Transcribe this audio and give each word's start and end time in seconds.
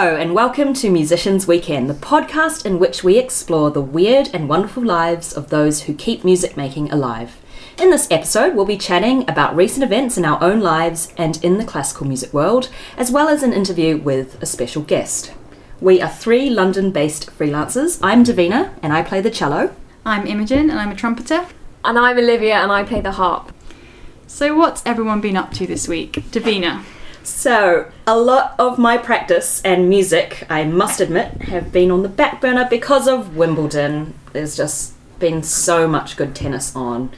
Hello, 0.00 0.14
and 0.14 0.32
welcome 0.32 0.74
to 0.74 0.90
Musicians 0.90 1.48
Weekend, 1.48 1.90
the 1.90 1.94
podcast 1.94 2.64
in 2.64 2.78
which 2.78 3.02
we 3.02 3.18
explore 3.18 3.72
the 3.72 3.80
weird 3.80 4.30
and 4.32 4.48
wonderful 4.48 4.84
lives 4.84 5.32
of 5.32 5.50
those 5.50 5.82
who 5.82 5.92
keep 5.92 6.22
music 6.22 6.56
making 6.56 6.92
alive. 6.92 7.40
In 7.76 7.90
this 7.90 8.08
episode, 8.08 8.54
we'll 8.54 8.64
be 8.64 8.78
chatting 8.78 9.28
about 9.28 9.56
recent 9.56 9.82
events 9.82 10.16
in 10.16 10.24
our 10.24 10.40
own 10.40 10.60
lives 10.60 11.12
and 11.16 11.42
in 11.44 11.58
the 11.58 11.64
classical 11.64 12.06
music 12.06 12.32
world, 12.32 12.70
as 12.96 13.10
well 13.10 13.26
as 13.26 13.42
an 13.42 13.52
interview 13.52 13.96
with 13.96 14.40
a 14.40 14.46
special 14.46 14.82
guest. 14.82 15.32
We 15.80 16.00
are 16.00 16.08
three 16.08 16.48
London 16.48 16.92
based 16.92 17.36
freelancers. 17.36 17.98
I'm 18.00 18.22
Davina, 18.22 18.74
and 18.80 18.92
I 18.92 19.02
play 19.02 19.20
the 19.20 19.32
cello. 19.32 19.74
I'm 20.06 20.28
Imogen 20.28 20.70
and 20.70 20.78
I'm 20.78 20.92
a 20.92 20.94
trumpeter. 20.94 21.48
And 21.84 21.98
I'm 21.98 22.18
Olivia 22.18 22.54
and 22.54 22.70
I 22.70 22.84
play 22.84 23.00
the 23.00 23.18
harp. 23.18 23.52
So, 24.28 24.54
what's 24.54 24.80
everyone 24.86 25.20
been 25.20 25.36
up 25.36 25.50
to 25.54 25.66
this 25.66 25.88
week? 25.88 26.12
Davina. 26.30 26.84
So, 27.28 27.90
a 28.06 28.18
lot 28.18 28.54
of 28.58 28.78
my 28.78 28.96
practice 28.96 29.62
and 29.62 29.88
music, 29.88 30.46
I 30.48 30.64
must 30.64 31.00
admit, 31.00 31.42
have 31.42 31.70
been 31.70 31.90
on 31.90 32.02
the 32.02 32.08
back 32.08 32.40
burner 32.40 32.66
because 32.68 33.06
of 33.06 33.36
Wimbledon. 33.36 34.14
There's 34.32 34.56
just 34.56 34.94
been 35.18 35.42
so 35.42 35.86
much 35.86 36.16
good 36.16 36.34
tennis 36.34 36.74
on. 36.74 37.10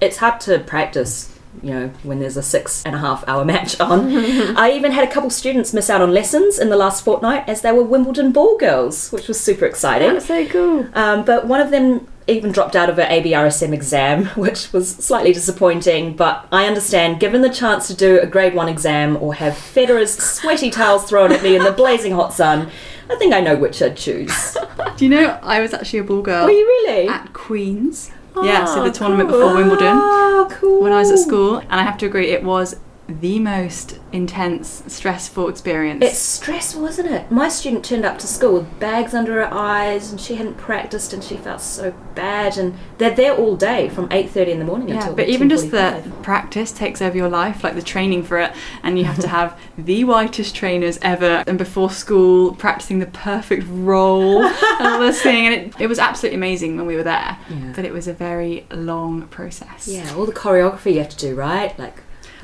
It's 0.00 0.16
hard 0.16 0.40
to 0.42 0.58
practice, 0.58 1.38
you 1.62 1.70
know, 1.70 1.88
when 2.02 2.20
there's 2.20 2.36
a 2.36 2.42
six 2.42 2.82
and 2.84 2.96
a 2.96 2.98
half 2.98 3.22
hour 3.28 3.44
match 3.54 3.78
on. 3.78 4.16
I 4.56 4.72
even 4.72 4.92
had 4.92 5.06
a 5.06 5.10
couple 5.12 5.30
students 5.30 5.72
miss 5.72 5.90
out 5.90 6.00
on 6.00 6.12
lessons 6.12 6.58
in 6.58 6.70
the 6.70 6.76
last 6.76 7.04
fortnight 7.04 7.48
as 7.48 7.60
they 7.60 7.70
were 7.70 7.84
Wimbledon 7.84 8.32
ball 8.32 8.56
girls, 8.56 9.12
which 9.12 9.28
was 9.28 9.38
super 9.38 9.66
exciting. 9.66 10.14
That's 10.14 10.26
so 10.26 10.46
cool. 10.46 10.88
Um, 10.94 11.24
but 11.24 11.46
one 11.46 11.60
of 11.60 11.70
them 11.70 12.08
even 12.26 12.52
dropped 12.52 12.74
out 12.74 12.88
of 12.88 12.96
her 12.96 13.02
ABRSM 13.04 13.72
exam, 13.72 14.26
which 14.36 14.72
was 14.72 14.88
slightly 14.90 15.32
disappointing. 15.32 16.16
But 16.16 16.46
I 16.50 16.66
understand, 16.66 17.20
given 17.20 17.42
the 17.42 17.50
chance 17.50 17.86
to 17.88 17.94
do 17.94 18.18
a 18.20 18.26
grade 18.26 18.54
one 18.54 18.68
exam 18.68 19.16
or 19.20 19.34
have 19.34 19.54
Federer's 19.54 20.14
sweaty 20.16 20.70
towels 20.70 21.04
thrown 21.04 21.32
at 21.32 21.42
me 21.42 21.56
in 21.56 21.62
the 21.64 21.72
blazing 21.72 22.12
hot 22.12 22.32
sun, 22.32 22.70
I 23.10 23.16
think 23.16 23.34
I 23.34 23.40
know 23.40 23.56
which 23.56 23.82
I'd 23.82 23.96
choose. 23.96 24.56
Do 24.96 25.04
you 25.04 25.10
know 25.10 25.38
I 25.42 25.60
was 25.60 25.74
actually 25.74 25.98
a 25.98 26.04
ball 26.04 26.22
girl 26.22 26.44
Were 26.46 26.50
you 26.52 26.64
really? 26.66 27.08
at 27.08 27.32
Queen's? 27.34 28.10
Ah, 28.36 28.42
yeah, 28.44 28.64
so 28.64 28.80
Oh, 28.80 28.84
the 28.84 28.90
tournament 28.90 29.28
cool. 29.28 29.40
before 29.40 29.54
Wimbledon 29.56 29.96
Oh, 30.00 30.48
cool. 30.50 30.82
when 30.82 30.92
I 30.92 31.00
was 31.00 31.10
at 31.10 31.18
school. 31.18 31.58
And 31.58 31.72
I 31.74 31.82
have 31.82 31.98
to 31.98 32.06
agree, 32.06 32.30
it 32.30 32.42
was 32.42 32.76
the 33.06 33.38
most 33.38 33.98
intense, 34.12 34.82
stressful 34.86 35.48
experience. 35.48 36.02
It's 36.02 36.18
stressful, 36.18 36.86
isn't 36.86 37.06
it? 37.06 37.30
My 37.30 37.48
student 37.48 37.84
turned 37.84 38.04
up 38.04 38.18
to 38.20 38.26
school 38.26 38.54
with 38.54 38.80
bags 38.80 39.12
under 39.12 39.34
her 39.34 39.52
eyes, 39.52 40.10
and 40.10 40.18
she 40.18 40.36
hadn't 40.36 40.56
practiced, 40.56 41.12
and 41.12 41.22
she 41.22 41.36
felt 41.36 41.60
so 41.60 41.92
bad. 42.14 42.56
And 42.56 42.74
they're 42.96 43.14
there 43.14 43.36
all 43.36 43.56
day 43.56 43.90
from 43.90 44.08
eight 44.10 44.30
thirty 44.30 44.52
in 44.52 44.58
the 44.58 44.64
morning 44.64 44.88
yeah, 44.88 44.96
until 44.96 45.14
but 45.16 45.28
even 45.28 45.50
just 45.50 45.70
the 45.70 46.10
practice 46.22 46.72
takes 46.72 47.02
over 47.02 47.16
your 47.16 47.28
life, 47.28 47.62
like 47.62 47.74
the 47.74 47.82
training 47.82 48.22
for 48.22 48.38
it, 48.38 48.52
and 48.82 48.98
you 48.98 49.04
have 49.04 49.18
to 49.18 49.28
have 49.28 49.58
the 49.78 50.04
whitest 50.04 50.54
trainers 50.54 50.98
ever. 51.02 51.44
And 51.46 51.58
before 51.58 51.90
school, 51.90 52.54
practicing 52.54 53.00
the 53.00 53.06
perfect 53.06 53.66
roll 53.68 54.44
and 54.44 54.86
all 54.86 55.00
this 55.00 55.20
thing, 55.20 55.46
and 55.46 55.54
it, 55.54 55.80
it 55.82 55.86
was 55.88 55.98
absolutely 55.98 56.36
amazing 56.36 56.76
when 56.76 56.86
we 56.86 56.96
were 56.96 57.02
there. 57.02 57.38
Yeah. 57.50 57.72
But 57.76 57.84
it 57.84 57.92
was 57.92 58.08
a 58.08 58.14
very 58.14 58.66
long 58.70 59.26
process. 59.28 59.88
Yeah, 59.88 60.14
all 60.14 60.24
the 60.24 60.32
choreography 60.32 60.94
you 60.94 61.00
have 61.00 61.10
to 61.10 61.16
do, 61.16 61.34
right? 61.34 61.78
Like, 61.78 61.98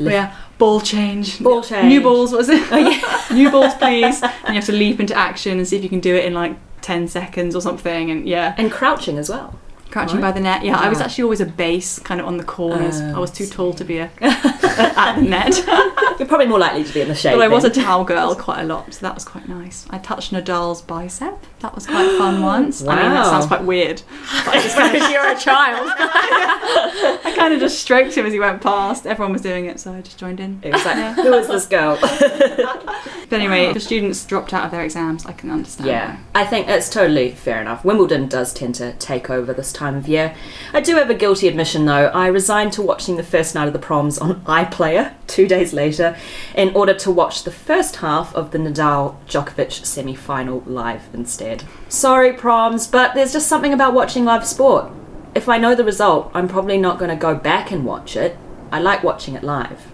Yeah, 0.09 0.37
ball 0.59 0.81
change. 0.81 1.41
Ball 1.41 1.63
change. 1.63 1.87
New 1.87 2.01
balls, 2.01 2.31
what 2.33 2.39
was 2.39 2.49
it? 2.49 2.71
Oh, 2.73 2.77
yeah. 2.77 3.25
New 3.35 3.51
balls, 3.51 3.75
please. 3.75 4.23
And 4.45 4.49
you 4.49 4.55
have 4.55 4.65
to 4.67 4.73
leap 4.73 5.01
into 5.01 5.15
action 5.15 5.59
and 5.59 5.67
see 5.67 5.77
if 5.77 5.83
you 5.83 5.89
can 5.89 6.01
do 6.01 6.15
it 6.15 6.25
in 6.25 6.35
like 6.35 6.57
10 6.83 7.09
seconds 7.09 7.55
or 7.55 7.61
something. 7.61 8.11
And 8.11 8.29
yeah, 8.29 8.55
and 8.57 8.71
crouching 8.71 9.19
as 9.19 9.29
well. 9.29 9.59
Crouching 9.91 10.17
Right. 10.21 10.29
by 10.29 10.33
the 10.33 10.41
net. 10.41 10.65
Yeah, 10.65 10.79
I 10.79 10.89
was 10.89 11.01
Ah. 11.01 11.05
actually 11.05 11.25
always 11.25 11.41
a 11.41 11.47
base, 11.47 11.99
kind 11.99 12.21
of 12.21 12.27
on 12.27 12.37
the 12.37 12.45
corners. 12.45 13.01
I 13.01 13.19
was 13.19 13.31
too 13.31 13.47
tall 13.47 13.73
to 13.75 13.85
be 13.85 13.99
a 13.99 14.11
at 14.21 15.17
the 15.17 15.23
net. 15.23 15.65
You're 16.19 16.29
probably 16.29 16.47
more 16.47 16.59
likely 16.59 16.85
to 16.85 16.93
be 16.93 17.01
in 17.01 17.09
the 17.09 17.15
shade. 17.15 17.33
but 17.35 17.43
I 17.43 17.49
was 17.49 17.65
a 17.65 17.71
towel 17.71 18.05
girl 18.05 18.35
quite 18.35 18.61
a 18.61 18.65
lot, 18.65 18.93
so 18.95 19.01
that 19.07 19.15
was 19.15 19.25
quite 19.25 19.49
nice. 19.49 19.87
I 19.91 19.99
touched 19.99 20.33
Nadal's 20.33 20.83
bicep. 20.83 21.39
That 21.61 21.75
was 21.75 21.87
quite 21.87 22.17
fun 22.19 22.43
once. 22.55 22.83
Wow. 22.83 22.93
I 22.93 23.03
mean, 23.03 23.11
that 23.13 23.27
sounds 23.27 23.47
quite 23.47 23.65
weird. 23.65 24.03
But 24.45 24.55
I 24.57 24.61
just 24.63 25.11
You're 25.11 25.29
a 25.31 25.39
child. 25.39 25.89
I 25.99 27.33
kind 27.37 27.53
of 27.55 27.61
just 27.61 27.79
stroked 27.81 28.15
him 28.17 28.27
as 28.27 28.33
he 28.33 28.39
went 28.41 28.61
past. 28.63 29.07
Everyone 29.07 29.33
was 29.33 29.43
doing 29.43 29.67
it, 29.67 29.81
so 29.81 29.93
I 29.93 30.01
just 30.03 30.19
joined 30.19 30.41
in. 30.41 30.61
It 30.63 30.73
was 30.73 30.85
like, 30.85 31.15
who 31.17 31.33
is 31.35 31.49
this 31.49 31.67
girl? 31.67 31.99
But 32.01 33.33
anyway, 33.41 33.67
if 33.67 33.75
the 33.75 33.81
students 33.81 34.25
dropped 34.25 34.53
out 34.53 34.65
of 34.65 34.71
their 34.71 34.83
exams, 34.83 35.25
I 35.25 35.33
can 35.33 35.51
understand. 35.51 35.89
yeah, 35.89 36.17
I 36.35 36.45
think 36.45 36.69
it's 36.69 36.89
totally 36.91 37.31
fair 37.31 37.61
enough. 37.61 37.85
Wimbledon 37.85 38.27
does 38.29 38.53
tend 38.53 38.75
to 38.77 38.93
take 38.95 39.31
over 39.31 39.53
this 39.53 39.73
time 39.81 39.97
of 39.97 40.07
year. 40.07 40.35
I 40.75 40.81
do 40.81 40.95
have 40.97 41.11
a 41.11 41.15
guilty 41.15 41.49
admission 41.49 41.87
though. 41.87 42.07
I 42.09 42.27
resigned 42.27 42.73
to 42.75 42.83
watching 42.83 43.17
the 43.17 43.23
first 43.25 43.55
night 43.55 43.67
of 43.67 43.73
the 43.73 43.79
proms 43.79 44.19
on 44.19 44.43
iPlayer 44.43 45.15
two 45.27 45.49
days 45.49 45.73
later 45.73 46.17
in 46.55 46.75
order 46.77 46.95
to 46.95 47.11
watch 47.11 47.43
the 47.45 47.51
first 47.51 47.97
half 47.97 48.35
of 48.35 48.51
the 48.51 48.59
Nadal 48.59 49.17
Djokovic 49.27 49.85
semi 49.85 50.15
final 50.15 50.63
live 50.67 51.09
instead. 51.15 51.65
Sorry, 51.89 52.33
proms, 52.33 52.87
but 52.87 53.15
there's 53.15 53.33
just 53.33 53.49
something 53.49 53.73
about 53.73 53.95
watching 53.95 54.25
live 54.25 54.47
sport. 54.47 54.93
If 55.35 55.49
I 55.49 55.59
know 55.59 55.75
the 55.75 55.85
result, 55.85 56.31
I'm 56.35 56.49
probably 56.49 56.77
not 56.77 56.99
going 56.99 57.11
to 57.11 57.17
go 57.17 57.35
back 57.35 57.71
and 57.71 57.85
watch 57.85 58.17
it. 58.17 58.37
I 58.71 58.81
like 58.81 59.03
watching 59.03 59.35
it 59.35 59.43
live. 59.43 59.93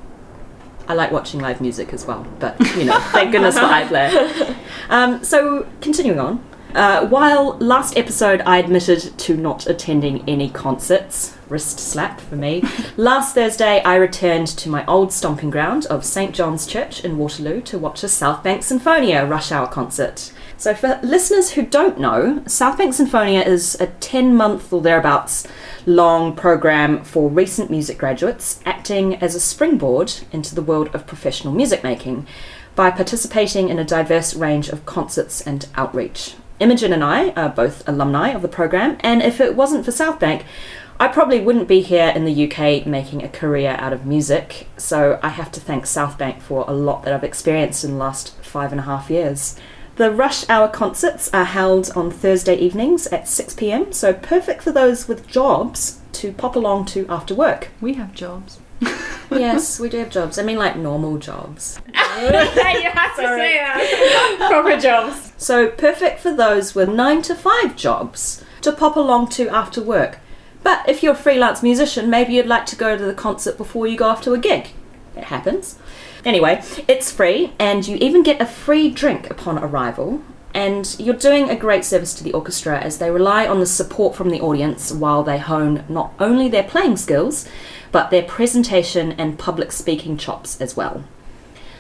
I 0.89 0.95
like 0.95 1.11
watching 1.13 1.41
live 1.41 1.61
music 1.61 1.93
as 1.93 2.07
well, 2.07 2.27
but 2.39 2.59
you 2.77 2.85
know, 2.85 2.99
thank 3.13 3.33
goodness 3.33 3.55
for 3.55 3.65
iPlayer. 3.83 4.57
Um, 4.89 5.23
so, 5.25 5.67
continuing 5.81 6.19
on. 6.19 6.45
Uh, 6.75 7.07
while 7.07 7.57
last 7.59 7.97
episode 7.97 8.43
I 8.43 8.59
admitted 8.59 9.19
to 9.19 9.37
not 9.37 9.67
attending 9.67 10.29
any 10.29 10.51
concerts, 10.51 11.37
wrist 11.49 11.79
slap 11.81 12.21
for 12.21 12.37
me, 12.37 12.63
last 12.97 13.35
Thursday 13.35 13.83
I 13.83 13.97
returned 13.97 14.49
to 14.49 14.69
my 14.69 14.85
old 14.87 15.13
stomping 15.13 15.51
ground 15.51 15.87
of 15.87 16.05
St 16.05 16.35
John's 16.35 16.67
Church 16.67 17.03
in 17.03 17.17
Waterloo 17.17 17.63
to 17.63 17.79
watch 17.79 18.03
a 18.03 18.09
South 18.09 18.43
Bank 18.43 18.63
Sinfonia 18.63 19.29
rush 19.29 19.51
hour 19.53 19.67
concert. 19.67 20.33
So, 20.59 20.75
for 20.75 20.99
listeners 21.03 21.51
who 21.51 21.63
don't 21.63 22.01
know, 22.01 22.43
South 22.47 22.79
Bank 22.79 22.95
Sinfonia 22.95 23.47
is 23.47 23.79
a 23.81 23.89
10 23.89 24.35
month 24.35 24.73
or 24.73 24.81
thereabouts 24.81 25.47
long 25.85 26.35
program 26.35 27.05
for 27.05 27.29
recent 27.29 27.71
music 27.71 27.99
graduates 27.99 28.61
acting 28.65 29.15
as 29.17 29.35
a 29.35 29.41
springboard 29.41 30.13
into 30.33 30.55
the 30.55 30.63
world 30.63 30.95
of 30.95 31.07
professional 31.07 31.55
music 31.55 31.85
making 31.85 32.27
by 32.75 32.91
participating 32.91 33.69
in 33.69 33.79
a 33.79 33.85
diverse 33.85 34.35
range 34.35 34.69
of 34.69 34.85
concerts 34.85 35.41
and 35.41 35.67
outreach. 35.75 36.35
Imogen 36.59 36.93
and 36.93 37.05
I 37.05 37.31
are 37.31 37.51
both 37.51 37.87
alumni 37.87 38.31
of 38.31 38.41
the 38.41 38.49
program, 38.49 38.97
and 39.01 39.23
if 39.23 39.41
it 39.41 39.55
wasn't 39.55 39.85
for 39.85 39.93
South 39.93 40.19
Bank, 40.19 40.45
I 40.99 41.09
probably 41.09 41.41
wouldn't 41.41 41.69
be 41.69 41.83
here 41.83 42.09
in 42.09 42.25
the 42.25 42.51
UK 42.51 42.87
making 42.87 43.23
a 43.23 43.29
career 43.29 43.77
out 43.79 43.93
of 43.93 44.07
music, 44.07 44.67
so 44.79 45.21
I 45.23 45.29
have 45.29 45.53
to 45.53 45.61
thank 45.61 45.85
South 45.85 46.17
Bank 46.17 46.41
for 46.41 46.65
a 46.67 46.73
lot 46.73 47.03
that 47.03 47.13
I've 47.13 47.25
experienced 47.25 47.85
in 47.85 47.93
the 47.93 47.97
last 47.99 48.35
five 48.43 48.73
and 48.73 48.81
a 48.81 48.85
half 48.85 49.11
years. 49.11 49.57
The 49.97 50.11
rush 50.11 50.49
hour 50.49 50.69
concerts 50.69 51.29
are 51.35 51.45
held 51.45 51.91
on 51.95 52.11
Thursday 52.11 52.57
evenings 52.57 53.07
at 53.09 53.29
6 53.29 53.55
pm, 53.55 53.93
so 53.93 54.15
perfect 54.15 54.63
for 54.63 54.73
those 54.73 55.07
with 55.09 55.27
jobs 55.27 56.01
to 56.13 56.33
pop 56.33 56.57
along 56.57 56.87
to 56.87 57.07
after 57.11 57.35
work. 57.35 57.69
We 57.83 57.95
have 57.95 58.15
jobs. 58.15 58.61
yes, 59.31 59.81
we 59.81 59.89
do 59.89 59.99
have 59.99 60.11
jobs. 60.11 60.39
I 60.39 60.43
mean, 60.43 60.59
like 60.59 60.77
normal 60.77 61.19
jobs. 61.19 61.81
you 61.89 61.95
have 61.95 63.17
to 63.17 63.23
say 63.23 63.59
that. 63.59 64.37
Proper 64.51 64.81
jobs. 64.81 65.33
So 65.37 65.69
perfect 65.69 66.21
for 66.21 66.35
those 66.35 66.75
with 66.75 66.89
9 66.89 67.23
to 67.23 67.35
5 67.35 67.77
jobs 67.77 68.45
to 68.63 68.73
pop 68.73 68.97
along 68.97 69.29
to 69.31 69.49
after 69.49 69.83
work. 69.83 70.19
But 70.63 70.89
if 70.89 71.03
you're 71.03 71.13
a 71.13 71.17
freelance 71.17 71.63
musician, 71.63 72.11
maybe 72.11 72.35
you'd 72.35 72.47
like 72.47 72.67
to 72.67 72.77
go 72.77 72.97
to 72.97 73.05
the 73.05 73.15
concert 73.15 73.57
before 73.57 73.87
you 73.87 73.97
go 73.97 74.09
off 74.09 74.23
to 74.23 74.33
a 74.33 74.39
gig. 74.39 74.71
It 75.17 75.25
happens. 75.25 75.79
Anyway, 76.25 76.61
it's 76.89 77.13
free, 77.13 77.53
and 77.59 77.87
you 77.87 77.97
even 77.99 78.25
get 78.25 78.41
a 78.41 78.47
free 78.47 78.91
drink 78.91 79.31
upon 79.31 79.59
arrival. 79.59 80.23
And 80.53 80.97
you're 80.99 81.15
doing 81.15 81.49
a 81.51 81.55
great 81.55 81.85
service 81.85 82.15
to 82.15 82.25
the 82.25 82.33
orchestra 82.33 82.81
as 82.81 82.99
they 82.99 83.11
rely 83.11 83.47
on 83.47 83.61
the 83.61 83.67
support 83.67 84.17
from 84.17 84.31
the 84.31 84.41
audience 84.41 84.91
while 84.91 85.23
they 85.23 85.39
hone 85.39 85.85
not 85.89 86.15
only 86.19 86.49
their 86.49 86.65
playing 86.65 86.97
skills, 86.97 87.47
but 87.97 88.11
their 88.11 88.23
presentation 88.23 89.13
and 89.13 89.39
public 89.39 89.73
speaking 89.73 90.19
chops 90.19 90.61
as 90.61 90.77
well. 90.77 91.03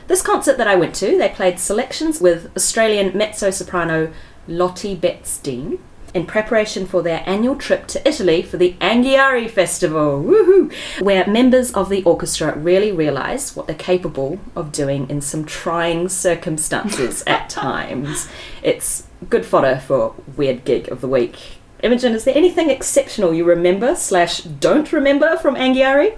This 0.06 0.22
concert 0.22 0.56
that 0.56 0.66
I 0.66 0.74
went 0.74 0.94
to, 0.94 1.18
they 1.18 1.28
played 1.28 1.58
selections 1.58 2.22
with 2.22 2.50
Australian 2.56 3.14
mezzo 3.14 3.50
soprano 3.50 4.10
Lottie 4.48 4.94
Betts 4.94 5.36
Dean 5.36 5.78
in 6.14 6.24
preparation 6.24 6.86
for 6.86 7.02
their 7.02 7.22
annual 7.26 7.54
trip 7.54 7.86
to 7.88 8.08
Italy 8.08 8.40
for 8.40 8.56
the 8.56 8.72
Anghiari 8.80 9.50
Festival, 9.50 10.22
woohoo, 10.22 10.72
where 11.02 11.26
members 11.26 11.70
of 11.74 11.90
the 11.90 12.02
orchestra 12.04 12.56
really 12.56 12.92
realise 12.92 13.54
what 13.54 13.66
they're 13.66 13.76
capable 13.76 14.40
of 14.54 14.72
doing 14.72 15.10
in 15.10 15.20
some 15.20 15.44
trying 15.44 16.08
circumstances 16.08 17.22
at 17.26 17.50
times. 17.50 18.26
It's 18.62 19.06
good 19.28 19.44
fodder 19.44 19.82
for 19.86 20.14
Weird 20.34 20.64
Gig 20.64 20.88
of 20.88 21.02
the 21.02 21.08
Week. 21.08 21.55
Imogen, 21.82 22.14
is 22.14 22.24
there 22.24 22.36
anything 22.36 22.70
exceptional 22.70 23.34
you 23.34 23.44
remember 23.44 23.94
slash 23.94 24.40
don't 24.40 24.92
remember 24.92 25.36
from 25.36 25.54
Anghiari? 25.56 26.16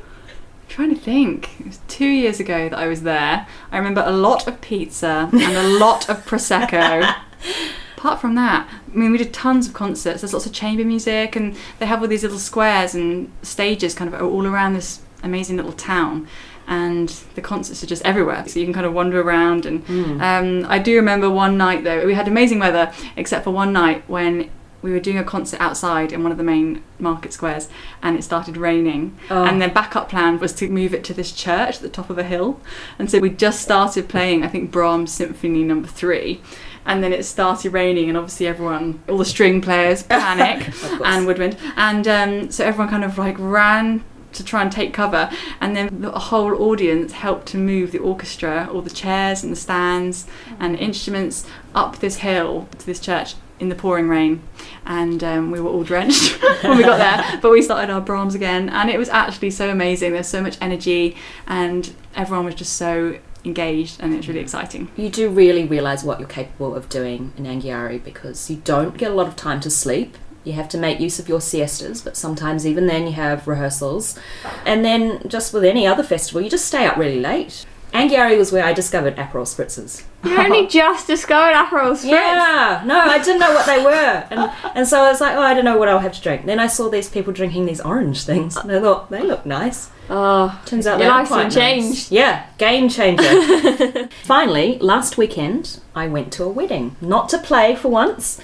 trying 0.69 0.95
to 0.95 1.01
think. 1.01 1.59
It 1.59 1.67
was 1.67 1.81
two 1.89 2.07
years 2.07 2.39
ago 2.41 2.69
that 2.69 2.79
I 2.79 2.87
was 2.89 3.03
there. 3.03 3.47
I 3.73 3.79
remember 3.79 4.03
a 4.05 4.13
lot 4.13 4.47
of 4.47 4.61
pizza 4.61 5.29
and 5.33 5.57
a 5.57 5.79
lot 5.79 6.09
of 6.11 6.25
prosecco. 6.27 7.15
Apart 7.97 8.21
from 8.21 8.35
that, 8.37 8.69
I 8.93 8.97
mean, 8.97 9.11
we 9.11 9.19
did 9.19 9.33
tons 9.33 9.67
of 9.67 9.73
concerts. 9.75 10.21
There's 10.21 10.33
lots 10.33 10.47
of 10.47 10.53
chamber 10.53 10.85
music, 10.85 11.35
and 11.35 11.57
they 11.79 11.87
have 11.87 12.01
all 12.01 12.07
these 12.07 12.23
little 12.23 12.39
squares 12.39 12.95
and 12.95 13.33
stages 13.43 13.95
kind 13.95 14.13
of 14.13 14.23
all 14.23 14.47
around 14.47 14.75
this 14.75 15.01
amazing 15.23 15.57
little 15.57 15.73
town. 15.73 16.29
and 16.69 17.09
the 17.35 17.41
concerts 17.41 17.83
are 17.83 17.87
just 17.87 18.05
everywhere. 18.05 18.45
So 18.47 18.61
you 18.61 18.67
can 18.67 18.75
kind 18.75 18.85
of 18.87 18.93
wander 18.93 19.21
around. 19.23 19.65
And 19.65 20.21
um, 20.21 20.67
I 20.71 20.79
do 20.79 20.95
remember 20.97 21.31
one 21.31 21.57
night 21.57 21.83
though, 21.83 22.05
we 22.07 22.13
had 22.13 22.29
amazing 22.29 22.59
weather, 22.59 22.93
except 23.17 23.45
for 23.45 23.51
one 23.53 23.73
night 23.73 24.05
when 24.07 24.51
we 24.81 24.93
were 24.93 25.01
doing 25.01 25.19
a 25.19 25.25
concert 25.25 25.61
outside 25.61 26.13
in 26.13 26.23
one 26.23 26.33
of 26.33 26.39
the 26.39 26.45
main 26.45 26.83
market 26.99 27.33
squares 27.33 27.69
and 28.03 28.17
it 28.17 28.23
started 28.23 28.57
raining. 28.57 29.17
Oh. 29.31 29.45
and 29.45 29.61
their 29.61 29.69
backup 29.69 30.09
plan 30.09 30.39
was 30.39 30.53
to 30.55 30.69
move 30.69 30.95
it 30.95 31.05
to 31.05 31.15
this 31.15 31.33
church 31.33 31.77
at 31.77 31.83
the 31.83 31.89
top 31.89 32.11
of 32.11 32.19
a 32.19 32.23
hill. 32.23 32.61
And 32.99 33.11
so 33.11 33.19
we 33.19 33.31
just 33.31 33.61
started 33.61 34.09
playing 34.09 34.43
i 34.45 34.49
think 34.49 34.71
brahms 34.71 35.13
symphony 35.13 35.65
number 35.65 35.89
three. 35.89 36.41
And 36.87 37.03
then 37.03 37.13
it 37.13 37.25
started 37.25 37.73
raining 37.73 38.09
and 38.09 38.17
obviously 38.17 38.47
everyone 38.47 39.03
all 39.09 39.19
the 39.19 39.25
string 39.25 39.61
players 39.61 40.03
panic 40.05 40.73
and 41.05 41.27
woodwind. 41.27 41.57
And 41.77 42.09
um, 42.09 42.51
so 42.51 42.65
everyone 42.65 42.89
kind 42.89 43.05
of 43.05 43.19
like 43.19 43.37
ran 43.39 44.05
to 44.33 44.45
try 44.45 44.63
and 44.63 44.71
take 44.71 44.95
cover. 44.95 45.31
And 45.61 45.77
then 45.77 46.01
the 46.01 46.13
whole 46.13 46.55
audience 46.63 47.13
helped 47.13 47.47
to 47.49 47.59
move 47.59 47.93
the 47.93 47.99
orchestra 47.99 48.69
all 48.73 48.83
the 48.83 48.91
chairs 48.91 49.43
and 49.43 49.53
the 49.53 49.57
stands 49.57 50.27
and 50.59 50.75
the 50.75 50.79
instruments 50.79 51.47
up 51.75 51.99
this 51.99 52.19
hill 52.19 52.69
to 52.79 52.87
this 52.87 53.01
church 53.01 53.35
in 53.61 53.69
the 53.69 53.75
pouring 53.75 54.09
rain 54.09 54.43
and 54.87 55.23
um, 55.25 55.51
we 55.51 55.61
were 55.61 55.71
all 55.71 55.85
drenched 55.85 56.43
when 56.63 56.77
we 56.77 56.83
got 56.83 56.99
there 56.99 57.39
but 57.43 57.51
we 57.51 57.63
started 57.63 57.91
our 57.93 58.01
brahms 58.01 58.35
again 58.35 58.69
and 58.69 58.91
it 58.91 58.99
was 58.99 59.09
actually 59.09 59.51
so 59.51 59.71
amazing 59.71 60.13
there's 60.13 60.29
so 60.29 60.43
much 60.43 60.57
energy 60.61 61.17
and 61.47 61.93
everyone 62.15 62.45
was 62.45 62.55
just 62.55 62.75
so 62.75 63.19
engaged 63.45 64.01
and 64.01 64.13
it 64.13 64.17
was 64.17 64.29
really 64.29 64.41
exciting 64.41 64.91
you 64.97 65.09
do 65.09 65.29
really 65.29 65.65
realise 65.65 66.03
what 66.03 66.19
you're 66.19 66.29
capable 66.29 66.75
of 66.75 66.89
doing 66.89 67.33
in 67.37 67.45
Anghiari 67.45 68.03
because 68.03 68.51
you 68.51 68.57
don't 68.65 68.97
get 68.97 69.11
a 69.11 69.15
lot 69.15 69.27
of 69.27 69.37
time 69.37 69.61
to 69.61 69.71
sleep. 69.71 70.17
You 70.45 70.53
have 70.55 70.69
to 70.71 70.79
make 70.79 71.01
use 71.01 71.19
of 71.19 71.29
your 71.29 71.41
siestas, 71.41 72.03
but 72.03 72.17
sometimes 72.17 72.67
even 72.67 72.87
then 72.87 73.07
you 73.07 73.13
have 73.13 73.47
rehearsals. 73.47 74.19
And 74.65 74.85
then, 74.85 75.29
just 75.29 75.53
with 75.53 75.65
any 75.65 75.87
other 75.87 76.03
festival, 76.03 76.41
you 76.41 76.49
just 76.49 76.65
stay 76.65 76.87
up 76.87 76.97
really 76.97 77.21
late. 77.21 77.67
Anghiari 77.93 78.37
was 78.39 78.53
where 78.53 78.65
I 78.65 78.73
discovered 78.73 79.17
Aperol 79.17 79.45
spritzers. 79.47 80.03
You 80.25 80.37
only 80.39 80.67
just 80.81 81.07
discovered 81.07 81.55
Aperol 81.55 81.93
Spritz. 81.93 82.05
Yeah, 82.11 82.83
no, 82.85 82.99
I 82.99 83.19
didn't 83.19 83.41
know 83.41 83.53
what 83.55 83.67
they 83.67 83.83
were, 83.85 84.25
and 84.31 84.51
and 84.75 84.87
so 84.87 85.01
I 85.03 85.11
was 85.11 85.21
like, 85.21 85.37
oh, 85.37 85.41
I 85.41 85.55
don't 85.55 85.65
know 85.65 85.79
what 85.79 85.89
I'll 85.89 86.01
have 86.01 86.13
to 86.13 86.21
drink. 86.21 86.45
Then 86.45 86.59
I 86.59 86.67
saw 86.67 86.89
these 86.89 87.09
people 87.09 87.33
drinking 87.33 87.67
these 87.67 87.81
orange 87.81 88.25
things, 88.25 88.57
and 88.57 88.71
I 88.71 88.81
thought 88.81 89.11
they 89.11 89.23
look 89.23 89.47
nice. 89.47 89.91
Oh, 90.11 90.61
Turns 90.65 90.87
out 90.87 90.99
Your 91.01 91.09
life's 91.09 91.29
quite 91.29 91.51
changed. 91.53 92.11
nice. 92.11 92.13
Yeah, 92.13 92.47
game 92.59 92.89
changer. 92.89 94.09
Finally, 94.25 94.79
last 94.79 95.17
weekend 95.19 95.81
I 95.95 96.09
went 96.09 96.33
to 96.35 96.45
a 96.45 96.49
wedding, 96.49 96.97
not 97.01 97.29
to 97.31 97.39
play 97.39 97.77
for 97.77 97.89
once, 97.89 98.41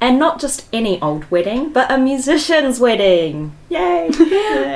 and 0.00 0.18
not 0.18 0.40
just 0.40 0.66
any 0.72 1.00
old 1.00 1.30
wedding, 1.30 1.72
but 1.72 1.90
a 1.90 1.98
musician's 1.98 2.78
wedding. 2.78 3.56
Yay! 3.68 4.10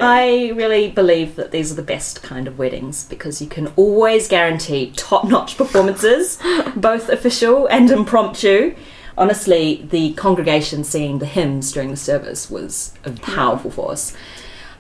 I 0.01 0.53
really 0.55 0.91
believe 0.91 1.37
that 1.37 1.51
these 1.51 1.71
are 1.71 1.77
the 1.77 1.83
best 1.83 2.23
kind 2.23 2.49
of 2.49 2.59
weddings 2.59 3.05
because 3.05 3.43
you 3.43 3.49
can 3.49 3.69
always 3.77 4.29
guarantee 4.29 4.93
top-notch 4.97 5.57
performances, 5.57 6.39
both 6.77 7.09
official 7.09 7.67
and 7.67 7.91
impromptu. 7.91 8.75
Honestly, 9.19 9.87
the 9.91 10.15
congregation 10.15 10.85
singing 10.85 11.19
the 11.19 11.27
hymns 11.27 11.73
during 11.73 11.91
the 11.91 11.97
service 11.97 12.51
was 12.51 12.95
a 13.05 13.11
powerful 13.11 13.71
force. 13.71 14.17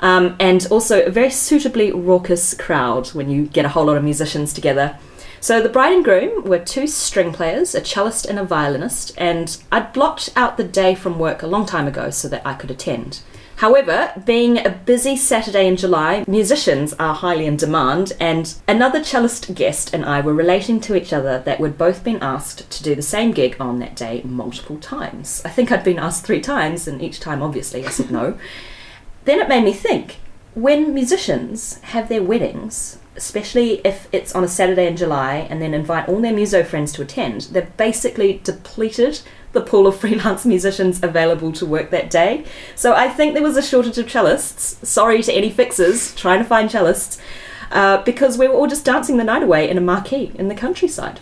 Um, 0.00 0.36
and 0.40 0.66
also 0.70 1.04
a 1.04 1.10
very 1.10 1.28
suitably 1.28 1.92
raucous 1.92 2.54
crowd 2.54 3.08
when 3.08 3.30
you 3.30 3.44
get 3.44 3.66
a 3.66 3.68
whole 3.68 3.84
lot 3.84 3.98
of 3.98 4.04
musicians 4.04 4.54
together. 4.54 4.98
So 5.42 5.62
the 5.62 5.70
bride 5.70 5.94
and 5.94 6.04
groom 6.04 6.44
were 6.44 6.58
two 6.58 6.86
string 6.86 7.32
players, 7.32 7.74
a 7.74 7.82
cellist 7.82 8.26
and 8.26 8.38
a 8.38 8.44
violinist, 8.44 9.14
and 9.16 9.56
I'd 9.72 9.94
blocked 9.94 10.28
out 10.36 10.58
the 10.58 10.64
day 10.64 10.94
from 10.94 11.18
work 11.18 11.42
a 11.42 11.46
long 11.46 11.64
time 11.64 11.88
ago 11.88 12.10
so 12.10 12.28
that 12.28 12.46
I 12.46 12.52
could 12.52 12.70
attend. 12.70 13.22
However, 13.56 14.12
being 14.26 14.58
a 14.58 14.70
busy 14.70 15.16
Saturday 15.16 15.66
in 15.66 15.76
July, 15.76 16.24
musicians 16.28 16.92
are 16.94 17.14
highly 17.14 17.46
in 17.46 17.56
demand, 17.56 18.12
and 18.20 18.54
another 18.68 19.02
cellist 19.02 19.54
guest 19.54 19.94
and 19.94 20.04
I 20.04 20.20
were 20.20 20.34
relating 20.34 20.78
to 20.82 20.94
each 20.94 21.10
other 21.10 21.38
that 21.40 21.58
we'd 21.58 21.78
both 21.78 22.04
been 22.04 22.22
asked 22.22 22.70
to 22.70 22.82
do 22.82 22.94
the 22.94 23.00
same 23.00 23.32
gig 23.32 23.56
on 23.58 23.78
that 23.78 23.96
day 23.96 24.20
multiple 24.24 24.76
times. 24.76 25.40
I 25.42 25.48
think 25.48 25.72
I'd 25.72 25.84
been 25.84 25.98
asked 25.98 26.26
three 26.26 26.42
times, 26.42 26.86
and 26.86 27.00
each 27.00 27.18
time, 27.18 27.42
obviously, 27.42 27.86
I 27.86 27.88
said 27.88 28.10
no. 28.10 28.38
Then 29.24 29.40
it 29.40 29.48
made 29.48 29.64
me 29.64 29.72
think 29.72 30.18
when 30.54 30.92
musicians 30.92 31.80
have 31.80 32.10
their 32.10 32.22
weddings, 32.22 32.98
especially 33.20 33.82
if 33.84 34.08
it's 34.12 34.34
on 34.34 34.42
a 34.42 34.48
Saturday 34.48 34.86
in 34.86 34.96
July 34.96 35.46
and 35.50 35.60
then 35.60 35.74
invite 35.74 36.08
all 36.08 36.20
their 36.20 36.32
muso 36.32 36.64
friends 36.64 36.90
to 36.92 37.02
attend, 37.02 37.42
they've 37.52 37.76
basically 37.76 38.40
depleted 38.42 39.20
the 39.52 39.60
pool 39.60 39.86
of 39.86 39.96
freelance 40.00 40.46
musicians 40.46 41.02
available 41.02 41.52
to 41.52 41.66
work 41.66 41.90
that 41.90 42.10
day. 42.10 42.44
So 42.74 42.94
I 42.94 43.08
think 43.08 43.34
there 43.34 43.42
was 43.42 43.58
a 43.58 43.62
shortage 43.62 43.98
of 43.98 44.06
cellists. 44.06 44.84
Sorry 44.84 45.22
to 45.22 45.32
any 45.32 45.50
fixers 45.50 46.14
trying 46.14 46.38
to 46.38 46.44
find 46.46 46.70
cellists, 46.70 47.20
uh, 47.70 48.02
because 48.02 48.38
we 48.38 48.48
were 48.48 48.54
all 48.54 48.66
just 48.66 48.86
dancing 48.86 49.18
the 49.18 49.24
night 49.24 49.42
away 49.42 49.68
in 49.68 49.76
a 49.76 49.82
marquee 49.82 50.32
in 50.34 50.48
the 50.48 50.54
countryside. 50.54 51.20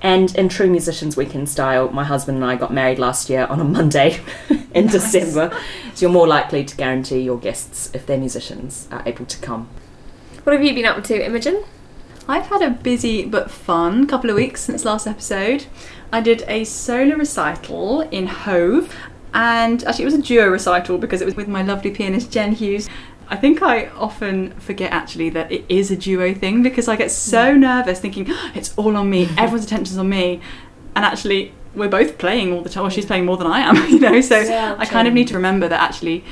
And 0.00 0.34
in 0.36 0.48
true 0.48 0.70
musicians 0.70 1.16
weekend 1.16 1.48
style, 1.48 1.88
my 1.90 2.04
husband 2.04 2.36
and 2.36 2.44
I 2.44 2.56
got 2.56 2.72
married 2.72 2.98
last 2.98 3.28
year 3.28 3.46
on 3.46 3.60
a 3.60 3.64
Monday 3.64 4.20
in 4.74 4.86
December. 4.86 5.50
So 5.94 6.06
you're 6.06 6.10
more 6.10 6.26
likely 6.26 6.64
to 6.64 6.76
guarantee 6.76 7.20
your 7.20 7.38
guests, 7.38 7.90
if 7.94 8.06
they're 8.06 8.18
musicians, 8.18 8.88
are 8.90 9.02
able 9.06 9.26
to 9.26 9.38
come. 9.38 9.68
What 10.44 10.54
have 10.54 10.64
you 10.64 10.74
been 10.74 10.86
up 10.86 11.04
to, 11.04 11.24
Imogen? 11.24 11.62
I've 12.26 12.46
had 12.46 12.62
a 12.62 12.70
busy 12.70 13.24
but 13.24 13.48
fun 13.48 14.08
couple 14.08 14.28
of 14.28 14.34
weeks 14.34 14.62
since 14.62 14.84
last 14.84 15.06
episode. 15.06 15.66
I 16.12 16.20
did 16.20 16.42
a 16.48 16.64
solo 16.64 17.14
recital 17.14 18.00
in 18.00 18.26
Hove, 18.26 18.92
and 19.32 19.84
actually, 19.84 20.02
it 20.02 20.06
was 20.06 20.14
a 20.14 20.22
duo 20.22 20.48
recital 20.48 20.98
because 20.98 21.20
it 21.20 21.26
was 21.26 21.36
with 21.36 21.46
my 21.46 21.62
lovely 21.62 21.92
pianist 21.92 22.32
Jen 22.32 22.54
Hughes. 22.54 22.88
I 23.28 23.36
think 23.36 23.62
I 23.62 23.86
often 23.90 24.50
forget 24.58 24.90
actually 24.90 25.30
that 25.30 25.52
it 25.52 25.64
is 25.68 25.92
a 25.92 25.96
duo 25.96 26.34
thing 26.34 26.64
because 26.64 26.88
I 26.88 26.96
get 26.96 27.12
so 27.12 27.54
mm. 27.54 27.60
nervous 27.60 28.00
thinking 28.00 28.26
oh, 28.28 28.52
it's 28.52 28.76
all 28.76 28.96
on 28.96 29.08
me, 29.08 29.28
everyone's 29.38 29.64
attention's 29.64 29.96
on 29.96 30.08
me, 30.08 30.40
and 30.96 31.04
actually, 31.04 31.54
we're 31.72 31.88
both 31.88 32.18
playing 32.18 32.52
all 32.52 32.62
the 32.62 32.68
time. 32.68 32.82
Well, 32.82 32.90
she's 32.90 33.04
mm. 33.04 33.08
playing 33.08 33.26
more 33.26 33.36
than 33.36 33.46
I 33.46 33.60
am, 33.60 33.76
you 33.88 34.00
know, 34.00 34.20
so 34.20 34.40
Yeah, 34.40 34.74
I 34.76 34.86
kind 34.86 35.06
of 35.06 35.14
need 35.14 35.28
to 35.28 35.34
remember 35.34 35.68
that 35.68 35.80
actually 35.80 36.24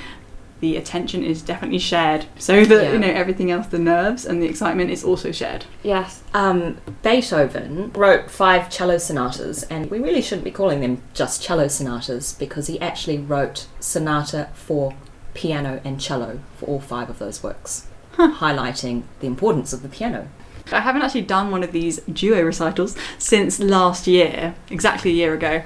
the 0.61 0.77
attention 0.77 1.25
is 1.25 1.43
definitely 1.43 1.79
shared 1.79 2.27
so 2.39 2.65
that 2.65 2.85
Yeah. 2.85 2.93
you 2.93 2.99
know 2.99 3.09
everything 3.09 3.51
else 3.51 3.67
the 3.69 3.79
nerves 3.79 4.25
and 4.27 4.43
the 4.43 4.47
excitement 4.47 4.91
is 4.91 5.03
also 5.03 5.33
shared 5.33 5.65
Yes. 5.83 6.23
Um, 6.35 6.77
Beethoven 7.03 7.91
wrote 7.95 8.31
five 8.31 8.71
cello 8.71 8.99
sonatas, 8.99 9.63
and 9.65 9.91
we 9.91 9.99
really 9.99 10.23
shouldn't 10.23 10.45
be 10.45 10.51
calling 10.51 10.81
them 10.81 11.03
just 11.15 11.43
cello 11.43 11.69
sonatas 11.69 12.35
because 12.35 12.67
he 12.67 12.81
actually 12.81 13.19
wrote 13.19 13.67
sonata 13.81 14.49
for 14.55 14.95
piano 15.35 15.81
and 15.85 16.01
cello 16.01 16.41
for 16.57 16.67
all 16.67 16.81
five 16.81 17.09
of 17.11 17.19
those 17.19 17.43
works, 17.43 17.87
highlighting 18.17 19.03
the 19.21 19.27
importance 19.27 19.73
of 19.73 19.83
the 19.83 19.89
piano. 19.89 20.29
I 20.73 20.81
haven't 20.81 21.03
actually 21.03 21.23
done 21.23 21.51
one 21.51 21.63
of 21.65 21.73
these 21.73 21.99
duo 22.03 22.43
recitals 22.43 22.95
since 23.19 23.59
last 23.59 24.07
year, 24.07 24.55
exactly 24.71 25.11
a 25.11 25.15
year 25.15 25.35
ago. 25.35 25.63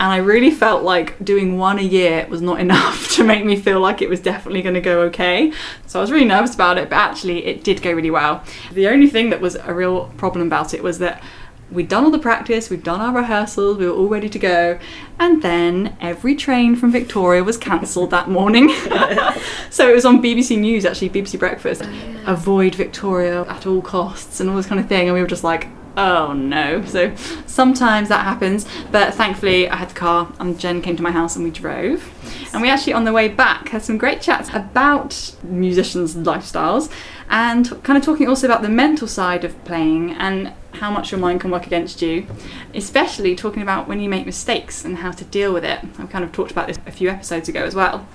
And 0.00 0.12
I 0.12 0.16
really 0.16 0.50
felt 0.50 0.82
like 0.82 1.22
doing 1.24 1.58
one 1.58 1.78
a 1.78 1.82
year 1.82 2.26
was 2.28 2.42
not 2.42 2.60
enough 2.60 3.10
to 3.16 3.24
make 3.24 3.44
me 3.44 3.56
feel 3.56 3.80
like 3.80 4.02
it 4.02 4.08
was 4.08 4.20
definitely 4.20 4.62
going 4.62 4.74
to 4.74 4.80
go 4.80 5.02
okay. 5.02 5.52
So 5.86 5.98
I 5.98 6.02
was 6.02 6.10
really 6.10 6.24
nervous 6.24 6.54
about 6.54 6.78
it, 6.78 6.90
but 6.90 6.96
actually 6.96 7.46
it 7.46 7.62
did 7.62 7.82
go 7.82 7.92
really 7.92 8.10
well. 8.10 8.42
The 8.72 8.88
only 8.88 9.06
thing 9.06 9.30
that 9.30 9.40
was 9.40 9.54
a 9.54 9.72
real 9.72 10.06
problem 10.16 10.46
about 10.46 10.74
it 10.74 10.82
was 10.82 10.98
that 10.98 11.22
we'd 11.72 11.88
done 11.88 12.04
all 12.04 12.10
the 12.10 12.18
practice, 12.18 12.68
we'd 12.68 12.82
done 12.82 13.00
our 13.00 13.14
rehearsals, 13.14 13.78
we 13.78 13.86
were 13.86 13.94
all 13.94 14.08
ready 14.08 14.28
to 14.28 14.38
go, 14.38 14.78
and 15.18 15.42
then 15.42 15.96
every 16.00 16.34
train 16.34 16.76
from 16.76 16.92
Victoria 16.92 17.42
was 17.42 17.56
cancelled 17.56 18.10
that 18.10 18.28
morning. 18.28 18.68
so 19.70 19.88
it 19.88 19.94
was 19.94 20.04
on 20.04 20.22
BBC 20.22 20.58
News, 20.58 20.84
actually, 20.84 21.10
BBC 21.10 21.38
Breakfast. 21.38 21.82
Oh, 21.84 22.24
Avoid 22.26 22.74
Victoria 22.74 23.42
at 23.44 23.66
all 23.66 23.80
costs 23.80 24.40
and 24.40 24.50
all 24.50 24.56
this 24.56 24.66
kind 24.66 24.80
of 24.80 24.88
thing, 24.88 25.08
and 25.08 25.14
we 25.14 25.20
were 25.22 25.26
just 25.26 25.44
like, 25.44 25.68
oh 25.96 26.32
no. 26.32 26.84
So 26.84 27.14
sometimes 27.46 28.08
that 28.08 28.24
happens, 28.24 28.66
but 28.90 29.14
thankfully 29.14 29.68
I 29.68 29.76
had 29.76 29.90
the 29.90 29.94
car, 29.94 30.32
and 30.38 30.58
Jen 30.58 30.82
came 30.82 30.96
to 30.96 31.02
my 31.02 31.10
house 31.10 31.36
and 31.36 31.44
we 31.44 31.50
drove. 31.50 32.10
And 32.52 32.62
we 32.62 32.68
actually, 32.68 32.92
on 32.92 33.04
the 33.04 33.12
way 33.12 33.28
back, 33.28 33.68
had 33.68 33.82
some 33.82 33.98
great 33.98 34.20
chats 34.20 34.50
about 34.50 35.34
musicians' 35.42 36.14
lifestyles 36.14 36.90
and 37.30 37.82
kind 37.82 37.96
of 37.96 38.04
talking 38.04 38.28
also 38.28 38.46
about 38.46 38.62
the 38.62 38.68
mental 38.68 39.08
side 39.08 39.44
of 39.44 39.64
playing 39.64 40.12
and 40.12 40.52
how 40.74 40.90
much 40.90 41.10
your 41.12 41.20
mind 41.20 41.40
can 41.40 41.50
work 41.50 41.66
against 41.66 42.02
you, 42.02 42.26
especially 42.74 43.34
talking 43.34 43.62
about 43.62 43.88
when 43.88 44.00
you 44.00 44.08
make 44.08 44.26
mistakes 44.26 44.84
and 44.84 44.98
how 44.98 45.10
to 45.10 45.24
deal 45.24 45.52
with 45.52 45.64
it. 45.64 45.80
I've 45.98 46.10
kind 46.10 46.24
of 46.24 46.32
talked 46.32 46.50
about 46.50 46.66
this 46.66 46.78
a 46.86 46.92
few 46.92 47.08
episodes 47.08 47.48
ago 47.48 47.62
as 47.62 47.74
well. 47.74 48.06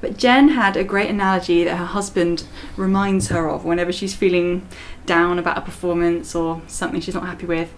But 0.00 0.16
Jen 0.16 0.50
had 0.50 0.76
a 0.76 0.84
great 0.84 1.10
analogy 1.10 1.64
that 1.64 1.76
her 1.76 1.84
husband 1.84 2.44
reminds 2.76 3.28
her 3.28 3.48
of 3.50 3.64
whenever 3.64 3.92
she's 3.92 4.14
feeling 4.14 4.66
down 5.10 5.40
about 5.40 5.58
a 5.58 5.60
performance 5.60 6.36
or 6.36 6.62
something 6.68 7.00
she's 7.00 7.16
not 7.16 7.26
happy 7.26 7.44
with. 7.44 7.74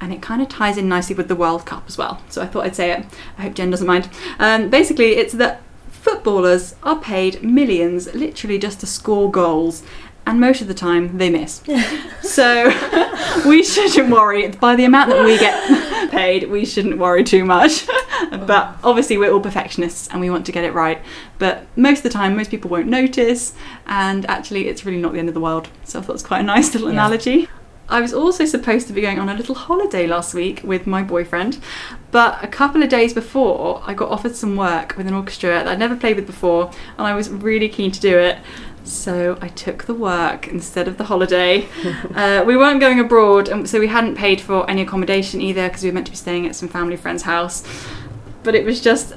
And 0.00 0.12
it 0.12 0.22
kind 0.22 0.40
of 0.40 0.48
ties 0.48 0.78
in 0.78 0.88
nicely 0.88 1.16
with 1.16 1.26
the 1.26 1.34
World 1.34 1.66
Cup 1.66 1.82
as 1.88 1.98
well. 1.98 2.22
So 2.28 2.40
I 2.40 2.46
thought 2.46 2.64
I'd 2.64 2.76
say 2.76 2.92
it. 2.92 3.04
I 3.36 3.42
hope 3.42 3.54
Jen 3.54 3.70
doesn't 3.70 3.86
mind. 3.86 4.08
Um, 4.38 4.70
basically, 4.70 5.16
it's 5.16 5.34
that 5.34 5.60
footballers 5.90 6.76
are 6.84 7.00
paid 7.00 7.42
millions 7.42 8.14
literally 8.14 8.58
just 8.58 8.78
to 8.80 8.86
score 8.86 9.28
goals. 9.28 9.82
And 10.28 10.38
most 10.40 10.60
of 10.60 10.68
the 10.68 10.74
time 10.74 11.16
they 11.16 11.30
miss. 11.30 11.62
so 12.22 12.66
we 13.48 13.62
shouldn't 13.64 14.10
worry. 14.10 14.48
By 14.48 14.76
the 14.76 14.84
amount 14.84 15.08
that 15.10 15.24
we 15.24 15.38
get 15.38 16.10
paid, 16.10 16.50
we 16.50 16.64
shouldn't 16.66 16.98
worry 16.98 17.24
too 17.24 17.44
much. 17.44 17.86
but 18.30 18.76
obviously 18.84 19.16
we're 19.16 19.32
all 19.32 19.40
perfectionists 19.40 20.06
and 20.08 20.20
we 20.20 20.28
want 20.28 20.44
to 20.46 20.52
get 20.52 20.64
it 20.64 20.74
right. 20.74 21.00
But 21.38 21.66
most 21.76 21.98
of 21.98 22.02
the 22.04 22.10
time, 22.10 22.36
most 22.36 22.50
people 22.50 22.68
won't 22.70 22.88
notice, 22.88 23.54
and 23.86 24.26
actually, 24.26 24.68
it's 24.68 24.84
really 24.84 25.00
not 25.00 25.12
the 25.14 25.18
end 25.18 25.28
of 25.28 25.34
the 25.34 25.40
world. 25.40 25.68
So 25.84 25.98
I 25.98 26.02
thought 26.02 26.10
it 26.10 26.14
was 26.14 26.22
quite 26.22 26.40
a 26.40 26.44
nice 26.44 26.74
little 26.74 26.88
Yeah. 26.88 26.94
analogy. 26.94 27.48
I 27.90 28.02
was 28.02 28.12
also 28.12 28.44
supposed 28.44 28.86
to 28.88 28.92
be 28.92 29.00
going 29.00 29.18
on 29.18 29.30
a 29.30 29.34
little 29.34 29.54
holiday 29.54 30.06
last 30.06 30.34
week 30.34 30.60
with 30.62 30.86
my 30.86 31.02
boyfriend, 31.02 31.58
but 32.10 32.38
a 32.44 32.46
couple 32.46 32.82
of 32.82 32.90
days 32.90 33.14
before, 33.14 33.82
I 33.86 33.94
got 33.94 34.10
offered 34.10 34.36
some 34.36 34.56
work 34.56 34.94
with 34.98 35.06
an 35.06 35.14
orchestra 35.14 35.48
that 35.50 35.66
I'd 35.66 35.78
never 35.78 35.96
played 35.96 36.16
with 36.16 36.26
before, 36.26 36.70
and 36.98 37.06
I 37.06 37.14
was 37.14 37.30
really 37.30 37.68
keen 37.70 37.90
to 37.92 37.98
do 38.00 38.18
it. 38.18 38.36
So 38.88 39.36
I 39.42 39.48
took 39.48 39.84
the 39.84 39.94
work 39.94 40.48
instead 40.48 40.88
of 40.88 40.96
the 40.96 41.04
holiday. 41.04 41.68
uh, 42.14 42.42
we 42.46 42.56
weren't 42.56 42.80
going 42.80 42.98
abroad, 42.98 43.48
and 43.48 43.68
so 43.68 43.78
we 43.78 43.88
hadn't 43.88 44.14
paid 44.14 44.40
for 44.40 44.68
any 44.68 44.82
accommodation 44.82 45.40
either 45.40 45.68
because 45.68 45.82
we 45.82 45.90
were 45.90 45.94
meant 45.94 46.06
to 46.06 46.12
be 46.12 46.16
staying 46.16 46.46
at 46.46 46.56
some 46.56 46.68
family 46.68 46.96
friend's 46.96 47.24
house. 47.24 47.62
But 48.42 48.54
it 48.54 48.64
was 48.64 48.80
just 48.80 49.14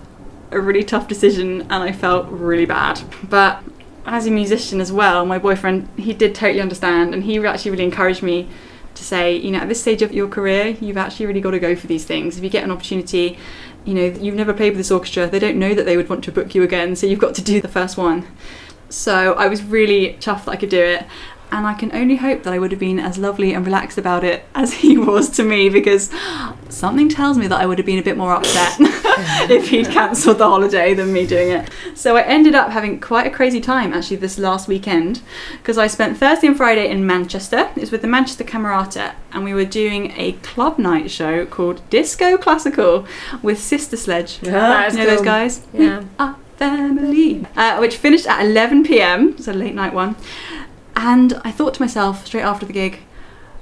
a 0.51 0.59
really 0.59 0.83
tough 0.83 1.07
decision, 1.07 1.61
and 1.61 1.73
I 1.73 1.93
felt 1.93 2.27
really 2.27 2.65
bad. 2.65 3.01
But 3.23 3.63
as 4.05 4.27
a 4.27 4.31
musician 4.31 4.81
as 4.81 4.91
well, 4.91 5.25
my 5.25 5.39
boyfriend, 5.39 5.87
he 5.97 6.13
did 6.13 6.35
totally 6.35 6.61
understand, 6.61 7.13
and 7.13 7.23
he 7.23 7.43
actually 7.45 7.71
really 7.71 7.85
encouraged 7.85 8.21
me 8.21 8.49
to 8.93 9.03
say, 9.05 9.37
you 9.37 9.51
know, 9.51 9.59
at 9.59 9.69
this 9.69 9.79
stage 9.79 10.01
of 10.01 10.11
your 10.11 10.27
career, 10.27 10.75
you've 10.81 10.97
actually 10.97 11.27
really 11.27 11.39
got 11.39 11.51
to 11.51 11.59
go 11.59 11.77
for 11.77 11.87
these 11.87 12.03
things. 12.03 12.37
If 12.37 12.43
you 12.43 12.49
get 12.49 12.65
an 12.65 12.71
opportunity, 12.71 13.37
you 13.85 13.93
know, 13.93 14.03
you've 14.03 14.35
never 14.35 14.53
played 14.53 14.71
with 14.71 14.79
this 14.79 14.91
orchestra, 14.91 15.27
they 15.27 15.39
don't 15.39 15.57
know 15.57 15.73
that 15.73 15.85
they 15.85 15.95
would 15.95 16.09
want 16.09 16.25
to 16.25 16.31
book 16.31 16.53
you 16.53 16.63
again, 16.63 16.97
so 16.97 17.07
you've 17.07 17.19
got 17.19 17.33
to 17.35 17.41
do 17.41 17.61
the 17.61 17.69
first 17.69 17.95
one. 17.95 18.27
So 18.91 19.33
I 19.33 19.47
was 19.47 19.63
really 19.63 20.13
chuffed 20.19 20.45
that 20.45 20.51
I 20.51 20.55
could 20.55 20.69
do 20.69 20.83
it. 20.83 21.05
And 21.53 21.67
I 21.67 21.73
can 21.73 21.93
only 21.93 22.15
hope 22.15 22.43
that 22.43 22.53
I 22.53 22.59
would 22.59 22.71
have 22.71 22.79
been 22.79 22.97
as 22.97 23.17
lovely 23.17 23.53
and 23.53 23.65
relaxed 23.65 23.97
about 23.97 24.23
it 24.23 24.45
as 24.55 24.71
he 24.71 24.97
was 24.97 25.29
to 25.31 25.43
me 25.43 25.67
because 25.67 26.09
something 26.69 27.09
tells 27.09 27.37
me 27.37 27.47
that 27.47 27.59
I 27.59 27.65
would 27.65 27.77
have 27.77 27.85
been 27.85 27.99
a 27.99 28.03
bit 28.03 28.15
more 28.15 28.33
upset 28.33 28.73
if 29.49 29.67
he'd 29.67 29.89
cancelled 29.89 30.37
the 30.37 30.47
holiday 30.47 30.93
than 30.93 31.11
me 31.11 31.27
doing 31.27 31.51
it. 31.51 31.69
So 31.93 32.15
I 32.15 32.21
ended 32.21 32.55
up 32.55 32.69
having 32.71 33.01
quite 33.01 33.27
a 33.27 33.29
crazy 33.29 33.59
time 33.59 33.91
actually 33.91 34.15
this 34.15 34.37
last 34.37 34.69
weekend 34.69 35.21
because 35.57 35.77
I 35.77 35.87
spent 35.87 36.17
Thursday 36.17 36.47
and 36.47 36.55
Friday 36.55 36.89
in 36.89 37.05
Manchester. 37.05 37.69
It 37.75 37.81
was 37.81 37.91
with 37.91 38.01
the 38.01 38.07
Manchester 38.07 38.45
Camerata 38.45 39.15
and 39.33 39.43
we 39.43 39.53
were 39.53 39.65
doing 39.65 40.13
a 40.15 40.31
club 40.43 40.79
night 40.79 41.11
show 41.11 41.45
called 41.45 41.81
Disco 41.89 42.37
Classical 42.37 43.05
with 43.41 43.59
Sister 43.59 43.97
Sledge. 43.97 44.39
Is 44.87 44.93
you 44.95 45.03
know 45.03 45.09
those 45.09 45.25
guys? 45.25 45.67
Yeah. 45.73 46.03
Family. 46.61 47.43
Uh, 47.55 47.77
which 47.77 47.97
finished 47.97 48.27
at 48.27 48.45
11 48.45 48.83
pm, 48.83 49.35
so 49.39 49.51
a 49.51 49.53
late 49.53 49.73
night 49.73 49.95
one. 49.95 50.15
And 50.95 51.41
I 51.43 51.49
thought 51.49 51.73
to 51.73 51.81
myself 51.81 52.27
straight 52.27 52.43
after 52.43 52.67
the 52.67 52.71
gig, 52.73 52.99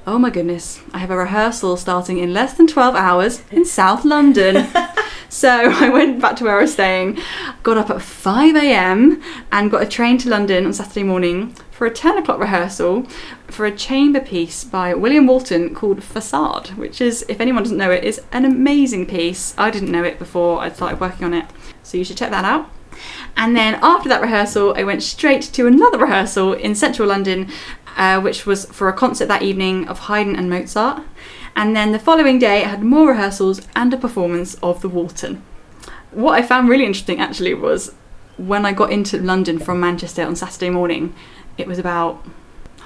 oh 0.06 0.20
my 0.20 0.30
goodness, 0.30 0.82
I 0.94 0.98
have 0.98 1.10
a 1.10 1.16
rehearsal 1.16 1.78
starting 1.78 2.18
in 2.18 2.34
less 2.34 2.56
than 2.56 2.68
12 2.68 2.96
hours 2.96 3.42
in 3.52 3.64
South 3.64 4.04
London. 4.04 4.68
so 5.30 5.50
I 5.50 5.88
went 5.88 6.20
back 6.20 6.36
to 6.38 6.44
where 6.44 6.58
I 6.58 6.62
was 6.64 6.74
staying, 6.74 7.20
got 7.64 7.78
up 7.78 7.90
at 7.90 8.02
5 8.02 8.58
am, 8.58 9.24
and 9.50 9.72
got 9.72 9.82
a 9.82 9.88
train 9.88 10.18
to 10.18 10.30
London 10.30 10.66
on 10.66 10.74
Saturday 10.74 11.04
morning 11.04 11.56
for 11.72 11.88
a 11.88 11.92
10 11.92 12.18
o'clock 12.18 12.42
rehearsal 12.42 13.04
for 13.48 13.66
a 13.66 13.72
chamber 13.74 14.20
piece 14.20 14.66
by 14.66 14.94
William 14.94 15.26
Walton 15.26 15.74
called 15.74 16.04
Facade, 16.04 16.72
which 16.72 17.00
is, 17.00 17.24
if 17.30 17.40
anyone 17.40 17.64
doesn't 17.64 17.78
know 17.78 17.92
it, 17.92 18.04
is 18.04 18.20
an 18.34 18.44
amazing 18.44 19.06
piece. 19.06 19.56
I 19.58 19.72
didn't 19.72 19.90
know 19.90 20.04
it 20.04 20.20
before 20.20 20.60
I 20.60 20.70
started 20.70 21.00
working 21.00 21.24
on 21.24 21.34
it, 21.34 21.46
so 21.82 21.98
you 21.98 22.04
should 22.04 22.18
check 22.18 22.32
that 22.32 22.44
out. 22.44 22.70
And 23.36 23.56
then 23.56 23.80
after 23.82 24.10
that 24.10 24.22
rehearsal, 24.22 24.74
I 24.78 24.84
went 24.84 25.04
straight 25.04 25.44
to 25.54 25.68
another 25.68 25.98
rehearsal 25.98 26.54
in 26.54 26.76
central 26.76 27.08
London, 27.08 27.50
uh, 27.98 28.20
which 28.22 28.46
was 28.46 28.66
for 28.66 28.90
a 28.90 28.94
concert 28.94 29.28
that 29.28 29.42
evening 29.42 29.88
of 29.88 30.00
Haydn 30.00 30.36
and 30.36 30.50
Mozart. 30.50 31.04
And 31.56 31.76
then 31.76 31.92
the 31.92 32.00
following 32.00 32.40
day, 32.40 32.64
I 32.64 32.68
had 32.68 32.84
more 32.84 33.10
rehearsals 33.10 33.62
and 33.76 33.94
a 33.94 33.98
performance 33.98 34.56
of 34.56 34.82
the 34.82 34.90
Walton. 34.90 35.42
What 36.12 36.34
I 36.34 36.42
found 36.42 36.70
really 36.70 36.86
interesting 36.86 37.20
actually 37.20 37.54
was 37.54 37.94
when 38.38 38.66
I 38.66 38.74
got 38.74 38.92
into 38.92 39.22
London 39.22 39.60
from 39.60 39.80
Manchester 39.80 40.24
on 40.24 40.36
Saturday 40.36 40.70
morning, 40.70 41.14
it 41.58 41.68
was 41.68 41.78
about 41.78 42.26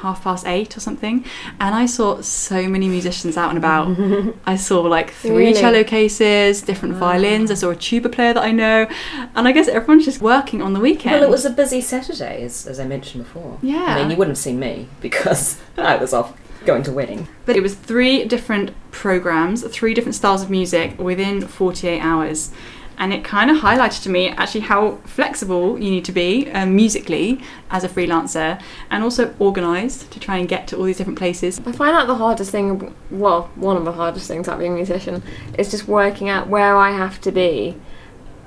half 0.03 0.23
past 0.23 0.45
eight 0.45 0.77
or 0.77 0.79
something, 0.79 1.25
and 1.59 1.73
I 1.73 1.85
saw 1.87 2.21
so 2.21 2.67
many 2.67 2.87
musicians 2.87 3.37
out 3.37 3.49
and 3.49 3.57
about. 3.57 3.97
I 4.45 4.55
saw 4.55 4.81
like 4.81 5.11
three 5.11 5.47
Really? 5.47 5.53
cello 5.59 5.83
cases, 5.83 6.61
different 6.61 6.95
ah. 6.95 6.99
violins. 6.99 7.49
I 7.49 7.55
saw 7.55 7.71
a 7.71 7.75
tuba 7.75 8.09
player 8.09 8.33
that 8.33 8.43
I 8.43 8.51
know, 8.51 8.87
and 9.35 9.47
I 9.47 9.51
guess 9.51 9.67
everyone's 9.67 10.05
just 10.05 10.21
working 10.21 10.61
on 10.61 10.73
the 10.73 10.79
weekend. 10.79 11.15
Well, 11.15 11.23
it 11.23 11.29
was 11.29 11.45
a 11.45 11.49
busy 11.49 11.81
Saturday, 11.81 12.43
as, 12.43 12.67
as 12.67 12.79
I 12.79 12.85
mentioned 12.85 13.23
before. 13.23 13.57
Yeah. 13.61 13.83
I 13.83 13.95
mean, 13.95 14.11
you 14.11 14.17
wouldn't 14.17 14.37
have 14.37 14.43
seen 14.43 14.59
me 14.59 14.87
because 15.01 15.59
I 15.77 15.95
was 15.95 16.13
off 16.13 16.37
going 16.65 16.83
to 16.83 16.91
wedding. 16.91 17.27
But 17.45 17.55
it 17.55 17.63
was 17.63 17.75
three 17.75 18.25
different 18.25 18.71
programs, 18.91 19.63
three 19.67 19.93
different 19.93 20.15
styles 20.15 20.41
of 20.43 20.49
music 20.49 20.97
within 20.99 21.41
48 21.41 21.99
hours. 21.99 22.51
And 22.97 23.13
it 23.13 23.23
kind 23.23 23.49
of 23.49 23.57
highlighted 23.57 24.03
to 24.03 24.09
me 24.09 24.29
actually 24.29 24.61
how 24.61 24.97
flexible 25.05 25.79
you 25.79 25.89
need 25.89 26.05
to 26.05 26.11
be 26.11 26.49
um, 26.51 26.75
musically 26.75 27.41
as 27.69 27.83
a 27.83 27.89
freelancer 27.89 28.61
and 28.89 29.03
also 29.03 29.33
organised 29.41 30.11
to 30.11 30.19
try 30.19 30.37
and 30.37 30.47
get 30.47 30.67
to 30.67 30.77
all 30.77 30.83
these 30.83 30.97
different 30.97 31.17
places. 31.17 31.59
I 31.65 31.71
find 31.71 31.95
that 31.95 32.07
the 32.07 32.15
hardest 32.15 32.51
thing, 32.51 32.93
well, 33.09 33.49
one 33.55 33.77
of 33.77 33.85
the 33.85 33.93
hardest 33.93 34.27
things 34.27 34.47
about 34.47 34.59
being 34.59 34.73
a 34.73 34.75
musician 34.75 35.23
is 35.57 35.71
just 35.71 35.87
working 35.87 36.29
out 36.29 36.47
where 36.47 36.77
I 36.77 36.91
have 36.91 37.19
to 37.21 37.31
be 37.31 37.75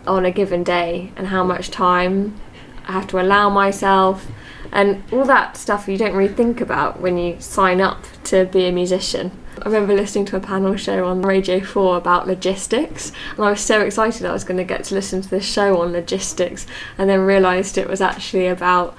on 0.07 0.25
a 0.25 0.31
given 0.31 0.63
day 0.63 1.13
and 1.17 1.27
how 1.27 1.43
much 1.43 1.71
time 1.71 2.41
I 2.87 2.93
have 2.93 3.09
to 3.09 3.21
allow 3.21 3.51
myself 3.51 4.27
and 4.73 5.03
all 5.13 5.25
that 5.25 5.57
stuff 5.57 5.89
you 5.89 5.97
don't 5.97 6.15
really 6.15 6.33
think 6.33 6.61
about 6.61 7.01
when 7.01 7.19
you 7.19 7.37
sign 7.41 7.81
up 7.81 8.05
to 8.25 8.45
be 8.47 8.67
a 8.67 8.73
musician. 8.73 9.33
I 9.63 9.69
remember 9.69 9.95
listening 9.95 10.27
to 10.27 10.37
a 10.37 10.41
panel 10.41 10.77
show 10.77 11.07
on 11.07 11.23
Radio 11.23 11.61
4 11.61 11.97
about 11.97 12.27
logistics, 12.27 13.13
and 13.37 13.45
I 13.45 13.51
was 13.51 13.61
so 13.61 13.81
excited 13.81 14.27
I 14.27 14.33
was 14.33 14.45
going 14.45 14.59
to 14.59 14.65
get 14.65 14.85
to 14.85 14.95
listen 14.95 15.23
to 15.23 15.29
this 15.29 15.47
show 15.47 15.81
on 15.81 15.93
logistics, 15.93 16.67
and 16.99 17.09
then 17.09 17.21
realised 17.21 17.79
it 17.79 17.89
was 17.89 18.01
actually 18.01 18.47
about 18.47 18.97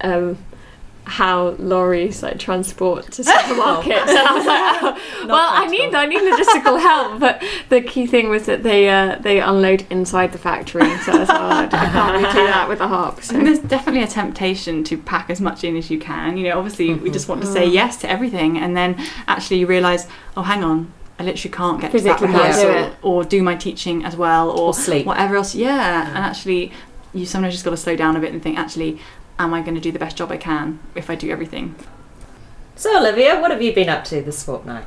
um, 0.00 0.38
how 1.08 1.50
lorries 1.58 2.20
like 2.22 2.36
transport 2.38 3.10
to 3.12 3.22
supermarkets. 3.22 4.08
and 4.08 4.18
I 4.18 4.34
was 4.34 4.44
like, 4.46 4.82
oh, 4.82 5.26
well, 5.28 5.48
I 5.52 5.66
need 5.68 5.94
I 5.94 6.04
need 6.06 6.20
logistical 6.20 6.80
help, 6.80 7.20
but 7.20 7.42
the 7.68 7.80
key 7.80 8.06
thing 8.06 8.28
was 8.28 8.46
that 8.46 8.62
they 8.64 8.88
uh, 8.88 9.16
they 9.20 9.40
unload 9.40 9.86
inside 9.88 10.32
the 10.32 10.38
factory, 10.38 10.82
so 10.98 11.12
I 11.12 11.18
was 11.20 11.28
like, 11.28 11.38
oh, 11.72 11.76
I 11.76 11.86
can't 11.86 12.12
really 12.20 12.32
do 12.32 12.46
that 12.48 12.68
with 12.68 12.80
a 12.80 12.88
harp. 12.88 13.18
I 13.18 13.20
So. 13.20 13.32
think 13.34 13.44
there's 13.44 13.60
definitely 13.60 14.02
a 14.02 14.08
temptation 14.08 14.82
to 14.84 14.98
pack 14.98 15.30
as 15.30 15.40
much 15.40 15.62
in 15.62 15.76
as 15.76 15.90
you 15.90 15.98
can. 16.00 16.36
You 16.36 16.48
know, 16.48 16.58
obviously 16.58 16.94
we 16.94 17.10
just 17.10 17.28
want 17.28 17.40
to 17.42 17.46
say 17.46 17.64
yes 17.66 17.96
to 17.98 18.10
everything, 18.10 18.58
and 18.58 18.76
then 18.76 18.96
actually 19.28 19.58
you 19.60 19.66
realise, 19.68 20.08
oh, 20.36 20.42
hang 20.42 20.64
on, 20.64 20.92
I 21.20 21.22
literally 21.22 21.52
can't 21.54 21.80
get 21.80 21.92
Physically 21.92 22.26
to 22.26 22.32
that 22.32 22.40
can't 22.42 22.56
rehearsal 22.64 22.92
it. 22.92 22.98
or 23.02 23.24
do 23.24 23.42
my 23.44 23.54
teaching 23.54 24.04
as 24.04 24.16
well, 24.16 24.50
or, 24.50 24.58
Or 24.68 24.74
sleep. 24.74 25.06
whatever 25.06 25.36
else. 25.36 25.54
Yeah, 25.54 26.08
and 26.08 26.18
actually, 26.18 26.72
you 27.14 27.26
sometimes 27.26 27.54
just 27.54 27.64
got 27.64 27.70
to 27.70 27.76
slow 27.76 27.94
down 27.94 28.16
a 28.16 28.20
bit 28.20 28.32
and 28.32 28.42
think, 28.42 28.58
actually, 28.58 28.98
am 29.38 29.52
I 29.54 29.60
going 29.62 29.74
to 29.74 29.80
do 29.80 29.92
the 29.92 29.98
best 29.98 30.16
job 30.16 30.30
I 30.32 30.36
can 30.36 30.78
if 30.94 31.10
I 31.10 31.14
do 31.14 31.30
everything? 31.30 31.74
So, 32.74 32.98
Olivia, 32.98 33.40
what 33.40 33.50
have 33.50 33.62
you 33.62 33.72
been 33.74 33.88
up 33.88 34.04
to 34.06 34.20
this 34.22 34.42
fortnight? 34.42 34.84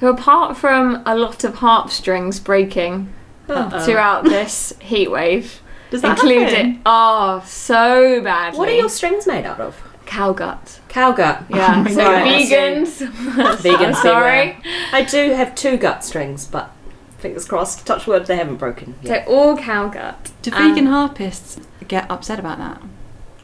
So 0.00 0.08
apart 0.08 0.56
from 0.56 1.02
a 1.06 1.16
lot 1.16 1.42
of 1.44 1.56
harp 1.56 1.90
strings 1.90 2.38
breaking 2.40 3.12
Uh-oh. 3.48 3.80
throughout 3.84 4.24
this 4.24 4.74
heat 4.80 5.10
wave, 5.10 5.60
Does 5.90 6.02
that 6.02 6.18
include 6.18 6.48
happen? 6.50 6.82
oh 6.84 7.42
so 7.46 8.20
badly. 8.22 8.58
What 8.58 8.68
are 8.68 8.74
your 8.76 8.90
strings 8.90 9.26
made 9.26 9.44
out 9.46 9.60
of? 9.60 9.82
cow 10.04 10.32
gut? 10.32 10.80
Cow 10.88 11.12
gut. 11.12 11.44
Yeah, 11.50 11.82
my 11.82 11.90
so 11.90 11.96
God. 11.96 12.26
vegans. 12.26 13.06
Vegans, 13.56 13.86
I'm 13.86 13.94
sorry. 13.94 14.56
I 14.92 15.02
do 15.02 15.32
have 15.32 15.54
two 15.54 15.76
gut 15.78 16.04
strings, 16.04 16.46
but 16.46 16.70
fingers 17.18 17.44
crossed, 17.46 17.84
touch 17.86 18.06
wood, 18.06 18.26
they 18.26 18.36
haven't 18.36 18.56
broken. 18.56 18.94
So 19.04 19.16
all 19.26 19.56
cow 19.56 19.88
gut. 19.88 20.30
Do 20.42 20.52
Um, 20.52 20.68
vegan 20.74 20.86
harpists 20.86 21.58
get 21.88 22.08
upset 22.10 22.38
about 22.38 22.58
that? 22.58 22.80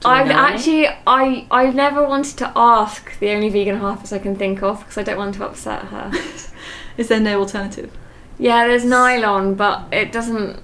Do 0.02 0.08
I've 0.08 0.26
know 0.28 0.34
actually 0.34 0.88
I 1.06 1.46
I've 1.50 1.74
never 1.74 2.06
wanted 2.06 2.36
to 2.38 2.52
ask 2.56 3.18
the 3.18 3.30
only 3.30 3.48
vegan 3.48 3.78
harpist 3.78 4.12
I 4.12 4.18
can 4.18 4.36
think 4.36 4.62
of 4.62 4.80
because 4.80 4.98
I 4.98 5.02
don't 5.02 5.16
want 5.18 5.34
to 5.36 5.44
upset 5.46 5.84
her. 5.86 6.10
Is 6.96 7.08
there 7.08 7.20
no 7.20 7.40
alternative? 7.40 7.90
yeah, 8.38 8.66
there's 8.66 8.84
nylon, 8.84 9.54
but 9.54 9.84
it 9.92 10.10
doesn't 10.10 10.58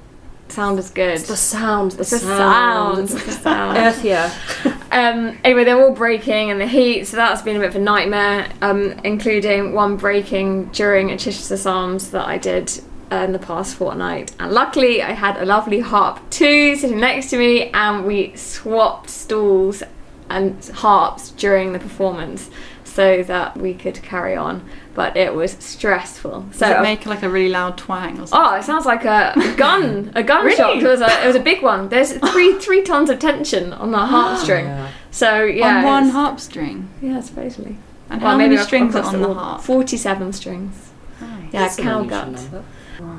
sound 0.48 0.78
as 0.78 0.90
good. 0.90 1.14
It's 1.14 1.28
the 1.28 1.36
sound, 1.36 1.92
the 1.92 2.00
It's 2.00 2.10
the 2.10 2.18
sound. 2.18 3.08
sound. 3.08 3.10
It's 3.10 3.24
the 3.24 3.32
sound. 3.32 3.78
Earthier. 3.86 4.30
Um, 4.90 5.38
anyway, 5.44 5.64
they're 5.64 5.78
all 5.78 5.92
breaking 5.92 6.48
in 6.48 6.58
the 6.58 6.66
heat, 6.66 7.06
so 7.06 7.18
that's 7.18 7.42
been 7.42 7.56
a 7.56 7.58
bit 7.60 7.68
of 7.68 7.76
a 7.76 7.78
nightmare, 7.78 8.48
um, 8.62 8.92
including 9.04 9.74
one 9.74 9.98
breaking 9.98 10.70
during 10.70 11.10
a 11.10 11.18
Chichester 11.18 11.58
Psalms 11.58 12.10
that 12.12 12.26
I 12.26 12.38
did 12.38 12.72
in 13.10 13.32
the 13.32 13.38
past 13.38 13.76
fortnight. 13.76 14.32
And 14.38 14.52
luckily, 14.52 15.02
I 15.02 15.12
had 15.12 15.36
a 15.36 15.44
lovely 15.44 15.80
harp 15.80 16.18
two 16.30 16.76
sitting 16.76 17.00
next 17.00 17.30
to 17.30 17.38
me, 17.38 17.70
and 17.70 18.04
we 18.04 18.34
swapped 18.36 19.10
stools 19.10 19.82
and 20.30 20.62
harps 20.74 21.30
during 21.30 21.72
the 21.72 21.78
performance 21.78 22.50
so 22.84 23.22
that 23.22 23.56
we 23.56 23.72
could 23.74 24.02
carry 24.02 24.34
on. 24.36 24.68
But 24.94 25.16
it 25.16 25.32
was 25.34 25.52
stressful. 25.52 26.40
Does 26.50 26.58
So 26.58 26.78
it 26.78 26.82
make 26.82 27.06
like 27.06 27.22
a 27.22 27.28
really 27.30 27.48
loud 27.48 27.78
twang 27.78 28.14
or 28.20 28.26
something? 28.26 28.32
Oh, 28.32 28.54
it 28.56 28.64
sounds 28.64 28.84
like 28.84 29.04
a 29.04 29.32
gun, 29.56 30.10
a 30.16 30.22
gunshot. 30.32 30.74
Really? 30.74 30.84
It 30.84 30.88
was 30.88 31.00
a, 31.00 31.22
it 31.22 31.26
was 31.26 31.36
a 31.36 31.40
big 31.40 31.62
one. 31.62 31.88
There's 31.88 32.12
three 32.32 32.58
three 32.58 32.82
tons 32.82 33.08
of 33.08 33.18
tension 33.20 33.72
on 33.72 33.92
the 33.92 33.98
harp 33.98 34.38
ah. 34.38 34.42
string. 34.42 34.66
Yeah. 34.66 34.90
So 35.12 35.44
yeah, 35.44 35.78
on 35.78 35.84
one 35.84 36.08
harp 36.10 36.40
string. 36.40 36.88
Yeah, 37.00 37.20
supposedly. 37.20 37.76
And 38.10 38.20
Well, 38.20 38.32
how 38.32 38.36
many 38.38 38.56
strings 38.56 38.96
are 38.96 39.04
on 39.04 39.20
the 39.20 39.28
all. 39.28 39.34
harp? 39.34 39.62
Forty-seven 39.62 40.32
strings. 40.32 40.90
Nice. 41.20 41.30
Yeah, 41.52 41.60
That's 41.60 41.78
an 41.78 41.84
cow 41.84 42.02
gut. 42.02 42.28
number. 42.32 42.64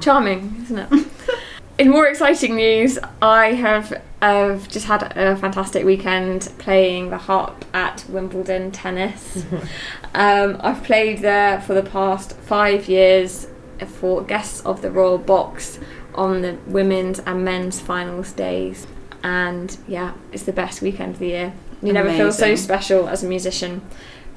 Charming, 0.01 0.61
isn't 0.63 0.79
it? 0.79 1.07
In 1.77 1.89
more 1.89 2.07
exciting 2.07 2.55
news, 2.55 2.99
I 3.21 3.53
have 3.53 4.01
uh, 4.21 4.57
just 4.67 4.85
had 4.85 5.13
a 5.15 5.37
fantastic 5.37 5.85
weekend 5.85 6.51
playing 6.57 7.09
the 7.09 7.17
harp 7.17 7.63
at 7.73 8.03
Wimbledon 8.09 8.71
Tennis. 8.71 9.45
um, 10.13 10.57
I've 10.59 10.83
played 10.83 11.19
there 11.19 11.61
for 11.61 11.73
the 11.73 11.83
past 11.83 12.33
five 12.33 12.89
years 12.89 13.47
for 13.85 14.21
guests 14.21 14.59
of 14.65 14.81
the 14.81 14.91
Royal 14.91 15.17
Box 15.17 15.79
on 16.15 16.41
the 16.41 16.57
women's 16.67 17.19
and 17.19 17.45
men's 17.45 17.79
finals 17.79 18.33
days. 18.33 18.85
And 19.23 19.77
yeah, 19.87 20.13
it's 20.33 20.43
the 20.43 20.53
best 20.53 20.81
weekend 20.81 21.13
of 21.13 21.19
the 21.19 21.27
year. 21.27 21.53
You 21.81 21.93
never 21.93 22.11
feel 22.11 22.33
so 22.33 22.55
special 22.55 23.07
as 23.07 23.23
a 23.23 23.27
musician 23.27 23.81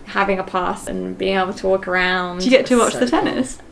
having 0.06 0.38
a 0.38 0.44
pass 0.44 0.86
and 0.86 1.16
being 1.18 1.36
able 1.36 1.54
to 1.54 1.66
walk 1.66 1.88
around. 1.88 2.38
Do 2.38 2.44
you 2.44 2.50
get 2.50 2.66
to 2.66 2.78
watch 2.78 2.92
So 2.92 3.00
the 3.00 3.08
tennis? 3.08 3.58
Uh, 3.58 3.62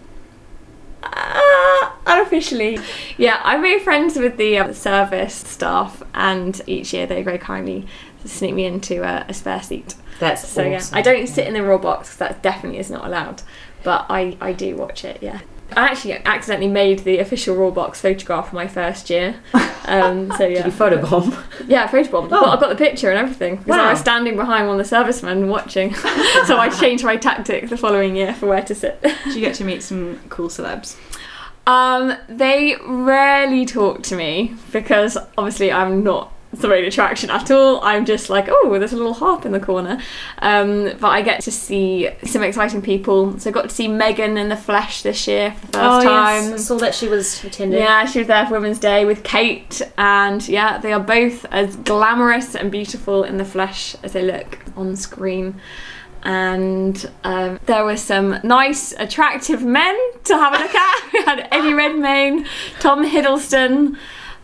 unofficially. 2.21 2.79
Yeah, 3.17 3.41
I 3.43 3.57
made 3.57 3.83
friends 3.83 4.17
with 4.17 4.37
the 4.37 4.59
uh, 4.59 4.73
service 4.73 5.35
staff, 5.35 6.03
and 6.15 6.61
each 6.67 6.93
year 6.93 7.07
they 7.07 7.23
very 7.23 7.39
kindly 7.39 7.87
sneak 8.25 8.55
me 8.55 8.65
into 8.67 9.03
uh, 9.03 9.25
a 9.29 9.35
spare 9.35 9.62
seat. 9.62 9.95
That's 10.19 10.47
So 10.47 10.62
yeah. 10.62 10.83
I 10.93 11.00
don't 11.00 11.27
sit 11.27 11.47
in 11.47 11.55
the 11.55 11.62
Royal 11.62 11.79
Box 11.79 12.11
'cause 12.11 12.19
that 12.19 12.43
definitely 12.43 12.79
is 12.79 12.91
not 12.91 13.07
allowed. 13.07 13.43
But 13.83 14.05
I, 14.11 14.37
I 14.41 14.53
do 14.53 14.77
watch 14.77 15.05
it. 15.07 15.23
Yeah. 15.23 15.41
I 15.75 15.87
actually 15.87 16.15
accidentally 16.27 16.69
made 16.69 17.00
the 17.00 17.19
official 17.19 17.57
Royal 17.57 17.71
Box 17.71 18.00
photograph 18.00 18.50
for 18.50 18.57
my 18.57 18.69
first 18.69 19.09
year. 19.11 19.37
Um, 19.87 20.31
so 20.37 20.47
yeah, 20.47 20.62
Did 20.62 20.67
you 20.67 20.79
photobomb? 20.79 21.43
yeah, 21.67 21.89
photobombed. 21.89 22.27
Oh. 22.27 22.43
Well, 22.43 22.50
I 22.50 22.61
got 22.61 22.69
the 22.69 22.77
picture 22.77 23.11
and 23.11 23.19
everything 23.19 23.57
because 23.57 23.77
I 23.77 23.91
was 23.91 23.99
standing 23.99 24.37
behind 24.37 24.69
one 24.69 24.79
of 24.79 24.85
the 24.85 24.89
servicemen 24.89 25.49
watching. 25.49 25.95
so 26.45 26.59
I 26.59 26.69
changed 26.69 27.03
my 27.03 27.17
tactic 27.17 27.71
the 27.71 27.77
following 27.79 28.15
year 28.15 28.33
for 28.35 28.47
where 28.47 28.62
to 28.62 28.75
sit. 28.75 29.03
Do 29.03 29.33
you 29.33 29.41
get 29.41 29.57
to 29.57 29.65
meet 29.65 29.83
some 29.83 30.21
cool 30.29 30.49
celebs? 30.49 30.97
Um, 31.67 32.17
they 32.29 32.76
rarely 32.85 33.64
talk 33.67 34.02
to 34.05 34.17
me 34.17 34.55
because 34.73 35.17
obviously 35.37 35.71
I'm 35.71 36.02
not 36.02 36.33
the 36.52 36.69
main 36.69 36.85
attraction 36.85 37.31
at 37.31 37.50
all. 37.50 37.81
I'm 37.83 38.05
just 38.05 38.29
like, 38.29 38.49
oh, 38.50 38.79
there's 38.79 38.93
a 38.93 38.97
little 38.97 39.14
harp 39.14 39.47
in 39.47 39.52
the 39.52 39.61
corner. 39.61 40.00
Um, 40.38 40.93
but 40.99 41.09
I 41.09 41.23
get 41.23 41.43
to 41.43 41.52
see 41.52 42.11
some 42.25 42.43
exciting 42.43 42.83
people. 42.83 43.38
So 43.38 43.50
I 43.50 43.52
got 43.52 43.69
to 43.69 43.75
see 43.75 43.87
Meghan 43.87 44.37
in 44.37 44.49
the 44.49 44.57
flesh 44.57 45.02
this 45.02 45.29
year 45.29 45.52
for 45.52 45.67
the 45.67 45.73
first 45.73 46.00
oh, 46.00 46.02
time. 46.02 46.45
yes. 46.45 46.52
I 46.52 46.57
saw 46.57 46.79
that 46.79 46.95
she 46.95 47.09
was 47.09 47.45
attending. 47.45 47.79
Yeah, 47.79 48.05
she 48.07 48.19
was 48.19 48.29
there 48.29 48.47
for 48.47 48.55
Women's 48.55 48.81
Day 48.81 49.05
with 49.05 49.23
Kate, 49.23 49.81
and 49.97 50.47
yeah, 50.49 50.79
they 50.79 50.93
are 50.93 51.00
both 51.00 51.45
as 51.47 51.76
glamorous 51.76 52.57
and 52.57 52.71
beautiful 52.71 53.23
in 53.23 53.37
the 53.37 53.45
flesh 53.45 53.95
as 54.02 54.12
they 54.12 54.23
look 54.23 54.59
on 54.76 54.97
screen. 54.97 55.61
And 56.23 57.11
um, 57.25 57.59
there 57.67 57.85
were 57.85 57.97
some 57.97 58.39
nice, 58.45 58.93
attractive 58.93 59.62
men 59.62 59.99
to 60.25 60.35
have 60.37 60.55
a 60.55 60.59
look 60.59 60.75
at. 60.75 60.97
We 61.12 61.23
had 61.25 61.49
Eddie 61.50 61.75
Redmayne, 61.75 62.47
Tom 62.79 63.05
Hiddleston, 63.05 63.97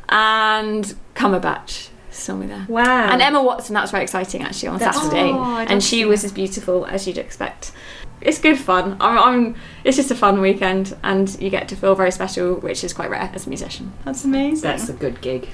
and 0.09 0.95
Cumberbatch 1.15 1.89
saw 2.11 2.35
me 2.35 2.47
there. 2.47 2.67
Wow. 2.69 3.09
And 3.11 3.23
Emma 3.23 3.43
Watson, 3.43 3.75
that 3.75 3.83
was 3.83 3.91
very 3.91 4.03
exciting 4.03 4.43
actually 4.43 4.69
on 4.69 4.79
That's- 4.79 5.01
Saturday. 5.01 5.31
Oh, 5.31 5.59
and 5.59 5.83
she 5.83 6.05
was 6.05 6.25
as 6.25 6.33
beautiful 6.33 6.87
as 6.87 7.07
you'd 7.07 7.19
expect. 7.19 7.73
It's 8.21 8.39
good 8.39 8.59
fun. 8.59 8.97
I'm, 9.01 9.19
I'm, 9.19 9.57
it's 9.85 9.97
just 9.97 10.11
a 10.11 10.15
fun 10.15 10.41
weekend, 10.41 10.97
and 11.03 11.41
you 11.41 11.51
get 11.51 11.69
to 11.69 11.77
feel 11.77 11.95
very 11.95 12.11
special, 12.11 12.55
which 12.55 12.83
is 12.83 12.93
quite 12.93 13.11
rare 13.11 13.31
as 13.33 13.47
a 13.47 13.49
musician. 13.49 13.93
That's 14.05 14.25
amazing. 14.25 14.63
That's 14.63 14.89
a 14.89 14.95
good 14.95 15.21
gig. 15.21 15.49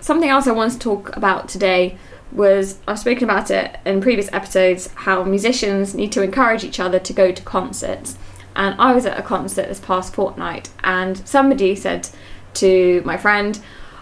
Something 0.00 0.28
else 0.28 0.46
I 0.46 0.52
wanted 0.52 0.74
to 0.74 0.78
talk 0.78 1.16
about 1.16 1.48
today 1.48 1.96
was 2.32 2.78
I've 2.88 2.98
spoken 2.98 3.24
about 3.24 3.50
it 3.50 3.78
in 3.84 4.00
previous 4.00 4.32
episodes 4.32 4.88
how 4.94 5.22
musicians 5.24 5.94
need 5.94 6.12
to 6.12 6.22
encourage 6.22 6.64
each 6.64 6.80
other 6.80 6.98
to 6.98 7.12
go 7.12 7.32
to 7.32 7.42
concerts. 7.42 8.16
And 8.54 8.78
I 8.80 8.92
was 8.92 9.06
at 9.06 9.18
a 9.18 9.22
concert 9.22 9.68
this 9.68 9.80
past 9.80 10.14
fortnight, 10.14 10.70
and 10.84 11.26
somebody 11.26 11.74
said 11.74 12.08
to 12.54 13.02
my 13.04 13.16
friend, 13.16 13.60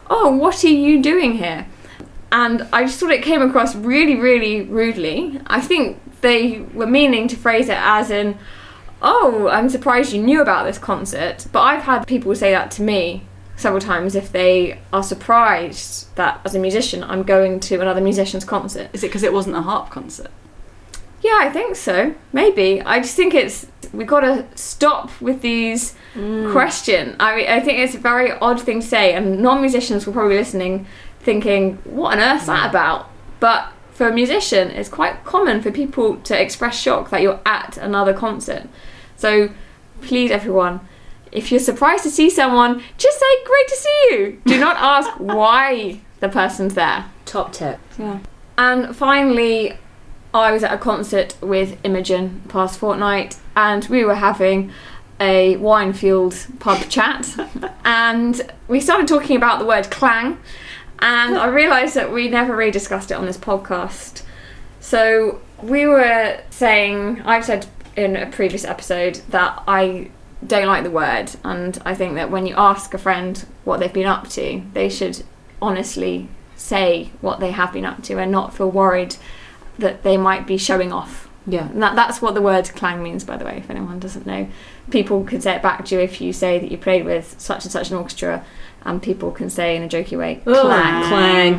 Oh, 0.09 0.35
what 0.35 0.65
are 0.65 0.69
you 0.69 1.03
doing 1.03 1.35
here? 1.35 1.67
And 2.33 2.63
I 2.73 2.85
just 2.85 2.99
thought 2.99 3.11
it 3.11 3.23
came 3.23 3.43
across 3.43 3.75
really, 3.77 4.17
really 4.17 4.63
rudely. 4.63 5.41
I 5.47 5.61
think 5.61 6.01
they 6.21 6.61
were 6.75 6.87
meaning 6.87 7.29
to 7.29 7.37
phrase 7.37 7.69
it 7.69 7.79
as 7.79 8.11
in, 8.11 8.39
Oh, 9.03 9.49
I'm 9.49 9.69
surprised 9.69 10.13
you 10.13 10.23
knew 10.23 10.43
about 10.43 10.65
this 10.65 10.79
concert. 10.79 11.47
But 11.53 11.61
I've 11.61 11.83
had 11.83 12.07
people 12.07 12.35
say 12.35 12.51
that 12.51 12.71
to 12.73 12.83
me 12.83 13.25
several 13.61 13.81
times 13.81 14.15
if 14.15 14.33
they 14.33 14.79
are 14.93 15.03
surprised 15.03 16.15
that 16.17 16.41
as 16.45 16.55
a 16.55 16.59
musician 16.59 17.05
I'm 17.05 17.23
going 17.23 17.61
to 17.61 17.81
another 17.81 18.01
musician's 18.01 18.45
concert. 18.45 18.91
Is 18.93 19.05
it 19.05 19.09
because 19.09 19.23
it 19.23 19.33
wasn't 19.33 19.57
a 19.57 19.63
harp 19.63 19.91
concert? 19.91 20.31
Yeah, 21.23 21.39
I 21.41 21.51
think 21.51 21.77
so. 21.77 22.15
Maybe. 22.33 22.81
I 22.81 23.01
just 23.01 23.15
think 23.15 23.35
it's 23.35 23.67
we've 23.93 24.07
got 24.07 24.21
to 24.21 24.47
stop 24.55 25.11
with 25.21 25.43
these 25.43 25.95
mm. 26.15 26.51
question. 26.51 27.17
I 27.21 27.37
mean, 27.37 27.47
I 27.47 27.61
think 27.61 27.79
it's 27.79 27.95
a 27.95 27.99
very 27.99 28.33
odd 28.33 28.61
thing 28.61 28.81
to 28.81 28.87
say, 28.87 29.15
and 29.15 29.41
non-musicians 29.41 30.07
will 30.07 30.15
probably 30.15 30.37
listening, 30.37 30.87
thinking, 31.21 31.77
"What 31.85 32.19
on 32.19 32.21
earth's 32.21 32.47
that 32.47 32.67
mm. 32.67 32.71
about?" 32.71 33.11
But 33.39 33.73
for 33.93 34.09
a 34.09 34.13
musician, 34.13 34.71
it's 34.71 34.89
quite 34.89 35.25
common 35.25 35.61
for 35.61 35.71
people 35.71 36.17
to 36.17 36.41
express 36.41 36.81
shock 36.81 37.11
that 37.11 37.21
you're 37.21 37.41
at 37.45 37.77
another 37.77 38.15
concert. 38.15 38.67
So, 39.17 39.51
please, 40.01 40.31
everyone, 40.31 40.81
if 41.33 41.51
you're 41.51 41.61
surprised 41.61 42.03
to 42.05 42.11
see 42.11 42.31
someone, 42.31 42.83
just 42.99 43.19
say, 43.19 43.45
"Great 43.45 43.69
to 43.69 43.77
see 43.77 44.09
you." 44.11 44.43
Do 44.45 44.61
not 44.61 44.77
ask 44.79 45.11
why 45.19 46.01
the 46.21 46.29
person's 46.29 46.75
there. 46.75 47.07
Top 47.25 47.53
tip. 47.53 47.79
Yeah. 47.99 48.21
And 48.59 48.95
finally, 48.95 49.79
I 50.33 50.53
was 50.53 50.63
at 50.63 50.73
a 50.73 50.79
concert 50.79 51.37
with 51.41 51.79
Imogen 51.85 52.43
past 52.49 52.79
fortnight, 52.79 53.39
and 53.57 53.85
we 53.87 54.05
were 54.05 54.17
having 54.17 54.71
a 55.19 55.57
wine 55.57 55.93
fueled 55.93 56.47
pub 56.61 56.89
chat. 56.89 57.29
and 57.85 58.53
we 58.69 58.81
started 58.81 59.09
talking 59.09 59.37
about 59.37 59.59
the 59.59 59.67
word 59.67 59.91
clang, 59.91 60.39
and 61.01 61.37
I 61.37 61.47
realised 61.63 61.95
that 61.95 62.13
we 62.13 62.29
never 62.29 62.55
really 62.55 62.71
discussed 62.71 63.11
it 63.11 63.15
on 63.15 63.27
this 63.27 63.39
podcast. 63.39 64.23
So 64.81 65.41
we 65.63 65.87
were 65.87 66.41
saying, 66.51 67.23
I've 67.23 67.45
said 67.45 67.67
in 67.97 68.17
a 68.17 68.27
previous 68.27 68.65
episode 68.65 69.17
that 69.29 69.63
I 69.67 70.11
don't 70.47 70.67
like 70.67 70.85
the 70.85 70.91
word, 70.91 71.33
and 71.45 71.81
I 71.85 71.95
think 71.95 72.15
that 72.15 72.31
when 72.31 72.47
you 72.47 72.55
ask 72.57 72.95
a 72.95 72.99
friend 72.99 73.45
what 73.65 73.81
they've 73.81 73.93
been 73.93 74.07
up 74.07 74.29
to, 74.31 74.63
they 74.73 74.89
should 74.89 75.23
honestly 75.61 76.29
say 76.57 77.11
what 77.21 77.41
they 77.41 77.51
have 77.51 77.73
been 77.73 77.85
up 77.85 78.03
to 78.05 78.19
and 78.19 78.31
not 78.31 78.55
feel 78.55 78.71
worried 78.71 79.17
that 79.79 80.03
they 80.03 80.17
might 80.17 80.47
be 80.47 80.57
showing 80.57 80.93
off. 80.93 81.29
Yeah. 81.47 81.69
And 81.69 81.83
that, 81.83 81.97
that's 81.97 82.21
what 82.21 82.35
the 82.35 82.43
word 82.43 82.69
clang 82.71 83.03
means, 83.03 83.25
by 83.25 83.37
the 83.37 83.45
way, 83.45 83.57
if 83.59 83.71
anyone 83.71 83.99
doesn't 83.99 84.27
know. 84.27 84.49
People 84.91 85.25
can 85.25 85.41
say 85.41 85.57
it 85.57 85.63
back 85.63 85.85
to 85.87 85.95
you 85.95 86.01
if 86.01 86.21
you 86.21 86.33
say 86.33 86.59
that 86.59 86.71
you 86.71 86.77
played 86.77 87.05
with 87.05 87.35
such 87.39 87.65
and 87.65 87.73
such 87.73 87.91
an 87.91 87.97
orchestra, 87.97 88.45
and 88.83 89.03
people 89.03 89.31
can 89.31 89.51
say 89.51 89.77
in 89.77 89.83
a 89.83 89.89
jokey 89.89 90.19
way, 90.19 90.43
oh, 90.47 90.63
clang. 90.63 91.09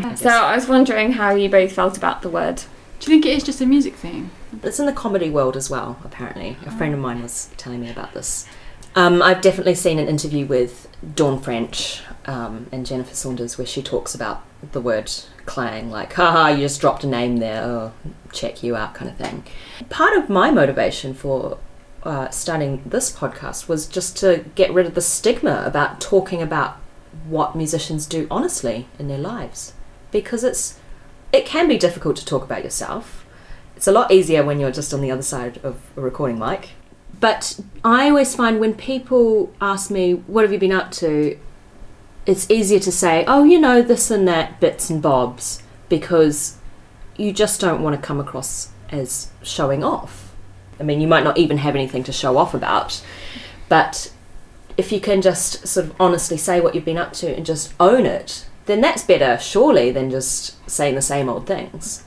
Clang. 0.01 0.15
So 0.15 0.29
I 0.29 0.55
was 0.55 0.67
wondering 0.67 1.13
how 1.13 1.35
you 1.35 1.49
both 1.49 1.71
felt 1.71 1.97
about 1.97 2.21
the 2.21 2.29
word. 2.29 2.63
Do 2.99 3.11
you 3.11 3.15
think 3.15 3.25
it 3.25 3.35
is 3.35 3.43
just 3.43 3.61
a 3.61 3.65
music 3.65 3.95
thing? 3.95 4.29
It's 4.63 4.79
in 4.79 4.85
the 4.85 4.93
comedy 4.93 5.29
world 5.29 5.57
as 5.57 5.69
well, 5.69 5.97
apparently. 6.03 6.57
A 6.65 6.71
friend 6.71 6.93
oh. 6.93 6.97
of 6.97 7.01
mine 7.01 7.21
was 7.21 7.49
telling 7.57 7.81
me 7.81 7.89
about 7.89 8.13
this. 8.13 8.45
Um, 8.95 9.21
I've 9.21 9.41
definitely 9.41 9.75
seen 9.75 9.99
an 9.99 10.07
interview 10.07 10.45
with 10.45 10.89
Dawn 11.15 11.39
French 11.39 12.01
um, 12.25 12.67
and 12.71 12.85
Jennifer 12.85 13.15
Saunders 13.15 13.57
where 13.57 13.67
she 13.67 13.81
talks 13.81 14.13
about 14.13 14.43
the 14.73 14.81
word 14.81 15.11
clang, 15.45 15.89
like, 15.89 16.13
haha, 16.13 16.49
you 16.49 16.59
just 16.59 16.81
dropped 16.81 17.03
a 17.03 17.07
name 17.07 17.37
there, 17.37 17.63
oh, 17.63 17.93
check 18.33 18.63
you 18.63 18.75
out, 18.75 18.93
kind 18.93 19.09
of 19.09 19.17
thing. 19.17 19.43
Part 19.89 20.17
of 20.17 20.29
my 20.29 20.51
motivation 20.51 21.13
for 21.13 21.57
uh, 22.03 22.29
starting 22.29 22.81
this 22.85 23.15
podcast 23.15 23.67
was 23.67 23.87
just 23.87 24.17
to 24.17 24.45
get 24.55 24.73
rid 24.73 24.85
of 24.85 24.95
the 24.95 25.01
stigma 25.01 25.63
about 25.65 26.01
talking 26.01 26.41
about 26.41 26.77
what 27.25 27.55
musicians 27.55 28.05
do 28.05 28.27
honestly 28.29 28.87
in 28.99 29.07
their 29.07 29.17
lives. 29.17 29.73
Because 30.11 30.43
it's 30.43 30.79
it 31.31 31.45
can 31.45 31.67
be 31.67 31.77
difficult 31.77 32.17
to 32.17 32.25
talk 32.25 32.43
about 32.43 32.63
yourself. 32.63 33.25
It's 33.75 33.87
a 33.87 33.91
lot 33.91 34.11
easier 34.11 34.43
when 34.43 34.59
you're 34.59 34.71
just 34.71 34.93
on 34.93 35.01
the 35.01 35.11
other 35.11 35.21
side 35.21 35.59
of 35.63 35.79
a 35.95 36.01
recording 36.01 36.37
mic. 36.37 36.71
But 37.19 37.59
I 37.83 38.09
always 38.09 38.35
find 38.35 38.59
when 38.59 38.73
people 38.73 39.53
ask 39.61 39.91
me, 39.91 40.13
What 40.13 40.43
have 40.43 40.51
you 40.51 40.59
been 40.59 40.71
up 40.71 40.91
to? 40.93 41.37
it's 42.25 42.49
easier 42.51 42.79
to 42.79 42.91
say, 42.91 43.25
Oh, 43.27 43.43
you 43.43 43.59
know, 43.59 43.81
this 43.81 44.11
and 44.11 44.27
that, 44.27 44.59
bits 44.59 44.89
and 44.89 45.01
bobs, 45.01 45.63
because 45.89 46.57
you 47.17 47.33
just 47.33 47.59
don't 47.59 47.81
want 47.81 47.95
to 47.95 48.01
come 48.01 48.19
across 48.19 48.69
as 48.89 49.29
showing 49.43 49.83
off. 49.83 50.33
I 50.79 50.83
mean, 50.83 51.01
you 51.01 51.07
might 51.07 51.23
not 51.23 51.37
even 51.37 51.57
have 51.59 51.75
anything 51.75 52.03
to 52.05 52.11
show 52.11 52.37
off 52.37 52.53
about, 52.53 53.03
but 53.69 54.11
if 54.77 54.91
you 54.91 54.99
can 54.99 55.21
just 55.21 55.67
sort 55.67 55.87
of 55.87 55.95
honestly 55.99 56.37
say 56.37 56.59
what 56.59 56.73
you've 56.73 56.85
been 56.85 56.97
up 56.97 57.13
to 57.13 57.35
and 57.35 57.45
just 57.45 57.73
own 57.79 58.05
it, 58.05 58.45
then 58.65 58.81
that's 58.81 59.03
better, 59.03 59.37
surely, 59.39 59.91
than 59.91 60.09
just 60.09 60.55
saying 60.69 60.95
the 60.95 61.01
same 61.01 61.29
old 61.29 61.45
things. 61.45 62.03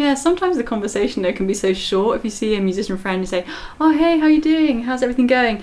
Yeah, 0.00 0.14
sometimes 0.14 0.56
the 0.56 0.64
conversation 0.64 1.22
though 1.22 1.32
can 1.34 1.46
be 1.46 1.52
so 1.52 1.74
short. 1.74 2.16
If 2.16 2.24
you 2.24 2.30
see 2.30 2.56
a 2.56 2.60
musician 2.60 2.96
friend 2.96 3.18
and 3.18 3.28
say, 3.28 3.44
"Oh, 3.78 3.92
hey, 3.92 4.18
how 4.18 4.28
you 4.28 4.40
doing? 4.40 4.84
How's 4.84 5.02
everything 5.02 5.26
going?" 5.26 5.56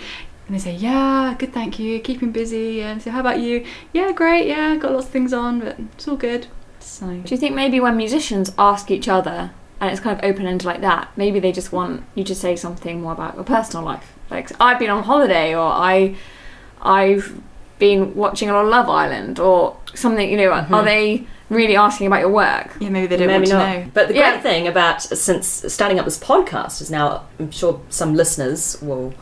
and 0.45 0.55
they 0.55 0.59
say, 0.59 0.75
"Yeah, 0.75 1.33
good, 1.39 1.53
thank 1.53 1.79
you. 1.79 1.99
Keeping 1.99 2.31
busy." 2.31 2.83
And 2.83 3.01
so, 3.01 3.09
"How 3.09 3.19
about 3.19 3.39
you?" 3.39 3.65
"Yeah, 3.93 4.11
great. 4.11 4.45
Yeah, 4.45 4.75
got 4.75 4.91
lots 4.91 5.07
of 5.07 5.11
things 5.11 5.33
on, 5.33 5.59
but 5.59 5.79
it's 5.79 6.07
all 6.07 6.17
good." 6.17 6.45
So 6.79 7.07
Do 7.07 7.33
you 7.33 7.37
think 7.37 7.55
maybe 7.55 7.79
when 7.79 7.97
musicians 7.97 8.53
ask 8.59 8.91
each 8.91 9.07
other, 9.09 9.49
and 9.81 9.89
it's 9.89 9.99
kind 9.99 10.15
of 10.17 10.23
open 10.23 10.45
ended 10.45 10.65
like 10.65 10.81
that, 10.81 11.09
maybe 11.15 11.39
they 11.39 11.51
just 11.51 11.71
want 11.71 12.03
you 12.13 12.23
to 12.23 12.35
say 12.35 12.55
something 12.55 13.01
more 13.01 13.13
about 13.13 13.33
your 13.35 13.43
personal 13.43 13.83
life? 13.83 14.13
Like, 14.29 14.51
I've 14.61 14.77
been 14.77 14.91
on 14.91 15.03
holiday, 15.03 15.55
or 15.55 15.65
I, 15.65 16.15
I've 16.79 17.41
been 17.79 18.13
watching 18.15 18.49
a 18.49 18.53
lot 18.53 18.65
of 18.65 18.69
Love 18.69 18.89
Island 18.89 19.39
or 19.39 19.77
something? 19.95 20.29
You 20.29 20.37
know, 20.37 20.51
are 20.51 20.61
mm-hmm. 20.63 20.85
they 20.85 21.27
really 21.49 21.75
asking 21.75 22.07
about 22.07 22.19
your 22.21 22.29
work? 22.31 22.75
Yeah, 22.79 22.89
maybe 22.89 23.07
they 23.07 23.17
don't 23.17 23.27
Maybe 23.27 23.49
want 23.51 23.63
not. 23.65 23.73
to 23.73 23.79
know. 23.85 23.91
But 23.93 24.07
the 24.09 24.15
Yeah. 24.15 24.31
great 24.31 24.43
thing 24.43 24.67
about 24.67 25.01
since 25.01 25.47
starting 25.67 25.99
up 25.99 26.05
this 26.05 26.19
podcast 26.19 26.81
is 26.81 26.91
now, 26.91 27.23
I'm 27.39 27.51
sure 27.51 27.81
some 27.89 28.13
listeners 28.15 28.77
will 28.81 29.13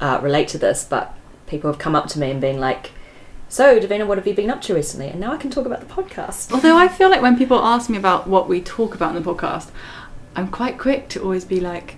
uh, 0.00 0.20
relate 0.22 0.48
to 0.48 0.58
this, 0.58 0.84
but 0.88 1.14
people 1.46 1.70
have 1.70 1.78
come 1.78 1.94
up 1.96 2.06
to 2.08 2.18
me 2.18 2.30
and 2.30 2.40
been 2.40 2.60
like, 2.60 2.90
"So, 3.48 3.78
Davina, 3.80 4.06
what 4.06 4.18
have 4.18 4.26
you 4.26 4.34
been 4.34 4.50
up 4.50 4.60
to 4.62 4.74
recently?" 4.74 5.08
And 5.08 5.18
now 5.20 5.32
I 5.32 5.36
can 5.38 5.50
talk 5.50 5.64
about 5.66 5.80
the 5.80 5.86
podcast. 5.86 6.52
Although 6.52 6.76
I 6.76 6.88
feel 6.88 7.08
like 7.10 7.22
when 7.22 7.36
people 7.38 7.58
ask 7.58 7.88
me 7.88 7.96
about 7.96 8.26
what 8.28 8.48
we 8.48 8.60
talk 8.60 8.94
about 8.94 9.16
in 9.16 9.22
the 9.22 9.28
podcast, 9.34 9.68
I'm 10.36 10.48
quite 10.48 10.76
quick 10.78 11.08
to 11.10 11.22
always 11.22 11.44
be 11.46 11.60
like, 11.60 11.96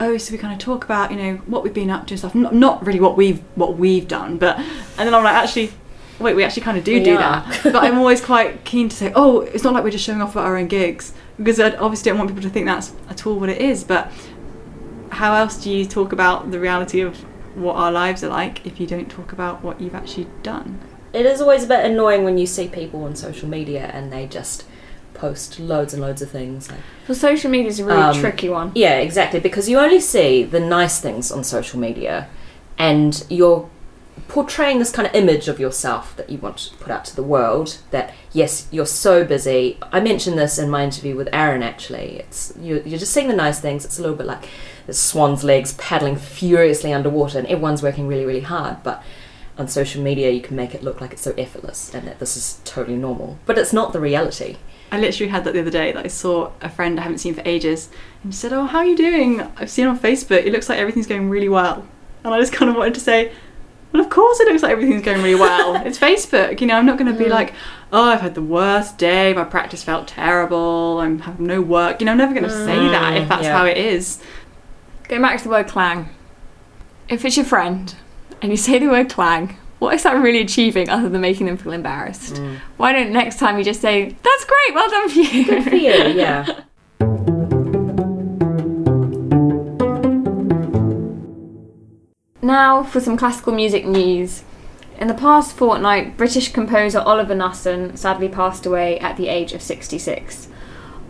"Oh, 0.00 0.16
so 0.16 0.30
we 0.32 0.38
kind 0.38 0.52
of 0.52 0.60
talk 0.60 0.84
about 0.84 1.10
you 1.10 1.16
know 1.16 1.34
what 1.46 1.64
we've 1.64 1.74
been 1.74 1.90
up 1.90 2.06
to 2.06 2.14
and 2.14 2.18
stuff. 2.20 2.34
Not, 2.34 2.54
not 2.54 2.86
really 2.86 3.00
what 3.00 3.16
we've 3.16 3.40
what 3.56 3.76
we've 3.76 4.06
done, 4.06 4.38
but 4.38 4.56
and 4.58 5.06
then 5.06 5.12
I'm 5.14 5.24
like, 5.24 5.34
actually, 5.34 5.72
wait, 6.20 6.34
we 6.36 6.44
actually 6.44 6.62
kind 6.62 6.76
of 6.78 6.84
do 6.84 6.94
We 6.94 7.02
do 7.04 7.14
are. 7.14 7.18
that. 7.18 7.60
But 7.62 7.76
I'm 7.76 7.98
always 7.98 8.20
quite 8.20 8.64
keen 8.64 8.88
to 8.88 8.96
say, 8.96 9.12
oh, 9.14 9.40
it's 9.40 9.64
not 9.64 9.72
like 9.74 9.84
we're 9.84 9.90
just 9.90 10.04
showing 10.04 10.20
off 10.22 10.32
about 10.32 10.46
our 10.46 10.56
own 10.56 10.66
gigs 10.68 11.12
because 11.36 11.58
I 11.60 11.74
obviously 11.76 12.10
don't 12.10 12.18
want 12.18 12.30
people 12.30 12.42
to 12.42 12.50
think 12.50 12.66
that's 12.66 12.92
at 13.08 13.26
all 13.26 13.38
what 13.38 13.48
it 13.48 13.60
is. 13.60 13.84
But 13.84 14.10
how 15.10 15.34
else 15.34 15.62
do 15.62 15.70
you 15.70 15.84
talk 15.86 16.12
about 16.12 16.50
the 16.50 16.58
reality 16.60 17.00
of 17.00 17.16
what 17.56 17.74
our 17.76 17.90
lives 17.90 18.22
are 18.22 18.28
like 18.28 18.64
if 18.66 18.78
you 18.78 18.86
don't 18.86 19.10
talk 19.10 19.32
about 19.32 19.62
what 19.62 19.80
you've 19.80 19.94
actually 19.94 20.26
done? 20.42 20.80
It 21.12 21.24
is 21.26 21.40
always 21.40 21.64
a 21.64 21.66
bit 21.66 21.84
annoying 21.84 22.24
when 22.24 22.36
you 22.38 22.46
see 22.46 22.68
people 22.68 23.04
on 23.04 23.16
social 23.16 23.48
media 23.48 23.90
and 23.94 24.12
they 24.12 24.26
just 24.26 24.64
post 25.14 25.58
loads 25.58 25.92
and 25.94 26.02
loads 26.02 26.22
of 26.22 26.30
things. 26.30 26.70
Like, 26.70 26.80
Well, 27.08 27.16
social 27.16 27.50
media 27.50 27.68
is 27.68 27.80
a 27.80 27.84
really 27.84 28.00
Um, 28.02 28.14
tricky 28.20 28.48
one. 28.48 28.70
Yeah, 28.74 28.98
exactly. 28.98 29.40
Because 29.40 29.68
you 29.68 29.78
only 29.78 30.00
see 30.00 30.44
the 30.44 30.60
nice 30.60 31.00
things 31.00 31.32
on 31.32 31.42
social 31.42 31.80
media, 31.80 32.28
and 32.76 33.24
you're 33.28 33.68
portraying 34.28 34.78
this 34.78 34.92
kind 34.92 35.08
of 35.08 35.14
image 35.14 35.48
of 35.48 35.58
yourself 35.58 36.14
that 36.16 36.30
you 36.30 36.38
want 36.38 36.58
to 36.58 36.76
put 36.76 36.92
out 36.92 37.04
to 37.06 37.16
the 37.16 37.22
world. 37.22 37.78
That 37.90 38.14
yes, 38.32 38.68
you're 38.70 38.86
so 38.86 39.24
busy. 39.24 39.78
I 39.90 40.00
mentioned 40.00 40.38
this 40.38 40.58
in 40.58 40.70
my 40.70 40.84
interview 40.84 41.16
with 41.16 41.28
Aaron. 41.32 41.62
Actually, 41.62 42.18
it's 42.18 42.52
you're, 42.60 42.80
you're 42.82 42.98
just 42.98 43.12
seeing 43.12 43.28
the 43.28 43.34
nice 43.34 43.60
things. 43.60 43.84
It's 43.84 43.98
a 43.98 44.02
little 44.02 44.16
bit 44.16 44.26
like 44.26 44.48
the 44.86 44.94
swan's 44.94 45.42
legs 45.42 45.72
paddling 45.74 46.16
furiously 46.16 46.92
underwater, 46.92 47.38
and 47.38 47.48
everyone's 47.48 47.82
working 47.82 48.06
really, 48.06 48.24
really 48.24 48.40
hard. 48.40 48.82
But 48.82 49.02
on 49.56 49.66
social 49.66 50.02
media, 50.02 50.30
you 50.30 50.40
can 50.40 50.54
make 50.54 50.74
it 50.74 50.82
look 50.84 51.00
like 51.00 51.12
it's 51.12 51.22
so 51.22 51.34
effortless 51.36 51.92
and 51.92 52.06
that 52.06 52.20
this 52.20 52.36
is 52.36 52.60
totally 52.64 52.96
normal. 52.96 53.38
But 53.44 53.58
it's 53.58 53.72
not 53.72 53.92
the 53.92 54.00
reality. 54.00 54.56
I 54.92 55.00
literally 55.00 55.30
had 55.30 55.44
that 55.44 55.52
the 55.52 55.60
other 55.60 55.70
day 55.70 55.92
that 55.92 56.04
I 56.04 56.08
saw 56.08 56.52
a 56.62 56.68
friend 56.68 56.98
I 56.98 57.02
haven't 57.02 57.18
seen 57.18 57.34
for 57.34 57.42
ages 57.44 57.90
and 58.22 58.32
she 58.32 58.38
said, 58.38 58.52
Oh, 58.52 58.66
how 58.66 58.78
are 58.78 58.86
you 58.86 58.96
doing? 58.96 59.42
I've 59.56 59.68
seen 59.68 59.86
on 59.86 59.98
Facebook, 59.98 60.46
it 60.46 60.52
looks 60.52 60.68
like 60.68 60.78
everything's 60.78 61.08
going 61.08 61.28
really 61.28 61.48
well. 61.48 61.86
And 62.24 62.32
I 62.32 62.40
just 62.40 62.52
kind 62.52 62.70
of 62.70 62.76
wanted 62.76 62.94
to 62.94 63.00
say, 63.00 63.32
Well, 63.92 64.02
of 64.02 64.10
course 64.10 64.38
it 64.40 64.48
looks 64.48 64.62
like 64.62 64.72
everything's 64.72 65.02
going 65.02 65.22
really 65.22 65.34
well. 65.34 65.76
it's 65.86 65.98
Facebook, 65.98 66.60
you 66.60 66.66
know, 66.66 66.74
I'm 66.74 66.86
not 66.86 66.98
going 66.98 67.12
to 67.12 67.18
be 67.18 67.28
like, 67.28 67.54
Oh, 67.92 68.04
I've 68.04 68.20
had 68.20 68.34
the 68.34 68.42
worst 68.42 68.98
day, 68.98 69.32
my 69.32 69.44
practice 69.44 69.82
felt 69.82 70.08
terrible, 70.08 71.00
I'm 71.00 71.20
having 71.20 71.46
no 71.46 71.62
work. 71.62 72.00
You 72.00 72.06
know, 72.06 72.12
I'm 72.12 72.18
never 72.18 72.34
going 72.34 72.44
to 72.44 72.50
say 72.50 72.76
that 72.76 73.16
if 73.16 73.24
mm, 73.24 73.28
that's 73.28 73.44
yeah. 73.44 73.56
how 73.56 73.64
it 73.64 73.78
is. 73.78 74.22
Going 75.08 75.22
back 75.22 75.38
to 75.38 75.44
the 75.44 75.50
word 75.50 75.68
clang. 75.68 76.10
If 77.08 77.24
it's 77.24 77.36
your 77.36 77.46
friend 77.46 77.94
and 78.42 78.50
you 78.50 78.58
say 78.58 78.78
the 78.78 78.88
word 78.88 79.08
clang, 79.08 79.56
what 79.78 79.94
is 79.94 80.02
that 80.02 80.12
really 80.12 80.40
achieving 80.40 80.90
other 80.90 81.08
than 81.08 81.20
making 81.20 81.46
them 81.46 81.56
feel 81.56 81.72
embarrassed? 81.72 82.34
Mm. 82.34 82.58
Why 82.76 82.92
don't 82.92 83.12
next 83.12 83.38
time 83.38 83.56
you 83.56 83.64
just 83.64 83.80
say, 83.80 84.16
"That's 84.22 84.44
great, 84.44 84.74
well 84.74 84.90
done 84.90 85.08
for 85.08 85.18
you." 85.20 85.44
Good 85.44 85.64
for 85.64 85.76
you, 85.76 85.90
yeah. 86.14 86.60
Now 92.48 92.82
for 92.82 92.98
some 92.98 93.18
classical 93.18 93.52
music 93.52 93.84
news. 93.84 94.42
In 94.98 95.06
the 95.06 95.12
past 95.12 95.54
fortnight, 95.54 96.16
British 96.16 96.50
composer 96.50 96.98
Oliver 97.00 97.34
Knussen 97.34 97.94
sadly 97.94 98.26
passed 98.30 98.64
away 98.64 98.98
at 99.00 99.18
the 99.18 99.28
age 99.28 99.52
of 99.52 99.60
66. 99.60 100.48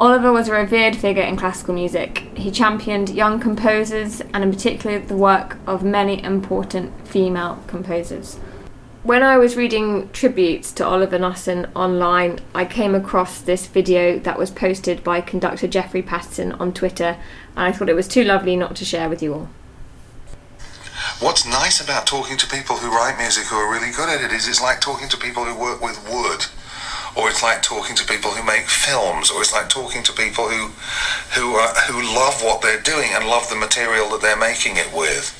Oliver 0.01 0.33
was 0.33 0.48
a 0.48 0.53
revered 0.53 0.96
figure 0.96 1.22
in 1.22 1.37
classical 1.37 1.74
music. 1.74 2.24
He 2.35 2.51
championed 2.51 3.11
young 3.11 3.38
composers 3.38 4.20
and, 4.20 4.42
in 4.42 4.51
particular, 4.51 4.98
the 4.98 5.14
work 5.14 5.59
of 5.64 5.85
many 5.85 6.20
important 6.24 7.07
female 7.07 7.62
composers. 7.68 8.40
When 9.05 9.22
I 9.22 9.38
was 9.38 9.55
reading 9.55 10.11
tributes 10.11 10.72
to 10.72 10.85
Oliver 10.85 11.20
Knussen 11.20 11.70
online, 11.77 12.40
I 12.53 12.64
came 12.64 12.96
across 12.96 13.40
this 13.40 13.68
video 13.68 14.18
that 14.18 14.40
was 14.40 14.51
posted 14.51 15.05
by 15.05 15.20
conductor 15.20 15.68
Geoffrey 15.68 16.03
Paterson 16.03 16.51
on 16.55 16.72
Twitter, 16.72 17.16
and 17.55 17.64
I 17.64 17.70
thought 17.70 17.88
it 17.88 17.94
was 17.94 18.09
too 18.09 18.24
lovely 18.24 18.57
not 18.57 18.74
to 18.74 18.85
share 18.85 19.09
with 19.09 19.22
you 19.22 19.35
all. 19.35 19.48
What's 21.20 21.46
nice 21.46 21.80
about 21.80 22.06
talking 22.06 22.37
to 22.37 22.46
people 22.46 22.76
who 22.76 22.90
write 22.90 23.18
music 23.18 23.46
who 23.46 23.56
are 23.56 23.70
really 23.70 23.92
good 23.92 24.08
at 24.08 24.20
it 24.20 24.32
is 24.32 24.48
it's 24.48 24.62
like 24.62 24.80
talking 24.80 25.08
to 25.08 25.16
people 25.16 25.44
who 25.44 25.58
work 25.58 25.80
with 25.80 25.98
wood, 26.08 26.46
or 27.16 27.28
it's 27.28 27.42
like 27.42 27.62
talking 27.62 27.96
to 27.96 28.04
people 28.06 28.30
who 28.30 28.44
make 28.44 28.66
films, 28.68 29.30
or 29.30 29.40
it's 29.40 29.52
like 29.52 29.68
talking 29.68 30.02
to 30.04 30.12
people 30.12 30.48
who 30.48 30.68
who 31.34 31.56
uh, 31.58 31.74
who 31.87 32.02
love 32.02 32.42
what 32.42 32.62
they're 32.62 32.82
doing 32.82 33.11
and 33.14 33.26
love 33.26 33.48
the 33.48 33.56
material 33.56 34.08
that 34.11 34.22
they're 34.22 34.38
making 34.38 34.76
it 34.76 34.92
with. 34.92 35.34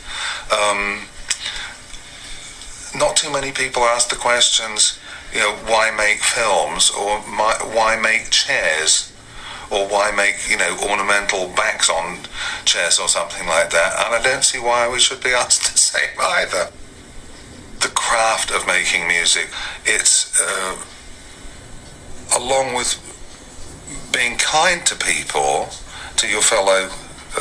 Um, 0.51 1.07
not 2.99 3.17
too 3.17 3.31
many 3.33 3.53
people 3.53 3.83
ask 3.83 4.09
the 4.09 4.17
questions, 4.17 4.99
you 5.33 5.41
know, 5.41 5.53
why 5.67 5.91
make 5.91 6.21
films 6.21 6.91
or 6.91 7.21
my, 7.29 7.55
why 7.73 7.97
make 8.01 8.31
chairs 8.31 9.08
or 9.71 9.87
why 9.89 10.11
make, 10.11 10.37
you 10.51 10.57
know, 10.57 10.77
ornamental 10.89 11.49
backs 11.55 11.91
on 11.91 12.21
chairs 12.65 12.99
or 12.99 13.09
something 13.09 13.47
like 13.47 13.71
that. 13.71 13.95
And 14.07 14.15
I 14.15 14.23
don't 14.23 14.45
see 14.45 14.59
why 14.59 14.89
we 14.89 14.99
should 14.99 15.23
be 15.23 15.31
asked 15.43 15.73
the 15.73 15.79
same 15.79 16.19
either. 16.21 16.71
The 17.81 17.89
craft 17.89 18.51
of 18.51 18.67
making 18.67 19.07
music, 19.07 19.49
it's 19.85 20.41
uh, 20.41 20.77
along 22.37 22.75
with 22.75 22.97
being 24.13 24.37
kind 24.37 24.85
to 24.87 24.97
people, 24.97 25.69
to 26.17 26.29
your 26.29 26.43
fellow 26.43 26.91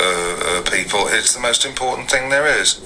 uh, 0.00 0.70
people, 0.70 1.08
it's 1.08 1.34
the 1.34 1.40
most 1.40 1.64
important 1.64 2.10
thing 2.10 2.28
there 2.28 2.46
is. 2.46 2.80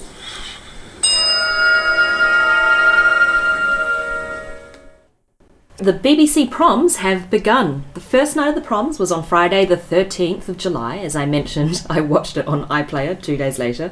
The 5.77 5.91
BBC 5.91 6.51
proms 6.51 6.97
have 6.97 7.31
begun. 7.31 7.85
The 7.95 7.99
first 7.99 8.35
night 8.35 8.49
of 8.49 8.55
the 8.55 8.61
proms 8.61 8.99
was 8.99 9.11
on 9.11 9.23
Friday, 9.23 9.65
the 9.65 9.75
13th 9.75 10.47
of 10.47 10.57
July. 10.57 10.97
As 10.97 11.15
I 11.15 11.25
mentioned, 11.25 11.83
I 11.89 11.99
watched 11.99 12.37
it 12.37 12.47
on 12.47 12.67
iPlayer 12.67 13.19
two 13.19 13.37
days 13.37 13.57
later 13.57 13.91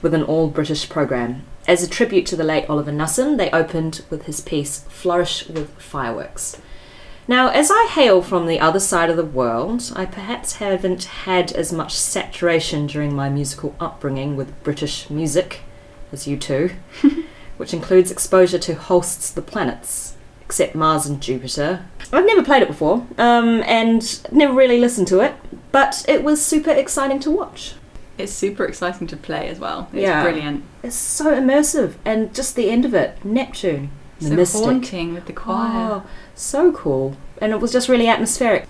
with 0.00 0.14
an 0.14 0.22
all 0.22 0.48
British 0.48 0.88
programme. 0.88 1.44
As 1.66 1.82
a 1.82 1.88
tribute 1.88 2.24
to 2.26 2.36
the 2.36 2.44
late 2.44 2.64
Oliver 2.70 2.92
Knussen, 2.92 3.36
they 3.36 3.50
opened 3.50 4.06
with 4.08 4.24
his 4.24 4.40
piece 4.40 4.80
Flourish 4.84 5.46
with 5.48 5.70
Fireworks. 5.72 6.62
Now, 7.26 7.48
as 7.48 7.70
I 7.70 7.88
hail 7.92 8.22
from 8.22 8.46
the 8.46 8.58
other 8.58 8.80
side 8.80 9.10
of 9.10 9.18
the 9.18 9.24
world, 9.24 9.92
I 9.94 10.06
perhaps 10.06 10.54
haven't 10.54 11.04
had 11.04 11.52
as 11.52 11.74
much 11.74 11.94
saturation 11.94 12.86
during 12.86 13.14
my 13.14 13.28
musical 13.28 13.76
upbringing 13.78 14.34
with 14.34 14.62
British 14.62 15.10
music 15.10 15.60
as 16.10 16.26
you 16.26 16.38
two, 16.38 16.70
which 17.58 17.74
includes 17.74 18.10
exposure 18.10 18.58
to 18.60 18.74
Holst's 18.74 19.30
The 19.30 19.42
Planets, 19.42 20.07
except 20.48 20.74
Mars 20.74 21.04
and 21.04 21.20
Jupiter. 21.20 21.84
I've 22.10 22.24
never 22.24 22.42
played 22.42 22.62
it 22.62 22.68
before, 22.68 23.06
um, 23.18 23.62
and 23.66 24.18
never 24.32 24.54
really 24.54 24.80
listened 24.80 25.06
to 25.08 25.20
it, 25.20 25.34
but 25.72 26.02
it 26.08 26.24
was 26.24 26.42
super 26.42 26.70
exciting 26.70 27.20
to 27.20 27.30
watch. 27.30 27.74
It's 28.16 28.32
super 28.32 28.64
exciting 28.64 29.06
to 29.08 29.16
play 29.18 29.48
as 29.50 29.58
well. 29.58 29.88
It's 29.92 30.00
Yeah. 30.04 30.22
brilliant. 30.22 30.64
It's 30.82 30.96
so 30.96 31.26
immersive, 31.34 31.96
and 32.06 32.32
just 32.32 32.56
the 32.56 32.70
end 32.70 32.86
of 32.86 32.94
it, 32.94 33.18
Neptune, 33.22 33.90
the 34.20 34.28
so 34.30 34.34
mystic. 34.36 34.64
haunting 34.64 35.12
with 35.12 35.26
the 35.26 35.34
choir. 35.34 35.70
Oh, 35.74 36.02
so 36.34 36.72
cool. 36.72 37.14
And 37.42 37.52
it 37.52 37.60
was 37.60 37.70
just 37.70 37.90
really 37.90 38.08
atmospheric. 38.08 38.66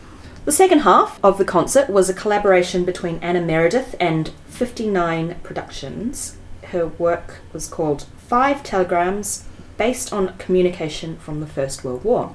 The 0.47 0.53
second 0.53 0.81
half 0.81 1.21
of 1.23 1.39
the 1.39 1.45
concert 1.45 1.89
was 1.89 2.11
a 2.11 2.15
collaboration 2.15 2.85
between 2.85 3.21
Anna 3.23 3.41
Meredith 3.41 3.95
and 4.01 4.33
59 4.49 5.37
Productions. 5.45 6.35
Her 6.73 6.89
work 6.89 7.37
was 7.53 7.69
called 7.69 8.07
Five 8.17 8.65
Telegrams, 8.65 9.45
based 9.79 10.13
on 10.13 10.37
communication 10.37 11.17
from 11.17 11.41
the 11.41 11.47
First 11.47 11.85
World 11.85 12.05
War. 12.05 12.35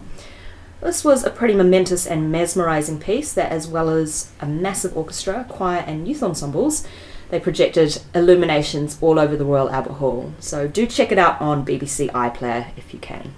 This 0.82 1.06
was 1.06 1.24
a 1.24 1.30
pretty 1.30 1.54
momentous 1.54 2.08
and 2.08 2.32
mesmerising 2.32 3.00
piece 3.00 3.32
that, 3.34 3.52
as 3.52 3.68
well 3.68 3.90
as 3.90 4.32
a 4.42 4.46
massive 4.46 4.98
orchestra, 4.98 5.46
choir, 5.48 5.84
and 5.86 6.08
youth 6.08 6.24
ensembles, 6.24 6.86
they 7.30 7.40
projected 7.40 8.02
illuminations 8.14 8.98
all 9.02 9.18
over 9.18 9.38
the 9.38 9.46
Royal 9.46 9.70
Albert 9.70 9.94
Hall. 9.94 10.34
So 10.40 10.68
do 10.68 10.86
check 10.86 11.12
it 11.12 11.18
out 11.18 11.40
on 11.40 11.66
BBC 11.66 12.10
iPlayer 12.12 12.68
if 12.78 12.94
you 12.94 13.00
can. 13.00 13.34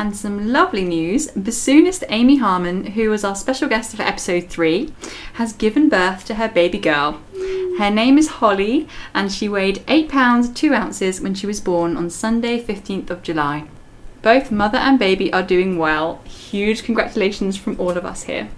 And 0.00 0.16
some 0.16 0.48
lovely 0.50 0.82
news 0.82 1.26
bassoonist 1.32 2.04
Amy 2.08 2.38
Harman, 2.38 2.86
who 2.86 3.10
was 3.10 3.22
our 3.22 3.36
special 3.36 3.68
guest 3.68 3.94
for 3.94 4.02
episode 4.02 4.48
3, 4.48 4.94
has 5.34 5.52
given 5.52 5.90
birth 5.90 6.24
to 6.24 6.36
her 6.36 6.48
baby 6.48 6.78
girl. 6.78 7.20
Her 7.76 7.90
name 7.90 8.16
is 8.16 8.28
Holly, 8.28 8.88
and 9.12 9.30
she 9.30 9.46
weighed 9.46 9.84
8 9.88 10.08
pounds 10.08 10.48
2 10.48 10.72
ounces 10.72 11.20
when 11.20 11.34
she 11.34 11.46
was 11.46 11.60
born 11.60 11.98
on 11.98 12.08
Sunday, 12.08 12.62
15th 12.62 13.10
of 13.10 13.22
July. 13.22 13.68
Both 14.22 14.50
mother 14.50 14.78
and 14.78 14.98
baby 14.98 15.30
are 15.34 15.42
doing 15.42 15.76
well. 15.76 16.22
Huge 16.24 16.82
congratulations 16.82 17.58
from 17.58 17.78
all 17.78 17.90
of 17.90 18.06
us 18.06 18.22
here. 18.22 18.48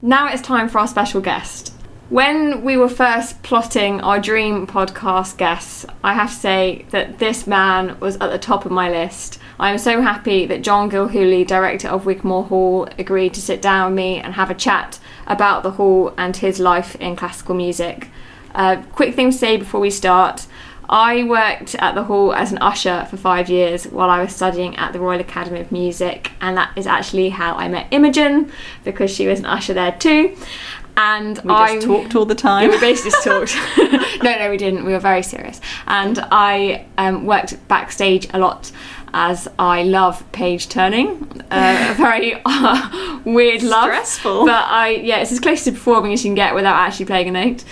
Now 0.00 0.32
it's 0.32 0.40
time 0.40 0.70
for 0.70 0.78
our 0.78 0.88
special 0.88 1.20
guest. 1.20 1.73
When 2.10 2.62
we 2.62 2.76
were 2.76 2.90
first 2.90 3.42
plotting 3.42 4.02
our 4.02 4.20
dream 4.20 4.66
podcast 4.66 5.38
guests, 5.38 5.86
I 6.04 6.12
have 6.12 6.28
to 6.28 6.36
say 6.36 6.84
that 6.90 7.18
this 7.18 7.46
man 7.46 7.98
was 7.98 8.16
at 8.16 8.30
the 8.30 8.38
top 8.38 8.66
of 8.66 8.72
my 8.72 8.90
list. 8.90 9.38
I 9.58 9.70
am 9.70 9.78
so 9.78 10.02
happy 10.02 10.44
that 10.44 10.60
John 10.60 10.90
Gilhooly, 10.90 11.46
director 11.46 11.88
of 11.88 12.04
Wigmore 12.04 12.44
Hall, 12.44 12.86
agreed 12.98 13.32
to 13.34 13.40
sit 13.40 13.62
down 13.62 13.92
with 13.92 13.96
me 13.96 14.18
and 14.18 14.34
have 14.34 14.50
a 14.50 14.54
chat 14.54 15.00
about 15.26 15.62
the 15.62 15.72
hall 15.72 16.12
and 16.18 16.36
his 16.36 16.60
life 16.60 16.94
in 16.96 17.16
classical 17.16 17.54
music. 17.54 18.10
Uh, 18.54 18.82
quick 18.92 19.14
thing 19.14 19.30
to 19.30 19.36
say 19.36 19.56
before 19.56 19.80
we 19.80 19.90
start 19.90 20.46
I 20.88 21.24
worked 21.24 21.74
at 21.76 21.94
the 21.94 22.04
hall 22.04 22.34
as 22.34 22.52
an 22.52 22.58
usher 22.58 23.06
for 23.08 23.16
five 23.16 23.48
years 23.48 23.84
while 23.84 24.10
I 24.10 24.20
was 24.20 24.34
studying 24.34 24.76
at 24.76 24.92
the 24.92 25.00
Royal 25.00 25.20
Academy 25.20 25.60
of 25.60 25.72
Music, 25.72 26.32
and 26.40 26.56
that 26.56 26.72
is 26.76 26.86
actually 26.86 27.30
how 27.30 27.54
I 27.54 27.68
met 27.68 27.86
Imogen 27.90 28.52
because 28.84 29.10
she 29.10 29.26
was 29.26 29.38
an 29.38 29.46
usher 29.46 29.72
there 29.72 29.92
too. 29.92 30.36
And 30.96 31.38
We 31.44 31.50
I 31.52 31.74
just 31.74 31.86
talked 31.86 32.14
all 32.14 32.24
the 32.24 32.34
yeah, 32.34 32.40
time. 32.40 32.70
we 32.70 32.78
basically 32.78 33.10
just 33.10 33.24
talked. 33.24 33.56
no, 34.22 34.38
no, 34.38 34.50
we 34.50 34.56
didn't. 34.56 34.84
We 34.84 34.92
were 34.92 35.00
very 35.00 35.22
serious. 35.22 35.60
And 35.86 36.18
I 36.30 36.86
um, 36.98 37.26
worked 37.26 37.66
backstage 37.68 38.28
a 38.32 38.38
lot 38.38 38.70
as 39.12 39.48
I 39.58 39.84
love 39.84 40.30
page 40.32 40.68
turning. 40.68 41.42
Uh, 41.50 41.88
a 41.92 41.94
very 41.94 42.40
uh, 42.44 43.20
weird 43.24 43.62
love. 43.62 43.84
Stressful. 43.84 44.44
But 44.44 44.64
I, 44.68 44.90
yeah, 44.90 45.18
it's 45.18 45.32
as 45.32 45.40
close 45.40 45.64
to 45.64 45.72
performing 45.72 46.12
as 46.12 46.24
you 46.24 46.28
can 46.28 46.34
get 46.34 46.54
without 46.54 46.76
actually 46.76 47.06
playing 47.06 47.28
a 47.28 47.32
note. 47.32 47.64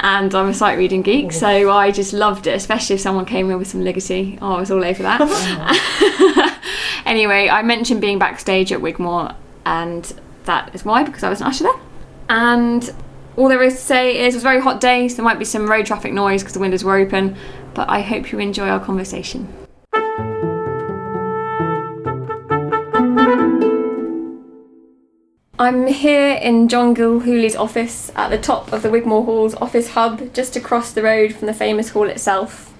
And 0.00 0.34
I'm 0.34 0.48
a 0.48 0.54
sight 0.54 0.78
reading 0.78 1.02
geek, 1.02 1.30
so 1.32 1.70
I 1.70 1.92
just 1.92 2.12
loved 2.12 2.48
it, 2.48 2.54
especially 2.54 2.94
if 2.94 3.00
someone 3.00 3.24
came 3.24 3.48
in 3.52 3.58
with 3.58 3.68
some 3.68 3.82
Ligeti. 3.82 4.36
Oh, 4.42 4.54
I 4.54 4.60
was 4.60 4.70
all 4.70 4.84
over 4.84 5.02
that. 5.04 6.60
anyway, 7.06 7.48
I 7.48 7.62
mentioned 7.62 8.00
being 8.00 8.18
backstage 8.18 8.72
at 8.72 8.80
Wigmore, 8.80 9.36
and 9.64 10.12
that 10.44 10.74
is 10.74 10.84
why, 10.84 11.04
because 11.04 11.22
I 11.22 11.28
was 11.30 11.40
an 11.40 11.46
usher 11.46 11.62
there. 11.64 11.80
And 12.32 12.90
all 13.36 13.50
there 13.50 13.62
is 13.62 13.74
to 13.74 13.80
say 13.80 14.24
is 14.24 14.32
it 14.32 14.38
was 14.38 14.42
a 14.42 14.48
very 14.48 14.60
hot 14.62 14.80
day, 14.80 15.06
so 15.06 15.16
there 15.16 15.24
might 15.24 15.38
be 15.38 15.44
some 15.44 15.68
road 15.68 15.84
traffic 15.84 16.14
noise 16.14 16.40
because 16.40 16.54
the 16.54 16.60
windows 16.60 16.82
were 16.82 16.96
open. 16.96 17.36
But 17.74 17.90
I 17.90 18.00
hope 18.00 18.32
you 18.32 18.38
enjoy 18.38 18.68
our 18.68 18.80
conversation. 18.80 19.52
I'm 25.58 25.86
here 25.86 26.36
in 26.36 26.68
John 26.68 26.94
Gilhooly's 26.94 27.54
office 27.54 28.10
at 28.16 28.30
the 28.30 28.38
top 28.38 28.72
of 28.72 28.80
the 28.80 28.88
Wigmore 28.88 29.26
Hall's 29.26 29.54
office 29.56 29.90
hub, 29.90 30.32
just 30.32 30.56
across 30.56 30.90
the 30.90 31.02
road 31.02 31.34
from 31.34 31.48
the 31.48 31.52
famous 31.52 31.90
hall 31.90 32.08
itself. 32.08 32.72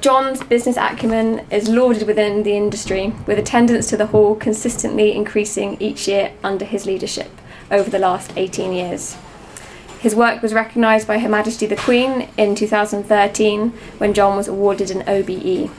John's 0.00 0.42
business 0.42 0.78
acumen 0.78 1.46
is 1.50 1.68
lauded 1.68 2.06
within 2.06 2.42
the 2.42 2.56
industry, 2.56 3.12
with 3.26 3.38
attendance 3.38 3.90
to 3.90 3.98
the 3.98 4.06
hall 4.06 4.34
consistently 4.34 5.14
increasing 5.14 5.76
each 5.78 6.08
year 6.08 6.32
under 6.42 6.64
his 6.64 6.86
leadership 6.86 7.28
over 7.72 7.90
the 7.90 7.98
last 7.98 8.32
18 8.36 8.72
years. 8.72 9.16
His 9.98 10.14
work 10.14 10.42
was 10.42 10.52
recognised 10.52 11.06
by 11.06 11.18
Her 11.18 11.28
Majesty 11.28 11.66
the 11.66 11.76
Queen 11.76 12.28
in 12.36 12.54
2013 12.54 13.70
when 13.98 14.14
John 14.14 14.36
was 14.36 14.48
awarded 14.48 14.90
an 14.90 15.08
OBE. 15.08 15.70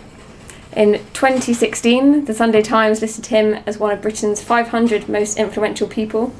In 0.76 0.94
2016, 1.14 2.26
the 2.26 2.34
Sunday 2.34 2.62
Times 2.62 3.02
listed 3.02 3.28
him 3.28 3.56
as 3.68 3.78
one 3.78 3.92
of 3.92 4.02
Britain's 4.02 4.42
500 4.42 5.08
most 5.08 5.38
influential 5.38 5.88
people. 5.88 6.34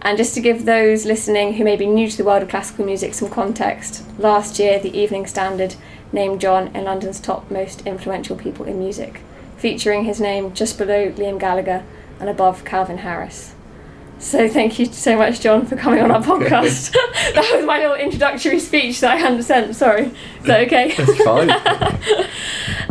And 0.00 0.16
just 0.16 0.34
to 0.34 0.40
give 0.40 0.64
those 0.64 1.04
listening 1.04 1.54
who 1.54 1.64
may 1.64 1.76
be 1.76 1.86
new 1.86 2.08
to 2.08 2.16
the 2.16 2.24
world 2.24 2.42
of 2.42 2.48
classical 2.48 2.84
music 2.84 3.14
some 3.14 3.30
context, 3.30 4.04
last 4.18 4.58
year 4.58 4.78
the 4.78 4.96
Evening 4.96 5.26
Standard 5.26 5.74
named 6.12 6.40
John 6.40 6.68
in 6.68 6.84
London's 6.84 7.20
top 7.20 7.50
most 7.50 7.86
influential 7.86 8.36
people 8.36 8.64
in 8.64 8.78
music, 8.78 9.20
featuring 9.56 10.04
his 10.04 10.20
name 10.20 10.54
just 10.54 10.78
below 10.78 11.10
Liam 11.10 11.40
Gallagher 11.40 11.84
and 12.20 12.28
above 12.28 12.64
Calvin 12.64 12.98
Harris. 12.98 13.53
So 14.24 14.48
thank 14.48 14.78
you 14.78 14.86
so 14.86 15.18
much, 15.18 15.40
John, 15.40 15.66
for 15.66 15.76
coming 15.76 16.00
on 16.00 16.10
our 16.10 16.22
podcast. 16.22 16.92
that 17.34 17.50
was 17.54 17.64
my 17.66 17.78
little 17.78 17.94
introductory 17.94 18.58
speech 18.58 19.00
that 19.00 19.12
I 19.12 19.16
hadn't 19.16 19.42
sent. 19.42 19.76
Sorry. 19.76 20.06
Is 20.06 20.46
that 20.46 20.62
okay? 20.62 20.94
That's 20.96 21.22
fine. 21.22 21.50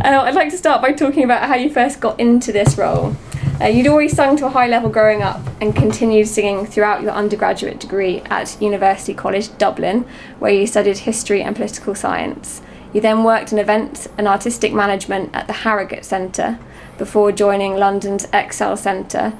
Uh, 0.04 0.20
I'd 0.20 0.34
like 0.34 0.50
to 0.50 0.58
start 0.58 0.82
by 0.82 0.92
talking 0.92 1.24
about 1.24 1.48
how 1.48 1.54
you 1.54 1.70
first 1.70 1.98
got 1.98 2.20
into 2.20 2.52
this 2.52 2.76
role. 2.76 3.16
Uh, 3.58 3.66
you'd 3.66 3.86
always 3.86 4.14
sung 4.14 4.36
to 4.36 4.44
a 4.44 4.50
high 4.50 4.66
level 4.66 4.90
growing 4.90 5.22
up 5.22 5.40
and 5.62 5.74
continued 5.74 6.28
singing 6.28 6.66
throughout 6.66 7.00
your 7.00 7.12
undergraduate 7.12 7.80
degree 7.80 8.20
at 8.26 8.60
University 8.60 9.14
College 9.14 9.56
Dublin, 9.56 10.04
where 10.40 10.52
you 10.52 10.66
studied 10.66 10.98
history 10.98 11.40
and 11.40 11.56
political 11.56 11.94
science. 11.94 12.60
You 12.92 13.00
then 13.00 13.24
worked 13.24 13.50
in 13.50 13.58
events 13.58 14.08
and 14.18 14.28
artistic 14.28 14.74
management 14.74 15.30
at 15.32 15.46
the 15.46 15.54
Harrogate 15.54 16.04
Centre 16.04 16.58
before 16.98 17.32
joining 17.32 17.74
London's 17.76 18.26
ExCeL 18.26 18.78
Centre 18.78 19.32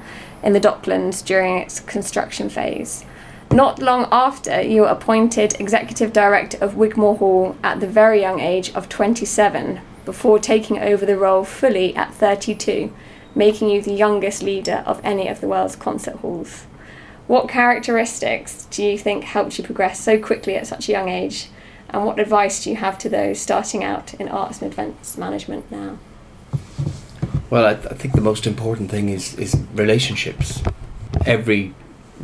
in 0.43 0.53
the 0.53 0.59
Docklands 0.59 1.23
during 1.23 1.57
its 1.57 1.79
construction 1.79 2.49
phase. 2.49 3.05
Not 3.51 3.79
long 3.79 4.07
after, 4.11 4.61
you 4.61 4.81
were 4.81 4.87
appointed 4.87 5.59
Executive 5.59 6.11
Director 6.11 6.57
of 6.59 6.75
Wigmore 6.75 7.17
Hall 7.17 7.55
at 7.63 7.79
the 7.79 7.87
very 7.87 8.19
young 8.19 8.39
age 8.39 8.73
of 8.73 8.89
27, 8.89 9.79
before 10.03 10.39
taking 10.39 10.79
over 10.79 11.05
the 11.05 11.17
role 11.17 11.43
fully 11.43 11.95
at 11.95 12.13
32, 12.13 12.93
making 13.33 13.69
you 13.69 13.81
the 13.81 13.93
youngest 13.93 14.43
leader 14.43 14.83
of 14.85 15.01
any 15.03 15.27
of 15.27 15.41
the 15.41 15.47
world's 15.47 15.75
concert 15.75 16.17
halls. 16.17 16.65
What 17.27 17.49
characteristics 17.49 18.67
do 18.69 18.83
you 18.83 18.97
think 18.97 19.23
helped 19.23 19.57
you 19.57 19.63
progress 19.63 19.99
so 19.99 20.19
quickly 20.19 20.55
at 20.55 20.67
such 20.67 20.87
a 20.87 20.91
young 20.91 21.09
age? 21.09 21.49
And 21.89 22.05
what 22.05 22.19
advice 22.19 22.63
do 22.63 22.69
you 22.69 22.75
have 22.75 22.97
to 22.99 23.09
those 23.09 23.39
starting 23.39 23.83
out 23.83 24.13
in 24.15 24.27
arts 24.27 24.61
and 24.61 24.71
events 24.71 25.17
management 25.17 25.71
now? 25.71 25.97
Well, 27.49 27.65
I, 27.65 27.71
I 27.71 27.93
think 27.93 28.15
the 28.15 28.21
most 28.21 28.47
important 28.47 28.89
thing 28.89 29.09
is 29.09 29.35
is 29.35 29.55
relationships. 29.73 30.63
Every 31.25 31.73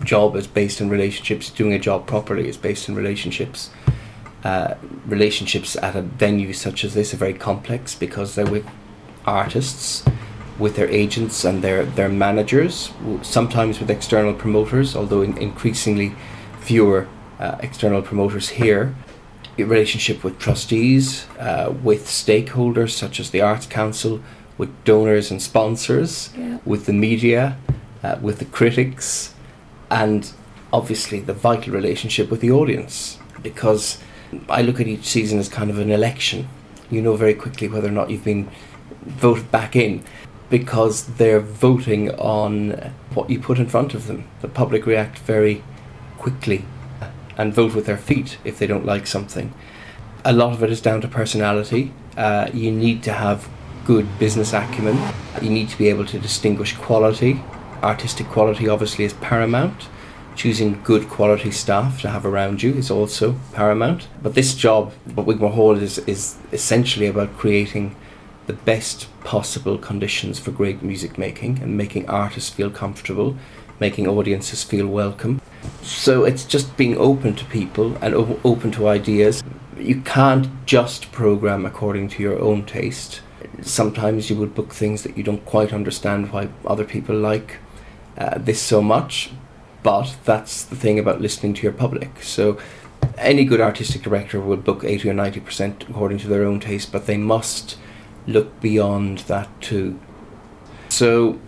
job 0.04 0.36
is 0.36 0.48
based 0.48 0.82
on 0.82 0.90
relationships. 0.90 1.50
Doing 1.50 1.74
a 1.74 1.80
job 1.80 2.08
properly 2.08 2.48
is 2.48 2.58
based 2.58 2.90
on 2.90 2.96
relationships. 2.96 3.70
Uh, 4.44 4.74
relationships 5.06 5.76
at 5.76 5.96
a 5.96 6.02
venue 6.02 6.54
such 6.54 6.84
as 6.84 6.96
this 6.96 7.14
are 7.14 7.18
very 7.18 7.36
complex 7.36 7.94
because 7.94 8.34
they're 8.34 8.50
with 8.50 8.66
artists, 9.24 10.04
with 10.58 10.76
their 10.76 10.90
agents 10.90 11.46
and 11.46 11.62
their 11.62 11.86
their 11.86 12.10
managers. 12.10 12.92
Sometimes 13.22 13.80
with 13.80 13.92
external 13.92 14.34
promoters, 14.34 14.96
although 14.96 15.22
in, 15.22 15.38
increasingly 15.38 16.16
fewer 16.62 17.08
uh, 17.40 17.58
external 17.60 18.02
promoters 18.02 18.50
here. 18.50 18.96
Relationship 19.58 20.24
with 20.24 20.40
trustees, 20.40 21.28
uh, 21.38 21.72
with 21.84 22.08
stakeholders 22.08 22.92
such 22.92 23.20
as 23.20 23.30
the 23.30 23.42
Arts 23.42 23.68
Council, 23.68 24.20
with 24.62 24.72
donors 24.86 25.32
and 25.32 25.42
sponsors, 25.42 26.30
Yeah. 26.38 26.58
with 26.66 26.86
the 26.86 26.94
media, 26.94 27.58
uh, 28.04 28.16
with 28.22 28.38
the 28.38 28.46
critics, 28.46 29.34
and 29.90 30.22
obviously 30.72 31.20
the 31.20 31.34
vital 31.34 31.74
relationship 31.74 32.30
with 32.30 32.42
the 32.42 32.52
audience. 32.52 33.18
Because 33.42 33.98
I 34.48 34.62
look 34.62 34.80
at 34.80 34.88
each 34.88 35.06
season 35.06 35.40
as 35.40 35.50
kind 35.50 35.70
of 35.72 35.80
an 35.80 35.90
election. 35.92 36.48
You 36.92 37.02
know 37.02 37.16
very 37.16 37.34
quickly 37.34 37.68
whether 37.68 37.88
or 37.88 37.96
not 38.00 38.12
you've 38.12 38.24
been 38.24 38.50
voted 39.26 39.50
back 39.52 39.76
in 39.76 40.04
because 40.52 40.96
they're 41.20 41.40
voting 41.40 42.12
on 42.12 42.92
what 43.16 43.30
you 43.32 43.40
put 43.40 43.58
in 43.58 43.68
front 43.68 43.96
of 43.96 44.06
them. 44.06 44.26
The 44.42 44.48
public 44.48 44.86
react 44.86 45.18
very 45.20 45.64
quickly 46.20 46.66
and 47.36 47.52
vote 47.52 47.74
with 47.74 47.86
their 47.88 47.98
feet 47.98 48.38
if 48.44 48.60
they 48.60 48.68
don't 48.68 48.86
like 48.86 49.08
something. 49.08 49.54
A 50.24 50.34
lot 50.34 50.54
of 50.54 50.62
it 50.62 50.70
is 50.70 50.82
down 50.82 51.02
to 51.02 51.08
personality. 51.08 51.84
Uh, 52.16 52.48
you 52.54 52.70
need 52.72 53.02
to 53.04 53.14
have 53.14 53.48
good 53.86 54.08
business 54.20 54.54
acumen. 54.54 54.98
You 55.42 55.50
need 55.50 55.70
to 55.70 55.78
be 55.78 55.90
able 55.90 56.06
to 56.06 56.20
distinguish 56.20 56.76
quality. 56.76 57.44
Artistic 57.84 58.28
quality, 58.28 58.68
obviously, 58.68 59.06
is 59.06 59.14
paramount. 59.14 59.88
Choosing 60.36 60.82
good 60.84 61.10
quality 61.10 61.52
staff 61.52 62.02
to 62.02 62.10
have 62.10 62.26
around 62.26 62.64
you 62.64 62.74
is 62.74 62.90
also 62.90 63.36
paramount. 63.54 64.08
But 64.22 64.36
this 64.36 64.56
job, 64.56 64.94
what 65.16 65.26
Wigmore 65.26 65.52
Hall 65.52 65.78
is, 65.78 65.98
is 66.00 66.38
essentially 66.52 67.08
about 67.08 67.38
creating 67.38 67.96
the 68.48 68.54
best 68.54 69.08
possible 69.24 69.78
conditions 69.78 70.40
for 70.40 70.52
great 70.52 70.82
music 70.82 71.18
making 71.18 71.60
and 71.62 71.78
making 71.78 72.10
artists 72.10 72.50
feel 72.50 72.70
comfortable, 72.70 73.36
making 73.80 74.08
audiences 74.08 74.64
feel 74.64 74.88
welcome. 74.88 75.42
So 75.82 76.24
it's 76.24 76.46
just 76.46 76.76
being 76.78 76.98
open 76.98 77.36
to 77.36 77.46
people 77.46 77.96
and 78.02 78.16
open 78.44 78.72
to 78.72 78.88
ideas. 78.88 79.44
You 79.78 80.02
can't 80.02 80.48
just 80.66 81.12
program 81.12 81.66
according 81.66 82.10
to 82.10 82.24
your 82.24 82.40
own 82.40 82.66
taste. 82.66 83.22
Sometimes 83.62 84.30
you 84.30 84.36
would 84.38 84.56
book 84.56 84.74
things 84.74 85.04
that 85.04 85.18
you 85.18 85.24
don't 85.24 85.46
quite 85.46 85.72
understand 85.74 86.32
why 86.32 86.50
other 86.66 86.86
people 86.86 87.16
like 87.16 87.58
uh, 88.18 88.38
this 88.38 88.62
so 88.62 88.82
much, 88.82 89.32
but 89.84 90.16
that's 90.26 90.64
the 90.64 90.76
thing 90.76 91.00
about 91.00 91.22
listening 91.22 91.54
to 91.56 91.64
your 91.64 91.72
public. 91.72 92.24
So 92.24 92.58
any 93.18 93.46
good 93.46 93.62
artistic 93.62 94.02
director 94.02 94.40
would 94.40 94.64
book 94.64 94.84
80 94.84 95.10
or 95.10 95.14
90% 95.14 95.90
according 95.90 96.18
to 96.20 96.28
their 96.28 96.44
own 96.44 96.60
taste, 96.60 96.92
but 96.92 97.06
they 97.06 97.18
must 97.18 97.78
look 98.28 98.60
beyond 98.62 99.20
that 99.20 99.50
too. 99.62 100.00
So 100.90 101.40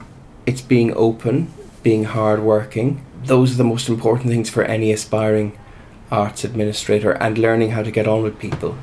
it's 0.46 0.62
being 0.62 0.94
open, 0.96 1.54
being 1.82 2.06
hardworking. 2.06 3.06
Those 3.26 3.54
are 3.54 3.58
the 3.58 3.64
most 3.64 3.90
important 3.90 4.30
things 4.30 4.50
for 4.50 4.64
any 4.64 4.92
aspiring 4.92 5.58
arts 6.12 6.44
administrator 6.44 7.12
and 7.12 7.38
learning 7.38 7.72
how 7.72 7.82
to 7.84 7.92
get 7.92 8.08
on 8.08 8.22
with 8.22 8.38
people 8.38 8.78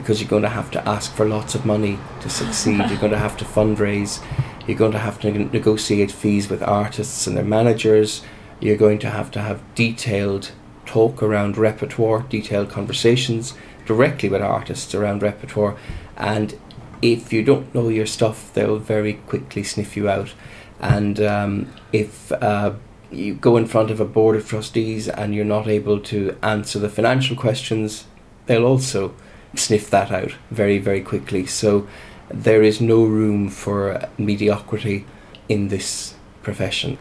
because 0.00 0.20
you're 0.20 0.30
going 0.30 0.42
to 0.42 0.48
have 0.48 0.70
to 0.70 0.88
ask 0.88 1.12
for 1.12 1.26
lots 1.26 1.54
of 1.54 1.66
money 1.66 1.98
to 2.20 2.30
succeed. 2.30 2.78
you're 2.88 2.98
going 2.98 3.12
to 3.12 3.18
have 3.18 3.36
to 3.36 3.44
fundraise. 3.44 4.24
You're 4.66 4.78
going 4.78 4.92
to 4.92 4.98
have 4.98 5.20
to 5.20 5.30
negotiate 5.30 6.10
fees 6.10 6.48
with 6.48 6.62
artists 6.62 7.26
and 7.26 7.36
their 7.36 7.44
managers. 7.44 8.22
You're 8.60 8.78
going 8.78 8.98
to 9.00 9.10
have 9.10 9.30
to 9.32 9.40
have 9.40 9.62
detailed 9.74 10.52
talk 10.86 11.22
around 11.22 11.56
repertoire, 11.58 12.22
detailed 12.28 12.70
conversations 12.70 13.54
directly 13.84 14.28
with 14.28 14.42
artists 14.42 14.94
around 14.94 15.22
repertoire, 15.22 15.76
and 16.16 16.58
if 17.02 17.32
you 17.32 17.42
don't 17.42 17.74
know 17.74 17.88
your 17.88 18.06
stuff, 18.06 18.52
they'll 18.54 18.78
very 18.78 19.14
quickly 19.14 19.62
sniff 19.62 19.96
you 19.96 20.08
out. 20.08 20.32
And 20.80 21.20
um, 21.20 21.72
if 21.92 22.32
uh, 22.32 22.74
you 23.10 23.34
go 23.34 23.56
in 23.56 23.66
front 23.66 23.90
of 23.90 24.00
a 24.00 24.04
board 24.04 24.36
of 24.36 24.48
trustees 24.48 25.08
and 25.08 25.34
you're 25.34 25.44
not 25.44 25.66
able 25.66 26.00
to 26.00 26.36
answer 26.42 26.78
the 26.78 26.88
financial 26.88 27.36
questions, 27.36 28.04
they'll 28.46 28.64
also 28.66 29.14
sniff 29.54 29.90
that 29.90 30.10
out 30.10 30.32
very, 30.50 30.78
very 30.78 31.00
quickly. 31.00 31.46
So 31.46 31.88
there 32.28 32.62
is 32.62 32.80
no 32.80 33.04
room 33.04 33.48
for 33.48 34.08
mediocrity 34.18 35.06
in 35.48 35.68
this 35.68 36.14
profession. 36.42 36.98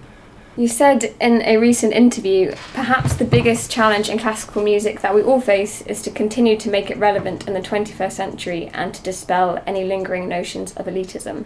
You 0.58 0.68
said 0.68 1.16
in 1.22 1.42
a 1.44 1.58
recent 1.58 1.94
interview, 1.94 2.54
perhaps 2.74 3.14
the 3.14 3.24
biggest 3.24 3.72
challenge 3.72 4.10
in 4.10 4.20
classical 4.20 4.62
music 4.62 5.00
that 5.02 5.16
we 5.16 5.22
all 5.22 5.40
face 5.40 5.82
is 5.84 6.02
to 6.02 6.12
continue 6.12 6.58
to 6.58 6.70
make 6.70 6.92
it 6.92 6.98
relevant 6.98 7.48
in 7.48 7.54
the 7.54 7.62
21st 7.62 8.12
century 8.12 8.70
and 8.74 8.94
to 8.94 9.02
dispel 9.02 9.64
any 9.66 9.86
lingering 9.86 10.28
notions 10.28 10.74
of 10.74 10.88
elitism. 10.88 11.46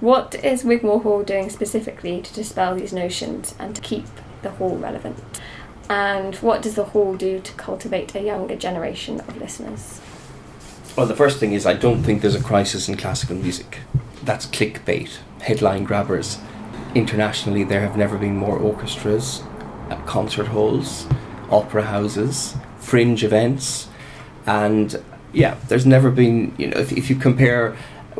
What 0.00 0.34
is 0.44 0.64
Wigmore 0.64 1.02
Hall 1.02 1.22
doing 1.22 1.50
specifically 1.50 2.20
to 2.22 2.34
dispel 2.34 2.74
these 2.74 2.92
notions 2.92 3.54
and 3.60 3.76
to 3.76 3.82
keep 3.82 4.06
the 4.42 4.50
hall 4.50 4.76
relevant? 4.76 5.22
And 5.88 6.34
what 6.36 6.62
does 6.62 6.74
the 6.74 6.86
hall 6.86 7.14
do 7.14 7.38
to 7.38 7.52
cultivate 7.52 8.14
a 8.16 8.22
younger 8.22 8.56
generation 8.56 9.20
of 9.20 9.36
listeners? 9.36 10.00
Well, 10.94 11.06
the 11.06 11.16
first 11.16 11.38
thing 11.38 11.54
is 11.54 11.64
I 11.64 11.72
don't 11.72 12.02
think 12.02 12.20
there's 12.20 12.34
a 12.34 12.42
crisis 12.42 12.86
in 12.86 12.98
classical 12.98 13.34
music. 13.34 13.78
That's 14.24 14.44
clickbait, 14.44 15.16
headline 15.40 15.84
grabbers. 15.84 16.38
Internationally, 16.94 17.64
there 17.64 17.80
have 17.80 17.96
never 17.96 18.18
been 18.18 18.36
more 18.36 18.58
orchestras, 18.58 19.42
uh, 19.88 19.96
concert 20.04 20.48
halls, 20.48 21.06
opera 21.48 21.84
houses, 21.84 22.56
fringe 22.78 23.24
events, 23.24 23.88
and 24.44 25.02
yeah, 25.32 25.56
there's 25.68 25.86
never 25.86 26.10
been, 26.10 26.54
you 26.58 26.68
know, 26.68 26.76
if, 26.76 26.92
if 26.92 27.08
you 27.08 27.16
compare 27.16 27.74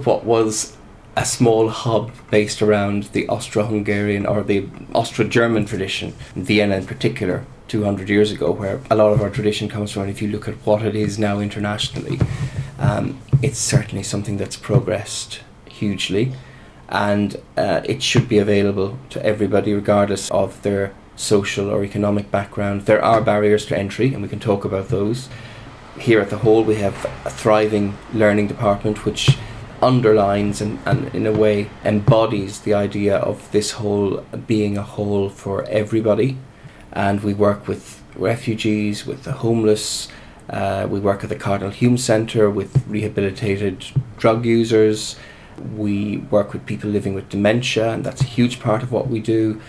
what 0.05 0.25
was 0.25 0.75
a 1.15 1.27
small 1.27 1.69
hub 1.69 2.11
based 2.31 2.63
around 2.63 3.03
the 3.13 3.29
Austro 3.29 3.65
Hungarian 3.65 4.25
or 4.25 4.43
the 4.43 4.67
Austro 4.95 5.27
German 5.27 5.67
tradition, 5.67 6.15
Vienna 6.35 6.77
in 6.77 6.87
particular, 6.87 7.45
200 7.69 8.09
years 8.09 8.31
ago, 8.31 8.51
where 8.51 8.81
a 8.91 8.97
lot 8.97 9.13
of 9.13 9.21
our 9.23 9.31
tradition 9.31 9.69
comes 9.69 9.93
from. 9.93 10.09
If 10.09 10.21
you 10.21 10.29
look 10.29 10.47
at 10.47 10.55
what 10.67 10.83
it 10.83 10.95
is 10.95 11.19
now 11.19 11.41
internationally, 11.41 12.19
um, 12.83 13.19
it's 13.41 13.59
certainly 13.59 14.03
something 14.03 14.37
that's 14.37 14.57
progressed 14.57 15.41
hugely 15.65 16.35
and 16.93 17.37
uh, 17.57 17.81
it 17.85 18.03
should 18.03 18.29
be 18.29 18.39
available 18.39 18.99
to 19.09 19.25
everybody 19.25 19.73
regardless 19.73 20.31
of 20.31 20.61
their 20.63 20.93
social 21.17 21.71
or 21.71 21.85
economic 21.85 22.31
background. 22.31 22.83
There 22.83 23.03
are 23.03 23.23
barriers 23.23 23.65
to 23.67 23.79
entry, 23.79 24.13
and 24.13 24.23
we 24.23 24.29
can 24.29 24.41
talk 24.41 24.65
about 24.65 24.89
those. 24.89 25.29
Here 25.99 26.21
at 26.21 26.29
the 26.29 26.39
Hall, 26.39 26.65
we 26.65 26.77
have 26.77 26.95
a 27.25 27.31
thriving 27.31 27.97
learning 28.13 28.49
department 28.49 29.07
which 29.07 29.39
underlines 29.81 30.61
and, 30.61 30.79
and 30.85 31.13
in 31.15 31.27
a 31.27 31.33
way 31.33 31.71
embodies 31.85 32.61
the 32.61 32.75
idea 32.75 33.17
of 33.17 33.51
this 33.53 33.73
whole 33.73 34.19
being 34.47 34.77
a 34.77 34.83
whole 34.83 35.31
for 35.31 35.65
everybody. 35.65 36.37
And 36.93 37.23
we 37.23 37.33
work 37.33 37.67
with 37.67 38.03
refugees, 38.15 39.07
with 39.07 39.25
the 39.25 39.33
homeless, 39.33 40.09
uh, 40.49 40.87
we 40.89 41.01
work 41.01 41.23
at 41.23 41.31
the 41.31 41.37
Cardinal 41.37 41.71
Hume 41.71 41.97
Centre 41.97 42.51
with 42.51 42.85
rehabilitated 42.87 43.85
drug 44.19 44.45
users. 44.45 45.17
We 45.77 46.19
work 46.19 46.53
with 46.53 46.67
people 46.67 46.91
living 46.91 47.15
with 47.15 47.29
dementia, 47.29 47.93
and 47.93 48.05
that's 48.05 48.21
a 48.21 48.27
huge 48.27 48.61
part 48.61 48.83
of 48.83 48.91
what 48.91 49.09
we 49.09 49.21
do. 49.21 49.61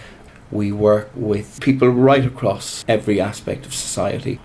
We 0.52 0.72
work 0.72 1.10
with 1.16 1.60
people 1.62 1.90
right 1.90 2.26
across 2.26 2.84
every 2.88 3.20
aspect 3.20 3.66
of 3.66 3.74
society. 3.74 4.40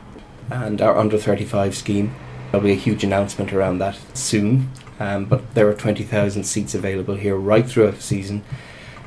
And 0.50 0.80
our 0.80 0.96
under 0.96 1.18
35 1.18 1.76
scheme, 1.76 2.14
there'll 2.50 2.64
be 2.64 2.72
a 2.72 2.76
huge 2.76 3.04
announcement 3.04 3.52
around 3.52 3.78
that 3.78 3.98
soon. 4.16 4.70
Um, 5.00 5.26
but 5.26 5.54
there 5.54 5.68
are 5.68 5.74
20,000 5.74 6.44
seats 6.44 6.74
available 6.74 7.14
here 7.14 7.36
right 7.36 7.66
throughout 7.66 7.96
the 7.96 8.02
season. 8.02 8.42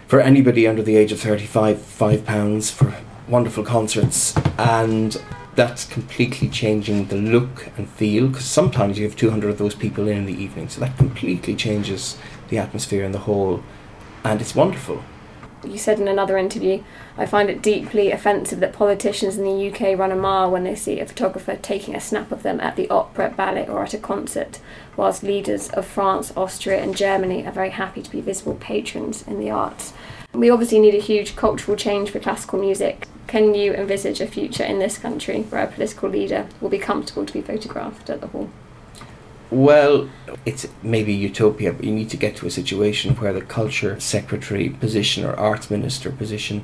For 0.07 0.19
anybody 0.19 0.67
under 0.67 0.83
the 0.83 0.95
age 0.95 1.11
of 1.11 1.19
35, 1.19 1.77
£5 1.77 2.71
for 2.71 2.95
wonderful 3.27 3.63
concerts. 3.63 4.35
And 4.57 5.21
that's 5.55 5.85
completely 5.85 6.47
changing 6.47 7.07
the 7.07 7.17
look 7.17 7.69
and 7.77 7.89
feel 7.89 8.27
because 8.27 8.45
sometimes 8.45 8.97
you 8.97 9.05
have 9.05 9.15
200 9.15 9.49
of 9.49 9.57
those 9.57 9.75
people 9.75 10.07
in, 10.07 10.17
in 10.19 10.25
the 10.25 10.41
evening 10.41 10.69
so 10.69 10.79
that 10.79 10.97
completely 10.97 11.55
changes 11.55 12.17
the 12.49 12.57
atmosphere 12.57 13.03
in 13.03 13.11
the 13.11 13.19
hall 13.19 13.63
and 14.23 14.39
it's 14.41 14.55
wonderful 14.55 15.03
you 15.63 15.77
said 15.77 15.99
in 15.99 16.07
another 16.07 16.37
interview, 16.37 16.83
I 17.17 17.25
find 17.25 17.49
it 17.49 17.61
deeply 17.61 18.11
offensive 18.11 18.59
that 18.61 18.73
politicians 18.73 19.37
in 19.37 19.43
the 19.43 19.71
UK 19.71 19.97
run 19.97 20.11
a 20.11 20.15
mile 20.15 20.49
when 20.49 20.63
they 20.63 20.75
see 20.75 20.99
a 20.99 21.05
photographer 21.05 21.55
taking 21.55 21.95
a 21.95 22.01
snap 22.01 22.31
of 22.31 22.43
them 22.43 22.59
at 22.59 22.75
the 22.75 22.89
opera, 22.89 23.33
ballet, 23.35 23.67
or 23.67 23.83
at 23.83 23.93
a 23.93 23.99
concert, 23.99 24.59
whilst 24.97 25.23
leaders 25.23 25.69
of 25.69 25.85
France, 25.85 26.33
Austria, 26.35 26.81
and 26.81 26.97
Germany 26.97 27.45
are 27.45 27.51
very 27.51 27.69
happy 27.69 28.01
to 28.01 28.11
be 28.11 28.21
visible 28.21 28.55
patrons 28.55 29.27
in 29.27 29.39
the 29.39 29.51
arts. 29.51 29.93
We 30.33 30.49
obviously 30.49 30.79
need 30.79 30.95
a 30.95 30.99
huge 30.99 31.35
cultural 31.35 31.75
change 31.75 32.09
for 32.09 32.19
classical 32.19 32.59
music. 32.59 33.07
Can 33.27 33.53
you 33.53 33.73
envisage 33.73 34.21
a 34.21 34.27
future 34.27 34.63
in 34.63 34.79
this 34.79 34.97
country 34.97 35.41
where 35.43 35.63
a 35.63 35.67
political 35.67 36.09
leader 36.09 36.47
will 36.61 36.69
be 36.69 36.77
comfortable 36.77 37.25
to 37.25 37.33
be 37.33 37.41
photographed 37.41 38.09
at 38.09 38.21
the 38.21 38.27
hall? 38.27 38.49
Well, 39.49 40.09
it's 40.45 40.65
maybe 40.81 41.13
utopia, 41.13 41.73
but 41.73 41.83
you 41.83 41.91
need 41.91 42.09
to 42.11 42.17
get 42.17 42.37
to 42.37 42.47
a 42.47 42.51
situation 42.51 43.15
where 43.15 43.33
the 43.33 43.41
culture 43.41 43.99
secretary 43.99 44.69
position 44.69 45.25
or 45.25 45.35
arts 45.35 45.69
minister 45.69 46.09
position 46.09 46.63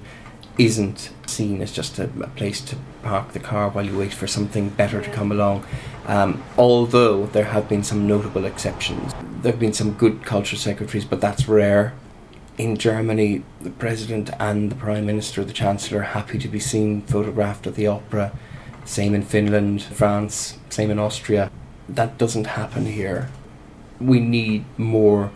isn't 0.58 1.12
seen 1.26 1.62
as 1.62 1.72
just 1.74 2.00
a, 2.00 2.06
a 2.22 2.28
place 2.30 2.62
to 2.62 2.78
park 3.04 3.34
the 3.34 3.40
car 3.40 3.70
while 3.70 3.86
you 3.86 3.98
wait 3.98 4.14
for 4.14 4.26
something 4.26 4.70
better 4.70 5.02
to 5.02 5.12
come 5.12 5.32
along. 5.32 5.66
Um, 6.06 6.42
although 6.58 7.26
there 7.28 7.44
have 7.44 7.68
been 7.68 7.84
some 7.84 8.08
notable 8.08 8.46
exceptions, 8.46 9.14
there 9.42 9.52
have 9.52 9.60
been 9.60 9.74
some 9.74 9.94
good 9.94 10.24
culture 10.24 10.56
secretaries, 10.56 11.06
but 11.06 11.20
that's 11.20 11.50
rare. 11.50 11.94
In 12.58 12.76
Germany, 12.76 13.43
the 13.62 13.70
president 13.70 14.32
and 14.39 14.72
the 14.72 14.76
prime 14.76 15.06
minister, 15.06 15.43
the 15.43 15.54
chancellor, 15.54 16.02
happy 16.02 16.39
to 16.39 16.48
be 16.48 16.60
seen 16.60 17.02
photographed 17.04 17.67
at 17.67 17.76
the 17.76 17.88
opera. 17.88 18.32
Same 18.84 19.13
in 19.13 19.24
Finland, 19.24 19.84
France, 19.84 20.58
same 20.70 20.89
in 20.89 21.00
Austria 21.00 21.52
that 21.89 22.17
doesn't 22.17 22.48
happen 22.48 22.86
here. 22.86 23.30
We 24.00 24.20
need 24.20 24.65
more 24.78 25.32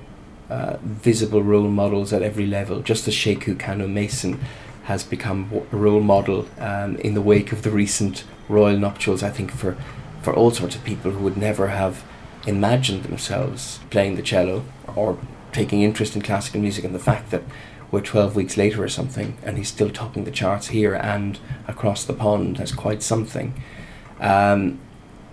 uh, 0.50 0.78
visible 0.82 1.42
role 1.42 1.70
models 1.70 2.12
at 2.12 2.22
every 2.22 2.46
level, 2.46 2.82
just 2.82 3.08
as 3.08 3.14
Sheku 3.14 3.56
Kanneh-Mason 3.56 4.40
has 4.84 5.04
become 5.04 5.50
a 5.72 5.76
role 5.76 6.02
model 6.02 6.48
um, 6.60 6.98
in 6.98 7.14
the 7.14 7.22
wake 7.22 7.52
of 7.52 7.62
the 7.62 7.72
recent 7.72 8.24
royal 8.50 8.78
nuptials, 8.78 9.24
I 9.24 9.30
think, 9.30 9.52
for, 9.52 9.78
for 10.22 10.34
all 10.34 10.52
sorts 10.52 10.76
of 10.76 10.84
people 10.84 11.12
who 11.12 11.24
would 11.24 11.38
never 11.38 11.68
have 11.68 12.04
imagined 12.46 13.04
themselves 13.04 13.80
playing 13.92 14.16
the 14.16 14.22
cello 14.24 14.66
or 14.96 15.18
taking 15.52 15.82
interest 15.82 16.16
in 16.16 16.22
classical 16.22 16.62
music 16.62 16.84
and 16.84 16.96
the 16.96 17.00
fact 17.00 17.32
that 17.32 17.44
we're 17.92 18.02
12 18.02 18.36
weeks 18.36 18.56
later 18.56 18.84
or 18.84 18.88
something 18.88 19.38
and 19.44 19.58
he's 19.58 19.68
still 19.68 19.90
topping 19.90 20.24
the 20.24 20.32
charts 20.32 20.68
here 20.68 20.94
and 20.94 21.40
across 21.68 22.06
the 22.06 22.14
pond 22.14 22.58
has 22.58 22.72
quite 22.72 23.04
something. 23.04 23.54
Um, 24.20 24.80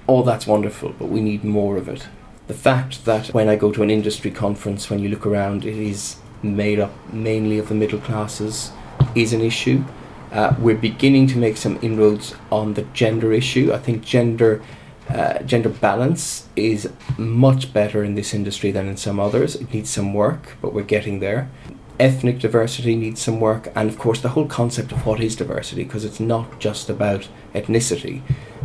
all 0.07 0.23
that's 0.23 0.47
wonderful, 0.47 0.95
but 0.99 1.09
we 1.09 1.21
need 1.21 1.45
more 1.45 1.77
of 1.77 1.89
it. 1.89 2.09
The 2.49 2.55
fact 2.55 3.05
that 3.05 3.29
when 3.29 3.49
I 3.49 3.57
go 3.57 3.71
to 3.73 3.83
an 3.83 3.91
industry 3.91 4.31
conference, 4.31 4.89
when 4.89 4.99
you 5.01 5.11
look 5.11 5.27
around, 5.27 5.67
it 5.67 5.77
is 5.77 6.17
made 6.43 6.81
up 6.81 6.93
mainly 7.13 7.59
of 7.59 7.69
the 7.69 7.75
middle 7.75 8.01
classes 8.01 8.73
is 9.15 9.33
an 9.33 9.43
issue. 9.43 9.85
Uh, 10.33 10.55
we're 10.59 10.77
beginning 10.77 11.27
to 11.27 11.39
make 11.39 11.57
some 11.57 11.79
inroads 11.83 12.35
on 12.51 12.75
the 12.75 12.83
gender 12.95 13.33
issue. 13.33 13.73
I 13.73 13.79
think 13.79 14.03
gender 14.03 14.63
uh, 15.09 15.43
gender 15.43 15.71
balance 15.71 16.47
is 16.55 16.91
much 17.17 17.73
better 17.73 18.05
in 18.05 18.15
this 18.15 18.35
industry 18.35 18.71
than 18.71 18.89
in 18.89 18.97
some 18.97 19.19
others. 19.19 19.57
It 19.57 19.73
needs 19.73 19.91
some 19.91 20.13
work, 20.13 20.57
but 20.61 20.75
we're 20.75 20.83
getting 20.83 21.21
there. 21.21 21.51
Ethnic 21.99 22.39
diversity 22.39 22.95
needs 22.95 23.21
some 23.21 23.41
work, 23.41 23.73
and 23.75 23.89
of 23.89 23.99
course, 23.99 24.21
the 24.21 24.29
whole 24.31 24.47
concept 24.47 24.93
of 24.93 25.05
what 25.05 25.21
is 25.21 25.35
diversity, 25.35 25.83
because 25.83 26.05
it's 26.05 26.21
not 26.21 26.61
just 26.61 26.89
about 26.89 27.29
ethnicity. 27.55 28.23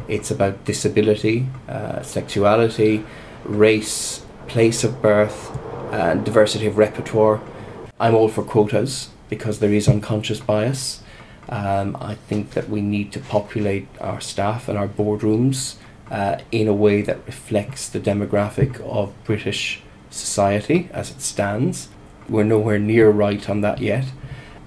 It's 0.07 0.29
about 0.29 0.65
disability, 0.65 1.47
uh, 1.67 2.03
sexuality, 2.03 3.05
race, 3.45 4.25
place 4.47 4.83
of 4.83 5.01
birth, 5.01 5.57
and 5.91 6.19
uh, 6.19 6.23
diversity 6.23 6.67
of 6.67 6.77
repertoire. 6.77 7.41
I'm 7.99 8.15
all 8.15 8.27
for 8.27 8.43
quotas 8.43 9.09
because 9.29 9.59
there 9.59 9.73
is 9.73 9.87
unconscious 9.87 10.39
bias. 10.39 11.01
Um, 11.49 11.97
I 11.99 12.15
think 12.15 12.51
that 12.51 12.69
we 12.69 12.81
need 12.81 13.11
to 13.13 13.19
populate 13.19 13.87
our 14.01 14.19
staff 14.19 14.67
and 14.67 14.77
our 14.77 14.87
boardrooms 14.87 15.75
uh, 16.13 16.37
in 16.51 16.67
a 16.67 16.73
way 16.73 17.01
that 17.01 17.25
reflects 17.25 17.89
the 17.89 17.99
demographic 17.99 18.79
of 18.81 19.11
British 19.23 19.81
society 20.11 20.87
as 20.93 21.09
it 21.09 21.19
stands. 21.19 21.89
We're 22.29 22.43
nowhere 22.43 22.77
near 22.77 23.09
right 23.09 23.49
on 23.49 23.61
that 23.61 23.79
yet, 23.79 24.05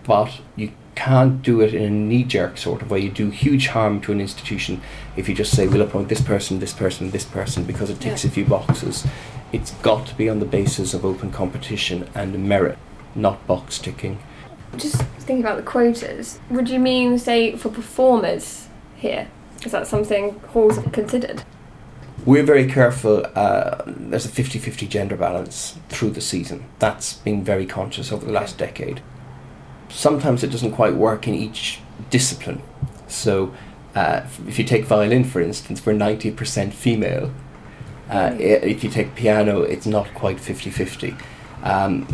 but 0.02 0.40
you 0.56 0.72
can't 0.96 1.42
do 1.42 1.60
it 1.60 1.72
in 1.72 1.84
a 1.84 1.90
knee 1.90 2.24
jerk 2.24 2.58
sort 2.58 2.82
of 2.82 2.90
way. 2.90 2.98
You 2.98 3.10
do 3.10 3.30
huge 3.30 3.68
harm 3.68 4.00
to 4.00 4.12
an 4.12 4.20
institution 4.20 4.82
if 5.16 5.28
you 5.28 5.36
just 5.36 5.54
say, 5.54 5.68
we'll 5.68 5.82
appoint 5.82 6.08
this 6.08 6.20
person, 6.20 6.58
this 6.58 6.72
person, 6.72 7.12
this 7.12 7.24
person 7.24 7.62
because 7.62 7.90
it 7.90 8.00
ticks 8.00 8.24
yeah. 8.24 8.30
a 8.30 8.32
few 8.32 8.44
boxes. 8.44 9.06
It's 9.52 9.70
got 9.82 10.04
to 10.08 10.16
be 10.16 10.28
on 10.28 10.40
the 10.40 10.46
basis 10.46 10.94
of 10.94 11.04
open 11.04 11.30
competition 11.30 12.10
and 12.12 12.48
merit, 12.48 12.76
not 13.14 13.46
box 13.46 13.78
ticking. 13.78 14.18
Just 14.76 15.00
think 15.20 15.38
about 15.38 15.58
the 15.58 15.62
quotas, 15.62 16.40
would 16.50 16.68
you 16.68 16.80
mean, 16.80 17.18
say, 17.18 17.56
for 17.56 17.68
performers 17.68 18.66
here? 18.96 19.28
Is 19.66 19.72
that 19.72 19.88
something 19.88 20.38
halls 20.52 20.76
have 20.76 20.92
considered? 20.92 21.42
We're 22.24 22.44
very 22.44 22.68
careful. 22.70 23.26
Uh, 23.34 23.82
there's 23.84 24.24
a 24.24 24.28
50 24.28 24.60
50 24.60 24.86
gender 24.86 25.16
balance 25.16 25.76
through 25.88 26.10
the 26.10 26.20
season. 26.20 26.66
That's 26.78 27.14
been 27.14 27.42
very 27.42 27.66
conscious 27.66 28.12
over 28.12 28.24
the 28.24 28.30
last 28.30 28.58
decade. 28.58 29.02
Sometimes 29.88 30.44
it 30.44 30.52
doesn't 30.52 30.70
quite 30.70 30.94
work 30.94 31.26
in 31.26 31.34
each 31.34 31.80
discipline. 32.10 32.62
So, 33.08 33.52
uh, 33.96 34.20
if 34.46 34.56
you 34.56 34.64
take 34.64 34.84
violin, 34.84 35.24
for 35.24 35.40
instance, 35.40 35.84
we're 35.84 35.94
90% 35.94 36.72
female. 36.72 37.32
Uh, 38.08 38.30
Mm. 38.30 38.40
if 38.40 38.84
you 38.84 38.90
take 38.90 39.16
piano, 39.16 39.62
it's 39.62 39.84
not 39.86 40.14
quite 40.14 40.38
50 40.38 40.70
50. 40.70 41.16
Um, 41.64 42.06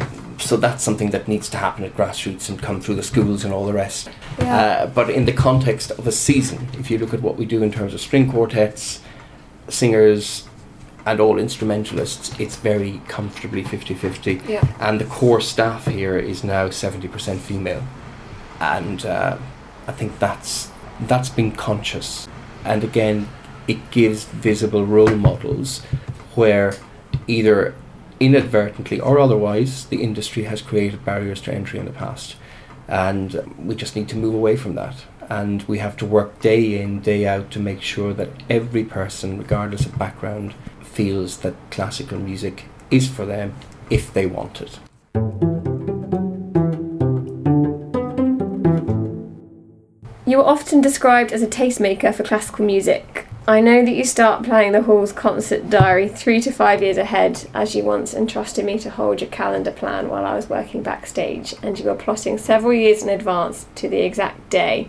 so, 0.42 0.56
that's 0.56 0.82
something 0.82 1.10
that 1.10 1.28
needs 1.28 1.48
to 1.50 1.56
happen 1.56 1.84
at 1.84 1.96
grassroots 1.96 2.48
and 2.48 2.60
come 2.60 2.80
through 2.80 2.96
the 2.96 3.02
schools 3.02 3.44
and 3.44 3.52
all 3.52 3.66
the 3.66 3.72
rest. 3.72 4.10
Uh, 4.38 4.86
but 4.86 5.10
in 5.10 5.24
the 5.24 5.32
context 5.32 5.90
of 5.90 6.06
a 6.06 6.12
season, 6.12 6.68
if 6.78 6.90
you 6.90 6.98
look 6.98 7.14
at 7.14 7.22
what 7.22 7.36
we 7.36 7.44
do 7.44 7.62
in 7.62 7.70
terms 7.70 7.94
of 7.94 8.00
string 8.00 8.30
quartets, 8.30 9.00
singers, 9.68 10.48
and 11.04 11.20
all 11.20 11.38
instrumentalists, 11.38 12.38
it's 12.38 12.56
very 12.56 13.00
comfortably 13.08 13.62
50 13.62 13.94
50. 13.94 14.40
yeah. 14.46 14.66
And 14.78 15.00
the 15.00 15.04
core 15.04 15.40
staff 15.40 15.86
here 15.86 16.16
is 16.16 16.44
now 16.44 16.68
70% 16.68 17.38
female. 17.38 17.82
And 18.60 19.04
uh, 19.04 19.38
I 19.86 19.92
think 19.92 20.18
that's, 20.18 20.70
that's 21.00 21.28
been 21.28 21.52
conscious. 21.52 22.28
And 22.64 22.84
again, 22.84 23.28
it 23.66 23.90
gives 23.90 24.24
visible 24.24 24.86
role 24.86 25.16
models 25.16 25.80
where 26.34 26.74
either 27.26 27.74
inadvertently 28.24 29.00
or 29.00 29.18
otherwise 29.18 29.86
the 29.86 30.02
industry 30.02 30.44
has 30.44 30.62
created 30.62 31.04
barriers 31.04 31.40
to 31.42 31.52
entry 31.52 31.78
in 31.78 31.86
the 31.86 31.92
past. 31.92 32.36
And 32.88 33.54
we 33.58 33.74
just 33.74 33.96
need 33.96 34.08
to 34.10 34.16
move 34.16 34.34
away 34.34 34.56
from 34.56 34.74
that. 34.76 35.04
And 35.28 35.62
we 35.64 35.78
have 35.78 35.96
to 35.98 36.06
work 36.06 36.40
day 36.40 36.80
in, 36.80 37.00
day 37.00 37.26
out 37.26 37.50
to 37.52 37.60
make 37.60 37.82
sure 37.82 38.12
that 38.14 38.30
every 38.50 38.84
person, 38.84 39.38
regardless 39.38 39.86
of 39.86 39.98
background, 39.98 40.54
feels 40.82 41.38
that 41.38 41.54
classical 41.70 42.18
music 42.18 42.64
is 42.90 43.08
for 43.08 43.24
them 43.24 43.54
if 43.90 44.12
they 44.12 44.26
want 44.26 44.60
it. 44.60 44.78
You 50.26 50.40
are 50.40 50.46
often 50.46 50.80
described 50.80 51.32
as 51.32 51.42
a 51.42 51.46
tastemaker 51.46 52.14
for 52.14 52.22
classical 52.22 52.64
music. 52.64 53.26
I 53.46 53.60
know 53.60 53.84
that 53.84 53.90
you 53.90 54.04
start 54.04 54.44
planning 54.44 54.70
the 54.70 54.82
Hall's 54.82 55.12
concert 55.12 55.68
diary 55.68 56.06
three 56.08 56.40
to 56.42 56.52
five 56.52 56.80
years 56.80 56.96
ahead, 56.96 57.48
as 57.52 57.74
you 57.74 57.82
once 57.82 58.14
entrusted 58.14 58.64
me 58.64 58.78
to 58.78 58.90
hold 58.90 59.20
your 59.20 59.30
calendar 59.30 59.72
plan 59.72 60.08
while 60.08 60.24
I 60.24 60.36
was 60.36 60.48
working 60.48 60.80
backstage, 60.84 61.52
and 61.60 61.76
you 61.76 61.86
were 61.86 61.96
plotting 61.96 62.38
several 62.38 62.72
years 62.72 63.02
in 63.02 63.08
advance 63.08 63.66
to 63.74 63.88
the 63.88 64.02
exact 64.02 64.48
day. 64.48 64.88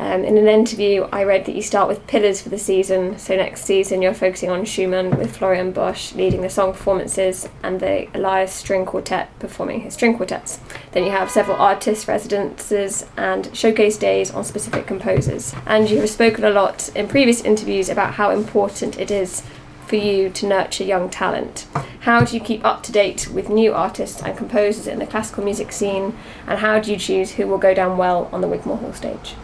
Um, 0.00 0.24
in 0.24 0.38
an 0.38 0.48
interview, 0.48 1.06
I 1.12 1.24
read 1.24 1.44
that 1.44 1.54
you 1.54 1.60
start 1.60 1.86
with 1.86 2.06
pillars 2.06 2.40
for 2.40 2.48
the 2.48 2.56
season. 2.56 3.18
So 3.18 3.36
next 3.36 3.66
season, 3.66 4.00
you're 4.00 4.14
focusing 4.14 4.48
on 4.48 4.64
Schumann 4.64 5.18
with 5.18 5.36
Florian 5.36 5.74
Boesch 5.74 6.14
leading 6.14 6.40
the 6.40 6.48
song 6.48 6.72
performances 6.72 7.46
and 7.62 7.80
the 7.80 8.08
Elias 8.16 8.50
String 8.50 8.86
Quartet 8.86 9.28
performing 9.38 9.82
his 9.82 9.92
string 9.92 10.16
quartets. 10.16 10.58
Then 10.92 11.04
you 11.04 11.10
have 11.10 11.30
several 11.30 11.58
artist 11.58 12.08
residences 12.08 13.04
and 13.18 13.54
showcase 13.54 13.98
days 13.98 14.30
on 14.30 14.42
specific 14.42 14.86
composers. 14.86 15.54
And 15.66 15.90
you 15.90 15.98
have 16.00 16.08
spoken 16.08 16.44
a 16.44 16.50
lot 16.50 16.88
in 16.96 17.06
previous 17.06 17.42
interviews 17.42 17.90
about 17.90 18.14
how 18.14 18.30
important 18.30 18.98
it 18.98 19.10
is 19.10 19.42
for 19.86 19.96
you 19.96 20.30
to 20.30 20.46
nurture 20.46 20.84
young 20.84 21.10
talent. 21.10 21.66
How 22.00 22.24
do 22.24 22.34
you 22.34 22.40
keep 22.40 22.64
up 22.64 22.82
to 22.84 22.92
date 22.92 23.28
with 23.28 23.50
new 23.50 23.74
artists 23.74 24.22
and 24.22 24.34
composers 24.34 24.86
in 24.86 24.98
the 24.98 25.06
classical 25.06 25.44
music 25.44 25.72
scene? 25.72 26.16
And 26.46 26.60
how 26.60 26.80
do 26.80 26.90
you 26.90 26.96
choose 26.96 27.32
who 27.32 27.46
will 27.46 27.58
go 27.58 27.74
down 27.74 27.98
well 27.98 28.30
on 28.32 28.40
the 28.40 28.48
Wigmore 28.48 28.78
Hall 28.78 28.94
stage? 28.94 29.34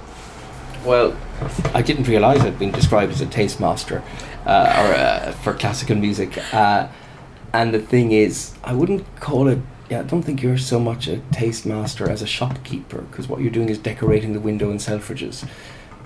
Well, 0.87 1.17
I 1.75 1.83
didn't 1.83 2.05
realise 2.07 2.43
I'd 2.43 2.61
been 2.61 2.71
described 2.71 3.11
as 3.11 3.21
a 3.21 3.27
tastemaster 3.27 4.03
uh, 4.47 4.85
or 4.85 4.95
uh, 4.95 5.33
for 5.33 5.53
classical 5.53 5.97
music. 5.97 6.39
Uh, 6.55 6.87
and 7.53 7.75
the 7.75 7.81
thing 7.81 8.13
is, 8.13 8.55
I 8.63 8.73
wouldn't 8.73 9.05
call 9.19 9.49
it. 9.49 9.59
Yeah, 9.91 10.01
I 10.01 10.03
don't 10.05 10.23
think 10.23 10.43
you're 10.43 10.59
so 10.59 10.79
much 10.79 11.09
a 11.09 11.19
taste 11.33 11.67
master 11.67 12.09
as 12.09 12.23
a 12.23 12.27
shopkeeper 12.27 13.03
because 13.03 13.27
what 13.29 13.41
you're 13.41 13.51
doing 13.51 13.69
is 13.69 13.79
decorating 13.79 14.33
the 14.33 14.39
window 14.41 14.71
in 14.71 14.79
Selfridges, 14.79 15.49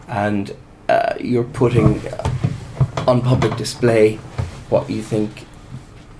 and 0.09 0.57
uh, 0.89 1.15
you're 1.21 1.45
putting 1.45 2.01
on 3.07 3.21
public 3.21 3.57
display 3.57 4.17
what 4.71 4.89
you 4.89 5.03
think 5.03 5.47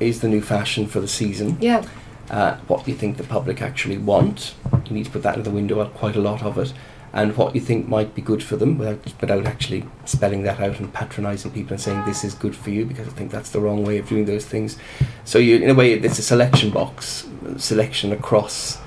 is 0.01 0.21
the 0.21 0.29
new 0.29 0.43
fashion 0.43 0.87
for 0.87 1.01
the 1.01 1.09
season 1.09 1.57
Yeah. 1.61 1.85
uh, 2.31 2.57
what 2.67 2.87
you 2.89 2.95
think 2.95 3.17
the 3.17 3.25
public 3.25 3.61
actually 3.63 3.99
want. 3.99 4.55
You 4.87 4.95
need 4.97 5.05
to 5.05 5.11
put 5.11 5.23
that 5.23 5.37
in 5.37 5.45
the 5.45 5.51
window, 5.51 5.85
quite 5.87 6.17
a 6.17 6.21
lot 6.21 6.43
of 6.43 6.57
it, 6.59 6.73
and 7.13 7.37
what 7.37 7.55
you 7.55 7.61
think 7.61 7.89
might 7.89 8.15
be 8.15 8.23
good 8.23 8.43
for 8.43 8.57
them 8.57 8.79
without, 8.79 9.05
without 9.21 9.47
actually 9.47 9.85
spelling 10.05 10.45
that 10.45 10.61
out 10.61 10.79
and 10.79 10.93
patronising 10.93 11.51
people 11.51 11.73
and 11.73 11.81
saying 11.81 12.05
this 12.07 12.23
is 12.23 12.35
good 12.35 12.55
for 12.55 12.71
you 12.71 12.87
because 12.87 13.09
I 13.09 13.11
think 13.11 13.33
that's 13.33 13.51
the 13.51 13.61
wrong 13.61 13.85
way 13.85 13.99
of 13.99 14.09
doing 14.09 14.27
those 14.27 14.45
things. 14.45 14.77
So 15.25 15.39
you, 15.39 15.57
in 15.57 15.71
a 15.71 15.75
way, 15.75 15.93
it's 15.93 16.19
a 16.19 16.23
selection 16.23 16.71
box, 16.71 17.27
selection 17.57 18.13
across 18.13 18.79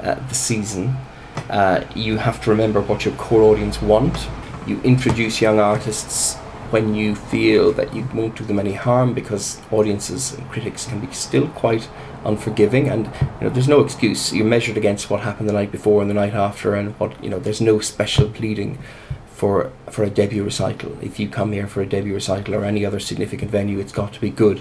uh, 0.00 0.16
the 0.28 0.34
season. 0.34 0.96
Uh, 1.48 1.84
you 1.94 2.16
have 2.16 2.42
to 2.44 2.50
remember 2.50 2.80
what 2.80 3.04
your 3.04 3.14
core 3.14 3.42
audience 3.42 3.80
want. 3.80 4.28
You 4.66 4.80
introduce 4.82 5.40
young 5.40 5.60
artists 5.60 6.36
when 6.70 6.94
you 6.94 7.14
feel 7.14 7.72
that 7.72 7.94
you 7.94 8.06
won't 8.12 8.36
do 8.36 8.44
them 8.44 8.58
any 8.58 8.74
harm 8.74 9.14
because 9.14 9.60
audiences 9.70 10.34
and 10.34 10.50
critics 10.50 10.86
can 10.86 11.00
be 11.00 11.10
still 11.12 11.48
quite 11.48 11.88
unforgiving 12.24 12.88
and 12.88 13.06
you 13.06 13.46
know 13.46 13.50
there's 13.50 13.68
no 13.68 13.80
excuse. 13.80 14.32
You're 14.32 14.46
measured 14.46 14.76
against 14.76 15.10
what 15.10 15.20
happened 15.20 15.48
the 15.48 15.52
night 15.52 15.72
before 15.72 16.00
and 16.00 16.10
the 16.10 16.14
night 16.14 16.34
after 16.34 16.74
and 16.74 16.98
what 16.98 17.22
you 17.22 17.30
know 17.30 17.38
there's 17.38 17.60
no 17.60 17.80
special 17.80 18.28
pleading 18.28 18.78
for 19.28 19.72
for 19.90 20.04
a 20.04 20.10
debut 20.10 20.44
recital. 20.44 20.96
If 21.00 21.18
you 21.18 21.28
come 21.28 21.52
here 21.52 21.66
for 21.66 21.80
a 21.80 21.86
debut 21.86 22.14
recital 22.14 22.54
or 22.54 22.64
any 22.64 22.84
other 22.84 23.00
significant 23.00 23.50
venue 23.50 23.78
it's 23.78 23.92
got 23.92 24.12
to 24.14 24.20
be 24.20 24.30
good. 24.30 24.60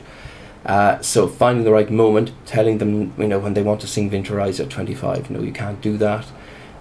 Uh, 0.65 0.99
so 1.01 1.27
finding 1.27 1.63
the 1.63 1.71
right 1.71 1.89
moment 1.89 2.31
telling 2.45 2.77
them 2.77 3.13
you 3.17 3.27
know 3.27 3.39
when 3.39 3.53
they 3.53 3.63
want 3.63 3.81
to 3.81 3.87
sing 3.87 4.09
Winterreise 4.09 4.59
at 4.59 4.69
25 4.69 5.31
no 5.31 5.41
you 5.41 5.51
can't 5.51 5.81
do 5.81 5.97
that. 5.97 6.25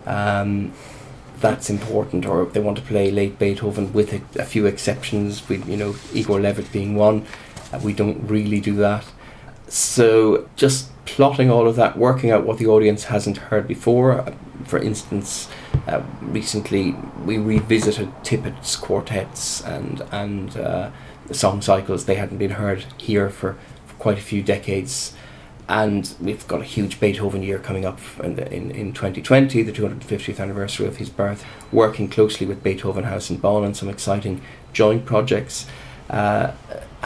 Um, 0.06 0.72
that's 1.38 1.68
important. 1.68 2.24
Or 2.24 2.42
if 2.42 2.52
they 2.54 2.60
want 2.60 2.78
to 2.78 2.82
play 2.82 3.10
late 3.10 3.38
Beethoven 3.38 3.92
with 3.92 4.12
a, 4.12 4.40
a 4.40 4.44
few 4.44 4.66
exceptions 4.66 5.48
with 5.48 5.68
you 5.68 5.76
know 5.76 5.94
Igor 6.12 6.40
Levit 6.40 6.70
being 6.72 6.96
one 6.96 7.26
uh, 7.72 7.80
we 7.82 7.92
don't 7.92 8.26
really 8.28 8.60
do 8.60 8.74
that 8.76 9.04
so 9.68 10.48
just 10.56 10.90
plotting 11.04 11.50
all 11.50 11.66
of 11.66 11.76
that, 11.76 11.96
working 11.96 12.30
out 12.30 12.44
what 12.44 12.58
the 12.58 12.66
audience 12.66 13.04
hasn't 13.04 13.36
heard 13.36 13.66
before. 13.66 14.12
Uh, 14.12 14.34
For 14.64 14.78
instance, 14.78 15.48
uh, 15.86 16.02
recently 16.20 16.96
we 17.24 17.38
revisited 17.38 18.10
Tippett's 18.24 18.76
quartets 18.76 19.62
and 19.64 20.02
and 20.10 20.56
uh, 20.56 20.90
song 21.32 21.62
cycles. 21.62 22.04
They 22.04 22.16
hadn't 22.16 22.38
been 22.38 22.52
heard 22.52 22.84
here 22.98 23.30
for, 23.30 23.56
for 23.86 23.94
quite 23.94 24.18
a 24.18 24.22
few 24.22 24.42
decades. 24.42 25.14
And 25.68 26.14
we've 26.20 26.46
got 26.46 26.60
a 26.60 26.64
huge 26.64 27.00
Beethoven 27.00 27.42
year 27.42 27.58
coming 27.58 27.84
up 27.84 27.98
in, 28.22 28.36
the, 28.36 28.52
in, 28.52 28.70
in 28.70 28.92
2020, 28.92 29.64
the 29.64 29.72
250th 29.72 30.38
anniversary 30.38 30.86
of 30.86 30.98
his 30.98 31.10
birth, 31.10 31.44
working 31.72 32.08
closely 32.08 32.46
with 32.46 32.62
Beethoven 32.62 33.02
House 33.02 33.30
in 33.30 33.38
Bonn 33.38 33.64
on 33.64 33.74
some 33.74 33.88
exciting 33.88 34.40
joint 34.72 35.04
projects. 35.04 35.66
Uh, 36.08 36.52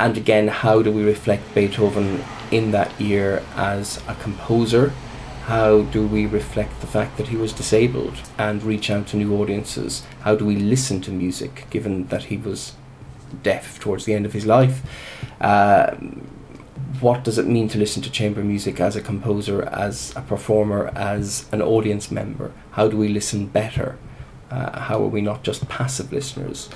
and 0.00 0.16
again, 0.16 0.48
how 0.48 0.80
do 0.80 0.90
we 0.90 1.02
reflect 1.02 1.54
Beethoven 1.54 2.24
in 2.50 2.70
that 2.70 2.98
year 2.98 3.42
as 3.54 4.02
a 4.08 4.14
composer? 4.14 4.94
How 5.44 5.82
do 5.82 6.06
we 6.06 6.24
reflect 6.24 6.80
the 6.80 6.86
fact 6.86 7.18
that 7.18 7.28
he 7.28 7.36
was 7.36 7.52
disabled 7.52 8.14
and 8.38 8.62
reach 8.62 8.90
out 8.90 9.08
to 9.08 9.18
new 9.18 9.36
audiences? 9.36 10.04
How 10.20 10.34
do 10.36 10.46
we 10.46 10.56
listen 10.56 11.02
to 11.02 11.10
music 11.10 11.66
given 11.68 12.06
that 12.06 12.24
he 12.24 12.38
was 12.38 12.72
deaf 13.42 13.78
towards 13.78 14.06
the 14.06 14.14
end 14.14 14.24
of 14.24 14.32
his 14.32 14.46
life? 14.46 14.80
Uh, 15.38 15.96
what 17.00 17.22
does 17.22 17.36
it 17.36 17.46
mean 17.46 17.68
to 17.68 17.78
listen 17.78 18.02
to 18.02 18.10
chamber 18.10 18.42
music 18.42 18.80
as 18.80 18.96
a 18.96 19.02
composer, 19.02 19.64
as 19.64 20.14
a 20.16 20.22
performer, 20.22 20.90
as 20.94 21.46
an 21.52 21.60
audience 21.60 22.10
member? 22.10 22.52
How 22.70 22.88
do 22.88 22.96
we 22.96 23.08
listen 23.08 23.46
better? 23.46 23.98
Uh, 24.50 24.80
how 24.80 25.02
are 25.02 25.08
we 25.08 25.20
not 25.20 25.42
just 25.42 25.68
passive 25.68 26.10
listeners? 26.10 26.70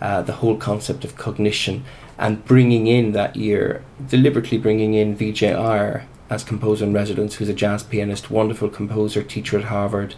Uh, 0.00 0.22
the 0.22 0.32
whole 0.32 0.56
concept 0.56 1.04
of 1.04 1.14
cognition 1.16 1.84
and 2.20 2.44
bringing 2.44 2.86
in 2.86 3.12
that 3.12 3.34
year, 3.34 3.82
deliberately 4.06 4.58
bringing 4.58 4.92
in 4.92 5.16
Iyer 5.18 6.06
as 6.28 6.44
composer 6.44 6.84
in 6.84 6.92
residence, 6.92 7.34
who's 7.36 7.48
a 7.48 7.54
jazz 7.54 7.82
pianist, 7.82 8.30
wonderful 8.30 8.68
composer, 8.68 9.22
teacher 9.22 9.58
at 9.58 9.64
Harvard. 9.64 10.14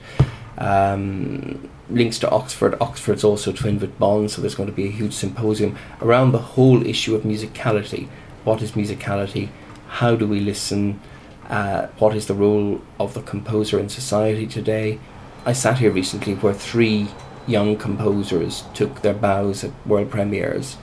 Um, 0.59 1.71
links 1.89 2.19
to 2.19 2.31
Oxford. 2.31 2.75
Oxford's 2.81 3.23
also 3.23 3.53
twinned 3.53 3.81
with 3.81 3.99
Bonn, 4.01 4.29
so 4.29 4.41
there's 4.41 4.57
going 4.57 4.69
to 4.69 4.75
be 4.75 4.89
a 4.89 4.91
huge 4.91 5.13
symposium 5.13 5.79
around 6.01 6.33
the 6.33 6.39
whole 6.39 6.85
issue 6.85 7.15
of 7.15 7.23
musicality. 7.23 8.09
What 8.43 8.63
is 8.63 8.73
musicality? 8.73 9.49
How 9.87 10.17
do 10.17 10.27
we 10.27 10.41
listen? 10.41 11.01
Uh, 11.49 11.87
what 11.99 12.17
is 12.17 12.27
the 12.27 12.35
role 12.35 12.83
of 12.99 13.15
the 13.15 13.23
composer 13.23 13.79
in 13.79 13.89
society 13.89 14.47
today? 14.47 14.99
I 15.47 15.53
sat 15.53 15.79
here 15.79 15.93
recently 15.93 16.35
where 16.35 16.55
three 16.55 17.09
young 17.47 17.77
composers 17.77 18.65
took 18.75 19.03
their 19.03 19.15
bows 19.15 19.63
at 19.63 19.73
world 19.87 20.11
premieres, 20.11 20.77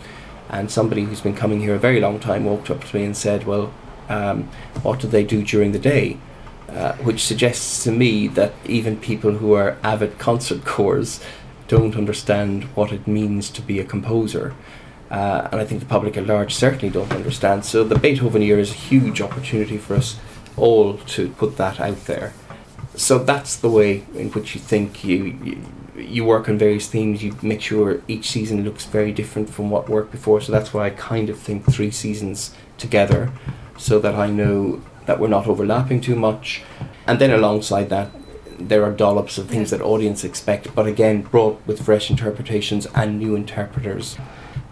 and 0.49 0.71
somebody 0.71 1.03
who's 1.03 1.21
been 1.21 1.35
coming 1.35 1.61
here 1.61 1.75
a 1.75 1.79
very 1.79 1.99
long 1.99 2.19
time 2.19 2.45
walked 2.45 2.69
up 2.69 2.83
to 2.83 2.95
me 2.95 3.03
and 3.03 3.15
said, 3.15 3.45
"Well, 3.45 3.73
um, 4.09 4.49
what 4.81 4.99
do 4.99 5.07
they 5.07 5.23
do 5.23 5.43
during 5.43 5.71
the 5.71 5.79
day?" 5.79 6.17
Uh, 6.69 6.93
which 6.97 7.23
suggests 7.25 7.83
to 7.83 7.91
me 7.91 8.27
that 8.27 8.53
even 8.65 8.95
people 8.97 9.33
who 9.33 9.53
are 9.53 9.77
avid 9.83 10.19
concert 10.19 10.63
goers 10.63 11.19
don't 11.67 11.95
understand 11.95 12.63
what 12.75 12.91
it 12.91 13.07
means 13.07 13.49
to 13.49 13.61
be 13.61 13.79
a 13.79 13.83
composer. 13.83 14.53
Uh, 15.09 15.47
and 15.51 15.59
I 15.59 15.65
think 15.65 15.79
the 15.79 15.87
public 15.87 16.15
at 16.17 16.27
large 16.27 16.53
certainly 16.53 16.89
don't 16.89 17.11
understand. 17.11 17.65
So 17.65 17.83
the 17.83 17.97
Beethoven 17.97 18.43
year 18.43 18.59
is 18.59 18.71
a 18.71 18.75
huge 18.75 19.21
opportunity 19.21 19.77
for 19.77 19.95
us 19.95 20.19
all 20.57 20.97
to 20.97 21.29
put 21.29 21.57
that 21.57 21.79
out 21.79 22.05
there. 22.05 22.33
So 22.95 23.17
that's 23.17 23.55
the 23.55 23.69
way 23.69 24.03
in 24.13 24.29
which 24.31 24.53
you 24.53 24.61
think 24.61 25.03
you, 25.03 25.23
you 25.43 25.65
you 25.99 26.25
work 26.25 26.49
on 26.49 26.57
various 26.57 26.87
themes. 26.87 27.23
You 27.23 27.35
make 27.41 27.61
sure 27.61 28.01
each 28.07 28.29
season 28.29 28.63
looks 28.63 28.85
very 28.85 29.11
different 29.11 29.49
from 29.49 29.69
what 29.69 29.89
worked 29.89 30.11
before. 30.11 30.41
So 30.41 30.51
that's 30.51 30.73
why 30.73 30.87
I 30.87 30.89
kind 30.91 31.29
of 31.29 31.37
think 31.37 31.65
three 31.65 31.91
seasons 31.91 32.55
together, 32.77 33.31
so 33.77 33.99
that 33.99 34.15
I 34.15 34.27
know 34.27 34.81
that 35.05 35.19
we're 35.19 35.27
not 35.27 35.47
overlapping 35.47 36.01
too 36.01 36.15
much. 36.15 36.63
And 37.07 37.19
then 37.19 37.31
alongside 37.31 37.89
that, 37.89 38.11
there 38.59 38.83
are 38.83 38.91
dollops 38.91 39.37
of 39.37 39.47
things 39.47 39.69
that 39.71 39.81
audience 39.81 40.23
expect, 40.23 40.75
but 40.75 40.85
again 40.85 41.21
brought 41.21 41.65
with 41.65 41.83
fresh 41.83 42.09
interpretations 42.09 42.85
and 42.93 43.17
new 43.17 43.35
interpreters. 43.35 44.17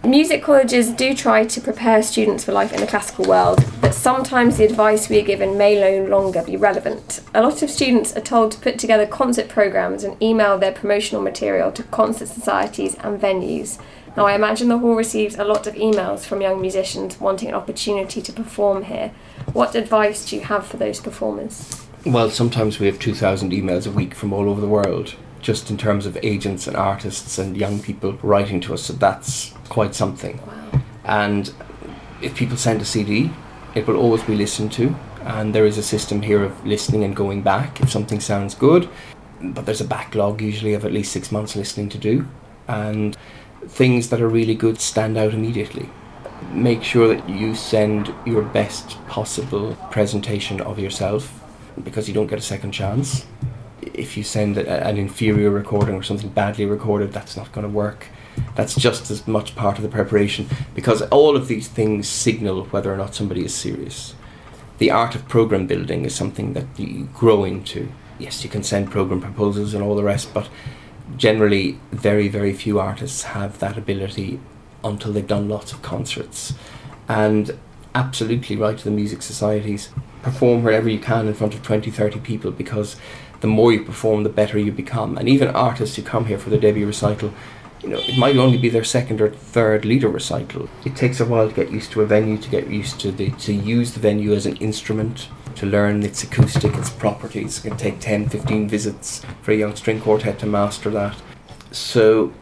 Music 0.04 0.44
colleges 0.44 0.90
do 0.92 1.12
try 1.12 1.44
to 1.44 1.60
prepare 1.60 2.02
students 2.04 2.44
for 2.44 2.52
life 2.52 2.72
in 2.72 2.80
the 2.80 2.86
classical 2.86 3.24
world, 3.24 3.62
but 3.80 3.92
sometimes 3.92 4.56
the 4.56 4.64
advice 4.64 5.08
we 5.08 5.18
are 5.18 5.24
given 5.24 5.58
may 5.58 5.74
no 5.74 6.08
longer 6.08 6.40
be 6.44 6.56
relevant. 6.56 7.20
A 7.34 7.42
lot 7.42 7.62
of 7.62 7.70
students 7.70 8.16
are 8.16 8.20
told 8.20 8.52
to 8.52 8.60
put 8.60 8.78
together 8.78 9.06
concert 9.06 9.48
programs 9.48 10.04
and 10.04 10.20
email 10.22 10.56
their 10.56 10.72
promotional 10.72 11.20
material 11.20 11.72
to 11.72 11.82
concert 11.82 12.28
societies 12.28 12.94
and 13.00 13.20
venues. 13.20 13.80
Now, 14.16 14.26
I 14.26 14.34
imagine 14.34 14.68
the 14.68 14.78
hall 14.78 14.94
receives 14.94 15.36
a 15.36 15.44
lot 15.44 15.66
of 15.66 15.74
emails 15.74 16.20
from 16.20 16.40
young 16.40 16.60
musicians 16.60 17.20
wanting 17.20 17.48
an 17.48 17.54
opportunity 17.56 18.22
to 18.22 18.32
perform 18.32 18.84
here. 18.84 19.10
What 19.52 19.74
advice 19.74 20.30
do 20.30 20.36
you 20.36 20.42
have 20.42 20.64
for 20.64 20.76
those 20.76 21.00
performers? 21.00 21.86
Well, 22.06 22.30
sometimes 22.30 22.78
we 22.78 22.86
have 22.86 23.00
2,000 23.00 23.50
emails 23.50 23.86
a 23.86 23.90
week 23.90 24.14
from 24.14 24.32
all 24.32 24.48
over 24.48 24.60
the 24.60 24.68
world, 24.68 25.16
just 25.42 25.70
in 25.70 25.76
terms 25.76 26.06
of 26.06 26.16
agents 26.22 26.68
and 26.68 26.76
artists 26.76 27.36
and 27.36 27.56
young 27.56 27.80
people 27.80 28.12
writing 28.22 28.60
to 28.60 28.74
us, 28.74 28.82
so 28.82 28.92
that's 28.92 29.54
quite 29.68 29.94
something. 29.94 30.40
Wow. 30.46 30.82
And 31.04 31.52
if 32.20 32.34
people 32.34 32.56
send 32.56 32.82
a 32.82 32.84
CD, 32.84 33.30
it 33.74 33.86
will 33.86 33.96
always 33.96 34.22
be 34.22 34.34
listened 34.34 34.72
to, 34.72 34.94
and 35.22 35.54
there 35.54 35.66
is 35.66 35.78
a 35.78 35.82
system 35.82 36.22
here 36.22 36.42
of 36.42 36.66
listening 36.66 37.04
and 37.04 37.14
going 37.14 37.42
back 37.42 37.80
if 37.80 37.90
something 37.90 38.20
sounds 38.20 38.54
good. 38.54 38.88
But 39.40 39.66
there's 39.66 39.80
a 39.80 39.86
backlog 39.86 40.40
usually 40.40 40.74
of 40.74 40.84
at 40.84 40.92
least 40.92 41.12
six 41.12 41.30
months 41.30 41.54
listening 41.54 41.88
to 41.90 41.98
do, 41.98 42.26
and 42.66 43.16
things 43.66 44.08
that 44.08 44.20
are 44.20 44.28
really 44.28 44.54
good 44.54 44.80
stand 44.80 45.16
out 45.16 45.34
immediately. 45.34 45.88
Make 46.52 46.82
sure 46.82 47.14
that 47.14 47.28
you 47.28 47.54
send 47.54 48.12
your 48.24 48.42
best 48.42 49.04
possible 49.06 49.76
presentation 49.90 50.60
of 50.60 50.78
yourself 50.78 51.42
because 51.84 52.08
you 52.08 52.14
don't 52.14 52.26
get 52.26 52.38
a 52.38 52.42
second 52.42 52.72
chance. 52.72 53.26
If 53.82 54.16
you 54.16 54.22
send 54.22 54.56
a, 54.56 54.86
an 54.86 54.96
inferior 54.96 55.50
recording 55.50 55.94
or 55.94 56.02
something 56.02 56.30
badly 56.30 56.64
recorded, 56.64 57.12
that's 57.12 57.36
not 57.36 57.52
going 57.52 57.66
to 57.66 57.72
work. 57.72 58.06
That's 58.54 58.74
just 58.74 59.10
as 59.10 59.26
much 59.26 59.54
part 59.56 59.76
of 59.76 59.82
the 59.82 59.88
preparation 59.88 60.48
because 60.74 61.02
all 61.02 61.36
of 61.36 61.48
these 61.48 61.68
things 61.68 62.08
signal 62.08 62.64
whether 62.66 62.92
or 62.92 62.96
not 62.96 63.14
somebody 63.14 63.44
is 63.44 63.54
serious. 63.54 64.14
The 64.78 64.90
art 64.90 65.14
of 65.14 65.28
program 65.28 65.66
building 65.66 66.04
is 66.04 66.14
something 66.14 66.52
that 66.52 66.66
you 66.78 67.08
grow 67.14 67.44
into. 67.44 67.90
Yes, 68.18 68.44
you 68.44 68.50
can 68.50 68.62
send 68.62 68.90
program 68.90 69.20
proposals 69.20 69.74
and 69.74 69.82
all 69.82 69.96
the 69.96 70.04
rest, 70.04 70.32
but 70.32 70.48
generally, 71.16 71.80
very, 71.90 72.28
very 72.28 72.52
few 72.52 72.78
artists 72.78 73.22
have 73.24 73.58
that 73.58 73.76
ability 73.76 74.40
until 74.84 75.12
they've 75.12 75.26
done 75.26 75.48
lots 75.48 75.72
of 75.72 75.82
concerts. 75.82 76.54
And 77.08 77.58
absolutely 77.94 78.56
right 78.56 78.78
to 78.78 78.84
the 78.84 78.90
music 78.90 79.22
societies 79.22 79.90
perform 80.22 80.62
wherever 80.62 80.88
you 80.88 80.98
can 80.98 81.26
in 81.26 81.34
front 81.34 81.54
of 81.54 81.62
20 81.62 81.90
30 81.90 82.20
people 82.20 82.50
because 82.50 82.96
the 83.40 83.46
more 83.46 83.72
you 83.72 83.82
perform 83.82 84.24
the 84.24 84.28
better 84.28 84.58
you 84.58 84.70
become 84.70 85.16
and 85.16 85.28
even 85.28 85.48
artists 85.48 85.96
who 85.96 86.02
come 86.02 86.26
here 86.26 86.38
for 86.38 86.50
the 86.50 86.58
debut 86.58 86.86
recital 86.86 87.32
you 87.82 87.88
know 87.88 87.98
it 87.98 88.18
might 88.18 88.36
only 88.36 88.58
be 88.58 88.68
their 88.68 88.84
second 88.84 89.20
or 89.20 89.30
third 89.30 89.84
lieder 89.84 90.08
recital. 90.08 90.68
It 90.84 90.96
takes 90.96 91.20
a 91.20 91.24
while 91.24 91.48
to 91.48 91.54
get 91.54 91.70
used 91.70 91.92
to 91.92 92.02
a 92.02 92.06
venue 92.06 92.38
to 92.38 92.50
get 92.50 92.68
used 92.68 93.00
to 93.00 93.12
the 93.12 93.30
to 93.30 93.52
use 93.52 93.92
the 93.92 94.00
venue 94.00 94.32
as 94.32 94.46
an 94.46 94.56
instrument 94.56 95.28
to 95.56 95.66
learn 95.66 96.02
its 96.02 96.22
acoustic 96.22 96.74
its 96.74 96.90
properties. 96.90 97.58
It 97.58 97.68
can 97.68 97.76
take 97.76 98.00
10 98.00 98.28
15 98.28 98.68
visits 98.68 99.22
for 99.42 99.52
a 99.52 99.56
young 99.56 99.76
string 99.76 100.00
quartet 100.00 100.38
to 100.40 100.46
master 100.46 100.90
that. 100.90 101.16
So 101.70 102.32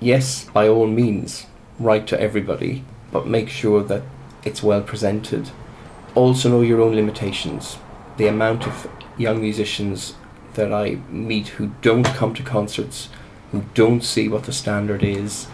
yes 0.00 0.44
by 0.44 0.68
all 0.68 0.86
means 0.86 1.46
write 1.78 2.06
to 2.08 2.20
everybody 2.20 2.84
but 3.10 3.26
make 3.26 3.48
sure 3.48 3.82
that 3.82 4.02
it's 4.44 4.62
well 4.62 4.82
presented. 4.82 5.50
Also 6.14 6.48
know 6.48 6.60
your 6.62 6.80
own 6.80 6.94
limitations. 6.94 7.78
The 8.16 8.26
amount 8.26 8.66
of 8.66 8.90
young 9.16 9.40
musicians 9.40 10.14
that 10.54 10.72
I 10.72 10.98
meet 11.08 11.48
who 11.48 11.72
don't 11.82 12.04
come 12.04 12.34
to 12.34 12.42
concerts, 12.42 13.08
who 13.52 13.64
don't 13.74 14.02
see 14.02 14.28
what 14.28 14.44
the 14.44 14.52
standard 14.52 15.02
is, 15.02 15.46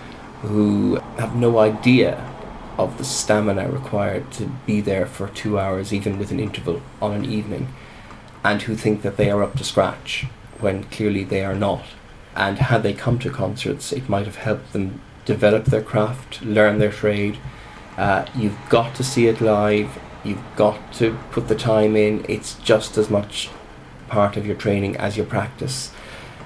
who 0.43 0.97
have 1.19 1.35
no 1.35 1.59
idea 1.59 2.31
of 2.77 2.99
the 2.99 3.05
stamina 3.05 3.69
required 3.69 4.31
to 4.33 4.47
be 4.67 4.81
there 4.81 5.07
for 5.07 5.29
two 5.29 5.59
hours, 5.59 5.93
even 5.93 6.19
with 6.19 6.31
an 6.31 6.41
interval 6.41 6.83
on 7.01 7.13
an 7.13 7.25
evening, 7.25 7.69
and 8.43 8.63
who 8.63 8.75
think 8.75 9.03
that 9.03 9.17
they 9.17 9.31
are 9.31 9.43
up 9.43 9.57
to 9.57 9.65
scratch 9.65 10.27
when 10.61 10.85
clearly 10.85 11.25
they 11.25 11.45
are 11.45 11.55
not. 11.55 11.85
And 12.35 12.59
had 12.59 12.83
they 12.83 12.95
come 12.95 13.19
to 13.21 13.31
concerts, 13.31 13.93
it 13.93 14.09
might 14.09 14.27
have 14.27 14.37
helped 14.37 14.73
them 14.73 15.01
develop 15.25 15.67
their 15.67 15.83
craft, 15.83 16.43
learn 16.43 16.79
their 16.79 16.91
trade. 16.91 17.39
Uh, 17.97 18.27
you've 18.35 18.59
got 18.69 18.95
to 18.97 19.05
see 19.05 19.29
it 19.29 19.41
live 19.41 19.99
You've 20.25 20.43
got 20.57 20.95
to 20.95 21.19
put 21.31 21.49
the 21.49 21.55
time 21.55 21.97
in. 21.97 22.25
It's 22.29 22.55
just 22.55 22.97
as 22.97 23.11
much 23.11 23.51
part 24.09 24.39
of 24.39 24.47
your 24.47 24.57
training 24.57 24.97
as 24.97 25.19
your 25.19 25.27
practice. 25.27 25.93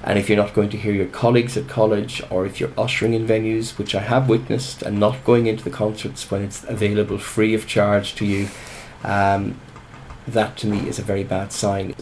And 0.04 0.18
if 0.18 0.28
you're 0.28 0.38
not 0.38 0.54
going 0.54 0.70
to 0.70 0.76
hear 0.76 0.92
your 0.92 1.06
colleagues 1.06 1.56
at 1.56 1.68
college, 1.68 2.22
or 2.30 2.46
if 2.46 2.60
you're 2.60 2.72
ushering 2.78 3.14
in 3.14 3.26
venues, 3.26 3.78
which 3.78 3.94
I 3.94 4.00
have 4.00 4.28
witnessed, 4.28 4.82
and 4.82 4.98
not 4.98 5.24
going 5.24 5.46
into 5.46 5.64
the 5.64 5.70
concerts 5.70 6.30
when 6.30 6.42
it's 6.42 6.64
available 6.64 7.18
free 7.18 7.54
of 7.54 7.66
charge 7.66 8.14
to 8.16 8.24
you, 8.24 8.48
um, 9.04 9.60
that 10.26 10.56
to 10.58 10.66
me 10.66 10.88
is 10.88 10.98
a 10.98 11.02
very 11.02 11.24
bad 11.24 11.52
sign. 11.52 11.94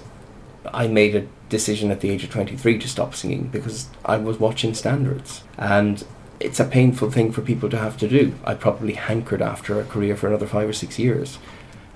I 0.73 0.89
made 0.89 1.15
a 1.15 1.27
decision 1.49 1.91
at 1.91 2.01
the 2.01 2.11
age 2.11 2.25
of 2.25 2.31
23 2.31 2.79
to 2.79 2.89
stop 2.89 3.15
singing 3.15 3.45
because 3.45 3.89
I 4.05 4.19
was 4.19 4.39
watching 4.39 4.75
standards. 4.75 5.43
And 5.57 6.05
it's 6.39 6.61
a 6.61 6.65
painful 6.65 7.11
thing 7.11 7.33
for 7.33 7.41
people 7.41 7.71
to 7.71 7.79
have 7.79 7.97
to 7.99 8.09
do. 8.09 8.35
I 8.45 8.55
probably 8.55 8.95
hankered 8.95 9.41
after 9.41 9.81
a 9.81 9.85
career 9.85 10.17
for 10.17 10.27
another 10.27 10.47
five 10.47 10.69
or 10.69 10.75
six 10.75 10.99
years 10.99 11.39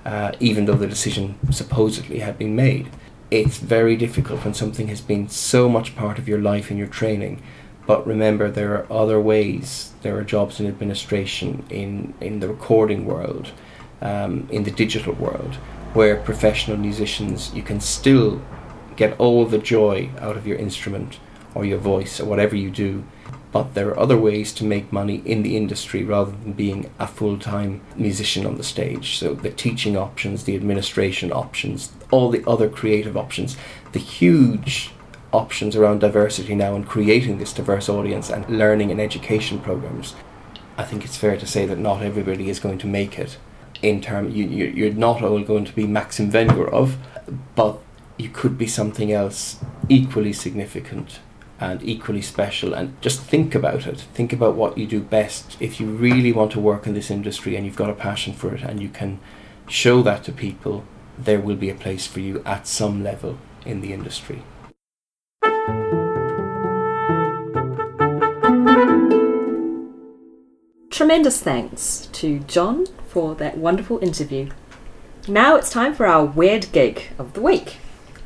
uh, 0.05 0.31
even 0.39 0.65
though 0.65 0.75
the 0.75 0.87
decision 0.87 1.37
supposedly 1.51 2.19
had 2.19 2.37
been 2.37 2.55
made. 2.55 2.89
It's 3.31 3.57
very 3.57 3.95
difficult 3.95 4.43
when 4.43 4.53
something 4.53 4.89
has 4.89 4.99
been 4.99 5.29
so 5.29 5.69
much 5.69 5.95
part 5.95 6.19
of 6.19 6.27
your 6.27 6.39
life 6.39 6.69
and 6.69 6.77
your 6.77 6.89
training. 6.89 7.41
But 7.87 8.05
remember, 8.05 8.51
there 8.51 8.73
are 8.73 8.91
other 8.91 9.21
ways. 9.21 9.93
There 10.01 10.17
are 10.17 10.23
jobs 10.23 10.59
in 10.59 10.67
administration, 10.67 11.63
in, 11.69 12.13
in 12.19 12.41
the 12.41 12.49
recording 12.49 13.05
world, 13.05 13.51
um, 14.01 14.49
in 14.51 14.65
the 14.65 14.71
digital 14.71 15.13
world, 15.13 15.55
where 15.93 16.17
professional 16.17 16.75
musicians, 16.75 17.53
you 17.53 17.63
can 17.63 17.79
still 17.79 18.41
get 18.97 19.17
all 19.17 19.45
the 19.45 19.57
joy 19.57 20.09
out 20.19 20.35
of 20.35 20.45
your 20.45 20.57
instrument 20.57 21.19
or 21.55 21.63
your 21.63 21.79
voice 21.79 22.19
or 22.19 22.25
whatever 22.25 22.55
you 22.55 22.69
do 22.69 23.03
but 23.51 23.73
there 23.73 23.89
are 23.89 23.99
other 23.99 24.17
ways 24.17 24.53
to 24.53 24.63
make 24.63 24.93
money 24.93 25.21
in 25.25 25.43
the 25.43 25.57
industry 25.57 26.03
rather 26.03 26.31
than 26.31 26.53
being 26.53 26.89
a 26.99 27.07
full 27.07 27.37
time 27.37 27.81
musician 27.95 28.45
on 28.45 28.55
the 28.55 28.63
stage. 28.63 29.17
So, 29.17 29.33
the 29.33 29.49
teaching 29.49 29.97
options, 29.97 30.45
the 30.45 30.55
administration 30.55 31.31
options, 31.31 31.91
all 32.11 32.29
the 32.29 32.43
other 32.45 32.69
creative 32.69 33.17
options, 33.17 33.57
the 33.93 33.99
huge 33.99 34.91
options 35.33 35.75
around 35.75 35.99
diversity 35.99 36.55
now 36.55 36.75
and 36.75 36.87
creating 36.87 37.37
this 37.37 37.53
diverse 37.53 37.87
audience 37.87 38.29
and 38.29 38.47
learning 38.49 38.91
and 38.91 38.99
education 38.99 39.59
programs. 39.59 40.13
I 40.77 40.83
think 40.83 41.05
it's 41.05 41.17
fair 41.17 41.37
to 41.37 41.47
say 41.47 41.65
that 41.65 41.79
not 41.79 42.01
everybody 42.01 42.49
is 42.49 42.59
going 42.59 42.77
to 42.79 42.87
make 42.87 43.17
it. 43.17 43.37
In 43.81 44.01
term, 44.01 44.29
you, 44.29 44.45
you're 44.45 44.93
not 44.93 45.23
all 45.23 45.41
going 45.41 45.65
to 45.65 45.73
be 45.73 45.87
Maxim 45.87 46.31
Vengerov, 46.31 46.97
but 47.55 47.79
you 48.17 48.29
could 48.29 48.57
be 48.57 48.67
something 48.67 49.11
else 49.11 49.57
equally 49.89 50.33
significant 50.33 51.19
and 51.59 51.81
equally 51.83 52.21
special 52.21 52.73
and 52.73 52.99
just 53.01 53.21
think 53.21 53.53
about 53.53 53.85
it 53.85 53.99
think 54.15 54.33
about 54.33 54.55
what 54.55 54.77
you 54.77 54.87
do 54.87 54.99
best 54.99 55.55
if 55.59 55.79
you 55.79 55.85
really 55.85 56.31
want 56.31 56.51
to 56.51 56.59
work 56.59 56.87
in 56.87 56.95
this 56.95 57.11
industry 57.11 57.55
and 57.55 57.65
you've 57.65 57.75
got 57.75 57.89
a 57.89 57.93
passion 57.93 58.33
for 58.33 58.53
it 58.55 58.63
and 58.63 58.81
you 58.81 58.89
can 58.89 59.19
show 59.67 60.01
that 60.01 60.23
to 60.23 60.31
people 60.31 60.83
there 61.17 61.39
will 61.39 61.55
be 61.55 61.69
a 61.69 61.75
place 61.75 62.07
for 62.07 62.19
you 62.19 62.41
at 62.45 62.67
some 62.67 63.03
level 63.03 63.37
in 63.65 63.81
the 63.81 63.93
industry 63.93 64.43
Tremendous 71.01 71.41
thanks 71.41 72.09
to 72.11 72.39
John 72.41 72.85
for 73.07 73.33
that 73.35 73.57
wonderful 73.57 73.97
interview. 74.03 74.51
Now 75.27 75.55
it's 75.55 75.71
time 75.71 75.95
for 75.95 76.05
our 76.05 76.23
weird 76.23 76.71
gig 76.71 77.07
of 77.17 77.33
the 77.33 77.41
week. 77.41 77.77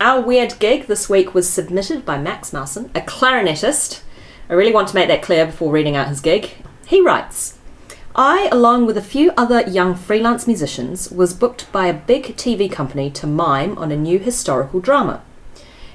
Our 0.02 0.20
weird 0.20 0.60
gig 0.60 0.88
this 0.88 1.08
week 1.08 1.34
was 1.34 1.50
submitted 1.50 2.06
by 2.06 2.18
Max 2.18 2.52
Mawson, 2.52 2.92
a 2.94 3.00
clarinetist. 3.00 4.02
I 4.50 4.54
really 4.54 4.74
want 4.74 4.90
to 4.90 4.96
make 4.96 5.08
that 5.08 5.22
clear 5.22 5.46
before 5.46 5.72
reading 5.72 5.96
out 5.96 6.10
his 6.10 6.20
gig. 6.20 6.50
He 6.86 7.00
writes 7.00 7.58
I, 8.18 8.48
along 8.50 8.86
with 8.86 8.96
a 8.96 9.02
few 9.02 9.34
other 9.36 9.68
young 9.68 9.94
freelance 9.94 10.48
musicians, 10.48 11.12
was 11.12 11.34
booked 11.34 11.70
by 11.74 11.88
a 11.88 11.94
big 11.94 12.38
TV 12.38 12.72
company 12.72 13.12
to 13.12 13.28
mime 13.28 13.78
on 13.78 13.92
a 13.92 13.98
new 13.98 14.20
historical 14.20 14.80
drama. 14.80 15.22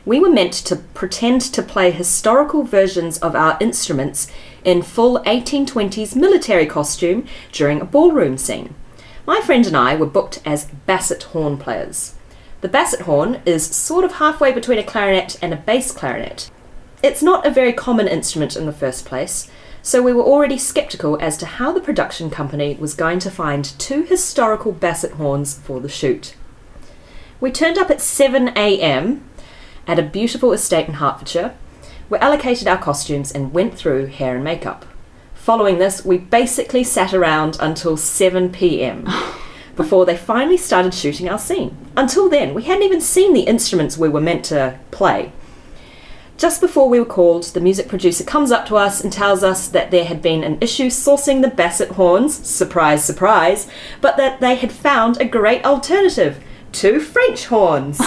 we 0.04 0.20
were 0.20 0.28
meant 0.28 0.52
to 0.52 0.76
pretend 0.76 1.40
to 1.40 1.62
play 1.62 1.90
historical 1.90 2.62
versions 2.62 3.16
of 3.18 3.34
our 3.34 3.56
instruments 3.60 4.30
in 4.64 4.82
full 4.82 5.18
1820s 5.20 6.14
military 6.16 6.66
costume 6.66 7.26
during 7.52 7.80
a 7.80 7.86
ballroom 7.86 8.36
scene. 8.36 8.74
My 9.26 9.40
friend 9.40 9.66
and 9.66 9.76
I 9.76 9.96
were 9.96 10.06
booked 10.06 10.42
as 10.44 10.66
basset 10.86 11.22
horn 11.22 11.56
players. 11.56 12.14
The 12.60 12.68
basset 12.68 13.02
horn 13.02 13.40
is 13.46 13.64
sort 13.64 14.04
of 14.04 14.12
halfway 14.12 14.52
between 14.52 14.78
a 14.78 14.84
clarinet 14.84 15.38
and 15.40 15.54
a 15.54 15.56
bass 15.56 15.90
clarinet. 15.92 16.50
It's 17.02 17.22
not 17.22 17.46
a 17.46 17.50
very 17.50 17.72
common 17.72 18.08
instrument 18.08 18.56
in 18.56 18.66
the 18.66 18.72
first 18.72 19.06
place, 19.06 19.50
so 19.82 20.02
we 20.02 20.12
were 20.12 20.22
already 20.22 20.58
sceptical 20.58 21.18
as 21.20 21.36
to 21.38 21.46
how 21.46 21.72
the 21.72 21.80
production 21.80 22.30
company 22.30 22.76
was 22.78 22.94
going 22.94 23.18
to 23.20 23.30
find 23.30 23.64
two 23.78 24.02
historical 24.02 24.72
basset 24.72 25.12
horns 25.12 25.56
for 25.58 25.80
the 25.80 25.88
shoot. 25.88 26.34
We 27.40 27.50
turned 27.50 27.78
up 27.78 27.90
at 27.90 28.00
7 28.00 28.48
am 28.48 29.28
at 29.86 29.98
a 29.98 30.02
beautiful 30.02 30.52
estate 30.52 30.88
in 30.88 30.94
Hertfordshire. 30.94 31.54
We 32.10 32.18
allocated 32.18 32.68
our 32.68 32.76
costumes 32.76 33.32
and 33.32 33.52
went 33.52 33.74
through 33.74 34.06
hair 34.06 34.34
and 34.34 34.44
makeup. 34.44 34.84
Following 35.34 35.78
this, 35.78 36.04
we 36.04 36.18
basically 36.18 36.84
sat 36.84 37.14
around 37.14 37.56
until 37.60 37.96
7 37.96 38.52
pm 38.52 39.08
before 39.76 40.04
they 40.04 40.16
finally 40.16 40.58
started 40.58 40.92
shooting 40.92 41.30
our 41.30 41.38
scene. 41.38 41.74
Until 41.96 42.28
then, 42.28 42.52
we 42.52 42.64
hadn't 42.64 42.82
even 42.82 43.00
seen 43.00 43.32
the 43.32 43.42
instruments 43.42 43.96
we 43.96 44.10
were 44.10 44.20
meant 44.20 44.44
to 44.46 44.78
play. 44.90 45.32
Just 46.40 46.62
before 46.62 46.88
we 46.88 46.98
were 46.98 47.04
called, 47.04 47.44
the 47.44 47.60
music 47.60 47.86
producer 47.86 48.24
comes 48.24 48.50
up 48.50 48.64
to 48.68 48.76
us 48.76 49.04
and 49.04 49.12
tells 49.12 49.44
us 49.44 49.68
that 49.68 49.90
there 49.90 50.06
had 50.06 50.22
been 50.22 50.42
an 50.42 50.56
issue 50.62 50.86
sourcing 50.86 51.42
the 51.42 51.48
basset 51.48 51.90
horns, 51.90 52.34
surprise, 52.48 53.04
surprise, 53.04 53.68
but 54.00 54.16
that 54.16 54.40
they 54.40 54.54
had 54.54 54.72
found 54.72 55.20
a 55.20 55.26
great 55.26 55.62
alternative 55.66 56.42
two 56.72 56.98
French 56.98 57.44
horns. 57.44 58.00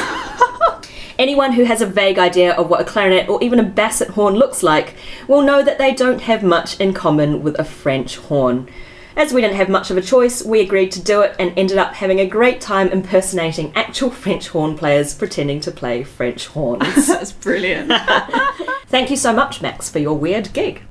Anyone 1.20 1.52
who 1.52 1.66
has 1.66 1.80
a 1.80 1.86
vague 1.86 2.18
idea 2.18 2.54
of 2.54 2.72
what 2.72 2.82
a 2.82 2.86
clarinet 2.86 3.30
or 3.30 3.38
even 3.44 3.60
a 3.60 3.64
basset 3.64 4.10
horn 4.10 4.34
looks 4.34 4.64
like 4.64 4.96
will 5.28 5.44
know 5.44 5.62
that 5.62 5.78
they 5.78 5.94
don't 5.94 6.22
have 6.22 6.42
much 6.42 6.80
in 6.80 6.92
common 6.92 7.44
with 7.44 7.60
a 7.60 7.64
French 7.64 8.18
horn. 8.18 8.68
As 9.16 9.32
we 9.32 9.42
didn't 9.42 9.58
have 9.58 9.70
much 9.70 9.92
of 9.92 9.98
a 9.98 10.02
choice, 10.02 10.44
we 10.44 10.62
agreed 10.62 10.92
to 10.94 11.02
do 11.02 11.22
it 11.22 11.36
and 11.38 11.54
ended 11.56 11.78
up 11.78 11.94
having 11.94 12.20
a 12.20 12.26
great 12.26 12.60
time 12.60 12.88
impersonating 12.90 13.72
actual 13.76 14.10
French 14.10 14.48
horn 14.48 14.76
players 14.76 15.14
pretending 15.14 15.60
to 15.62 15.72
play 15.72 16.04
French 16.04 16.48
horns. 16.48 17.08
That's 17.08 17.32
brilliant. 17.32 17.92
Thank 18.88 19.12
you 19.12 19.18
so 19.18 19.32
much, 19.32 19.62
Max, 19.62 19.88
for 19.90 20.00
your 20.00 20.18
weird 20.18 20.52
gig. 20.54 20.82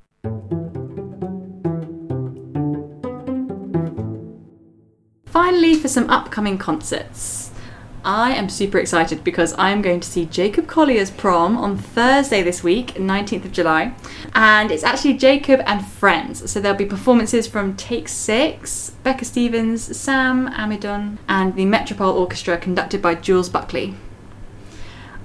Finally, 5.27 5.75
for 5.75 5.89
some 5.89 6.09
upcoming 6.09 6.59
concerts. 6.59 7.42
I 8.05 8.33
am 8.33 8.49
super 8.49 8.79
excited 8.79 9.23
because 9.23 9.55
I'm 9.57 9.81
going 9.81 10.01
to 10.01 10.09
see 10.09 10.27
Jacob 10.27 10.67
Collier's 10.67 11.13
prom 11.13 11.57
on 11.57 11.79
Thursday 11.79 12.43
this 12.43 12.65
week, 12.65 12.95
19th 12.95 13.45
of 13.45 13.53
July. 13.53 13.95
And 14.35 14.73
it's 14.73 14.83
actually 14.83 15.15
Jacob 15.15 15.61
and 15.67 15.87
friends. 15.87 16.51
So 16.51 16.59
there'll 16.59 16.77
be 16.77 16.85
performances 16.85 17.47
from 17.47 17.77
Take 17.77 18.09
Six, 18.09 18.91
Becca 19.05 19.25
Stevens, 19.25 19.97
Sam 19.97 20.49
Amidon, 20.49 21.19
and 21.29 21.55
the 21.55 21.65
Metropole 21.65 22.19
Orchestra 22.19 22.59
conducted 22.59 23.01
by 23.01 23.15
Jules 23.15 23.49
Buckley. 23.49 23.95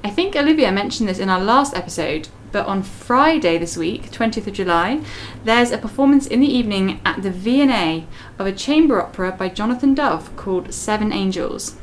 I 0.04 0.12
think 0.12 0.36
Olivia 0.36 0.72
mentioned 0.72 1.10
this 1.10 1.18
in 1.18 1.30
our 1.30 1.42
last 1.42 1.76
episode, 1.76 2.30
but 2.52 2.68
on 2.68 2.84
Friday 2.84 3.58
this 3.58 3.76
week, 3.76 4.12
20th 4.12 4.46
of 4.46 4.54
July, 4.54 5.02
there's 5.44 5.72
a 5.72 5.80
performance 5.80 6.28
in 6.28 6.42
the 6.42 6.48
evening 6.48 7.02
at 7.04 7.24
the 7.24 7.32
V&A 7.32 8.06
of 8.38 8.46
a 8.46 8.52
chamber 8.52 9.02
opera 9.02 9.32
by 9.32 9.50
Jonathan 9.50 9.96
Dove 9.96 10.36
called 10.36 10.72
Seven 10.72 11.12
Angels. 11.12 11.76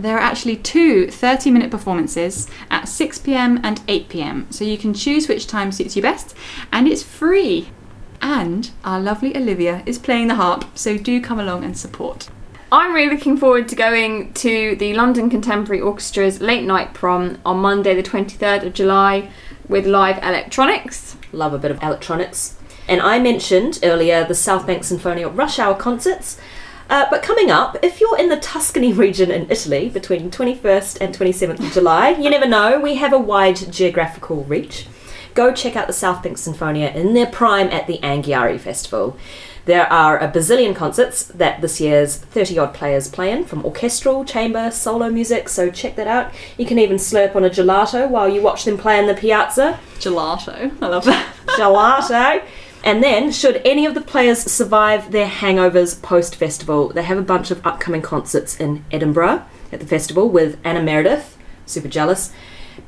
There 0.00 0.16
are 0.16 0.20
actually 0.20 0.56
two 0.56 1.08
30 1.10 1.50
minute 1.50 1.70
performances 1.70 2.48
at 2.70 2.84
6pm 2.84 3.60
and 3.62 3.86
8pm, 3.86 4.50
so 4.50 4.64
you 4.64 4.78
can 4.78 4.94
choose 4.94 5.28
which 5.28 5.46
time 5.46 5.70
suits 5.70 5.94
you 5.94 6.00
best, 6.00 6.34
and 6.72 6.88
it's 6.88 7.02
free. 7.02 7.68
And 8.22 8.70
our 8.82 8.98
lovely 8.98 9.36
Olivia 9.36 9.82
is 9.84 9.98
playing 9.98 10.28
the 10.28 10.36
harp, 10.36 10.64
so 10.74 10.96
do 10.96 11.20
come 11.20 11.38
along 11.38 11.64
and 11.64 11.76
support. 11.76 12.30
I'm 12.72 12.94
really 12.94 13.14
looking 13.14 13.36
forward 13.36 13.68
to 13.68 13.76
going 13.76 14.32
to 14.34 14.74
the 14.76 14.94
London 14.94 15.28
Contemporary 15.28 15.82
Orchestra's 15.82 16.40
late 16.40 16.64
night 16.64 16.94
prom 16.94 17.36
on 17.44 17.58
Monday, 17.58 17.94
the 17.94 18.02
23rd 18.02 18.64
of 18.64 18.72
July, 18.72 19.30
with 19.68 19.86
live 19.86 20.16
electronics. 20.24 21.18
Love 21.30 21.52
a 21.52 21.58
bit 21.58 21.70
of 21.70 21.82
electronics. 21.82 22.56
And 22.88 23.02
I 23.02 23.18
mentioned 23.18 23.80
earlier 23.82 24.24
the 24.24 24.32
Southbank 24.32 24.78
Sinfonia 24.78 25.36
Rush 25.36 25.58
Hour 25.58 25.74
concerts. 25.74 26.40
Uh, 26.90 27.06
but 27.08 27.22
coming 27.22 27.52
up, 27.52 27.78
if 27.82 28.00
you're 28.00 28.18
in 28.18 28.28
the 28.28 28.36
Tuscany 28.38 28.92
region 29.04 29.30
in 29.30 29.48
Italy 29.48 29.88
between 29.88 30.30
21st 30.30 30.98
and 31.00 31.14
27th 31.16 31.64
of 31.64 31.72
July, 31.72 32.10
you 32.10 32.28
never 32.28 32.48
know, 32.48 32.80
we 32.80 32.96
have 32.96 33.12
a 33.12 33.18
wide 33.18 33.72
geographical 33.72 34.42
reach. 34.44 34.86
Go 35.34 35.54
check 35.54 35.76
out 35.76 35.86
the 35.86 35.92
Southbank 35.92 36.32
Sinfonia 36.32 36.92
in 36.92 37.14
their 37.14 37.26
prime 37.26 37.68
at 37.68 37.86
the 37.86 37.98
Anghiari 37.98 38.58
Festival. 38.58 39.16
There 39.66 39.86
are 39.92 40.18
a 40.18 40.28
bazillion 40.28 40.74
concerts 40.74 41.24
that 41.26 41.60
this 41.60 41.80
year's 41.80 42.16
30 42.16 42.58
odd 42.58 42.74
players 42.74 43.06
play 43.08 43.30
in, 43.30 43.44
from 43.44 43.64
orchestral, 43.64 44.24
chamber, 44.24 44.72
solo 44.72 45.10
music, 45.10 45.48
so 45.48 45.70
check 45.70 45.94
that 45.94 46.08
out. 46.08 46.32
You 46.58 46.66
can 46.66 46.80
even 46.80 46.96
slurp 46.96 47.36
on 47.36 47.44
a 47.44 47.50
gelato 47.50 48.08
while 48.08 48.28
you 48.28 48.42
watch 48.42 48.64
them 48.64 48.76
play 48.76 48.98
in 48.98 49.06
the 49.06 49.14
piazza. 49.14 49.78
Gelato. 50.00 50.76
I 50.82 50.86
love 50.88 51.04
that. 51.04 51.36
Gelato. 51.46 52.42
And 52.82 53.02
then, 53.02 53.30
should 53.30 53.60
any 53.64 53.84
of 53.84 53.94
the 53.94 54.00
players 54.00 54.40
survive 54.40 55.12
their 55.12 55.28
hangovers 55.28 56.00
post 56.00 56.34
festival, 56.34 56.88
they 56.88 57.02
have 57.02 57.18
a 57.18 57.22
bunch 57.22 57.50
of 57.50 57.64
upcoming 57.66 58.02
concerts 58.02 58.58
in 58.58 58.84
Edinburgh 58.90 59.44
at 59.70 59.80
the 59.80 59.86
festival 59.86 60.28
with 60.28 60.58
Anna 60.64 60.82
Meredith, 60.82 61.36
super 61.66 61.88
jealous, 61.88 62.32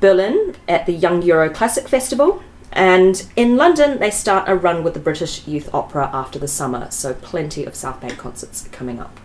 Berlin 0.01 0.57
at 0.67 0.87
the 0.87 0.93
Young 0.93 1.23
Euro 1.23 1.51
Classic 1.51 1.89
Festival, 1.89 2.43
and 2.73 3.27
in 3.37 3.57
London 3.57 3.99
they 3.99 4.11
start 4.11 4.49
a 4.49 4.57
run 4.57 4.83
with 4.83 4.95
the 4.95 5.01
British 5.01 5.47
Youth 5.47 5.73
Opera 5.75 6.11
after 6.13 6.39
the 6.39 6.49
summer, 6.49 6.91
so 6.91 7.13
plenty 7.13 7.65
of 7.65 7.75
South 7.75 8.01
Bank 8.01 8.17
concerts 8.17 8.67
coming 8.73 8.99
up. 8.99 9.21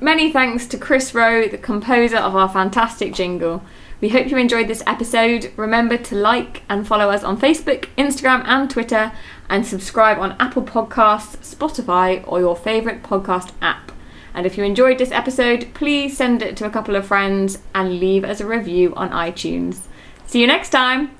Many 0.00 0.30
thanks 0.30 0.66
to 0.66 0.76
Chris 0.76 1.14
Rowe, 1.14 1.48
the 1.48 1.56
composer 1.56 2.18
of 2.18 2.36
our 2.36 2.48
fantastic 2.48 3.14
jingle. 3.14 3.62
We 4.04 4.10
hope 4.10 4.30
you 4.30 4.36
enjoyed 4.36 4.68
this 4.68 4.82
episode. 4.86 5.50
Remember 5.56 5.96
to 5.96 6.14
like 6.14 6.60
and 6.68 6.86
follow 6.86 7.08
us 7.08 7.24
on 7.24 7.40
Facebook, 7.40 7.88
Instagram, 7.96 8.42
and 8.44 8.68
Twitter, 8.68 9.12
and 9.48 9.66
subscribe 9.66 10.18
on 10.18 10.36
Apple 10.38 10.62
Podcasts, 10.62 11.38
Spotify, 11.38 12.22
or 12.26 12.38
your 12.38 12.54
favourite 12.54 13.02
podcast 13.02 13.52
app. 13.62 13.92
And 14.34 14.44
if 14.44 14.58
you 14.58 14.64
enjoyed 14.64 14.98
this 14.98 15.10
episode, 15.10 15.72
please 15.72 16.18
send 16.18 16.42
it 16.42 16.54
to 16.58 16.66
a 16.66 16.70
couple 16.70 16.96
of 16.96 17.06
friends 17.06 17.60
and 17.74 17.98
leave 17.98 18.24
us 18.24 18.42
a 18.42 18.46
review 18.46 18.94
on 18.94 19.08
iTunes. 19.08 19.86
See 20.26 20.42
you 20.42 20.46
next 20.46 20.68
time. 20.68 21.12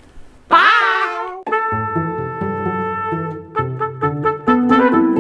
Bye! 0.48 1.42
Bye. 4.68 5.10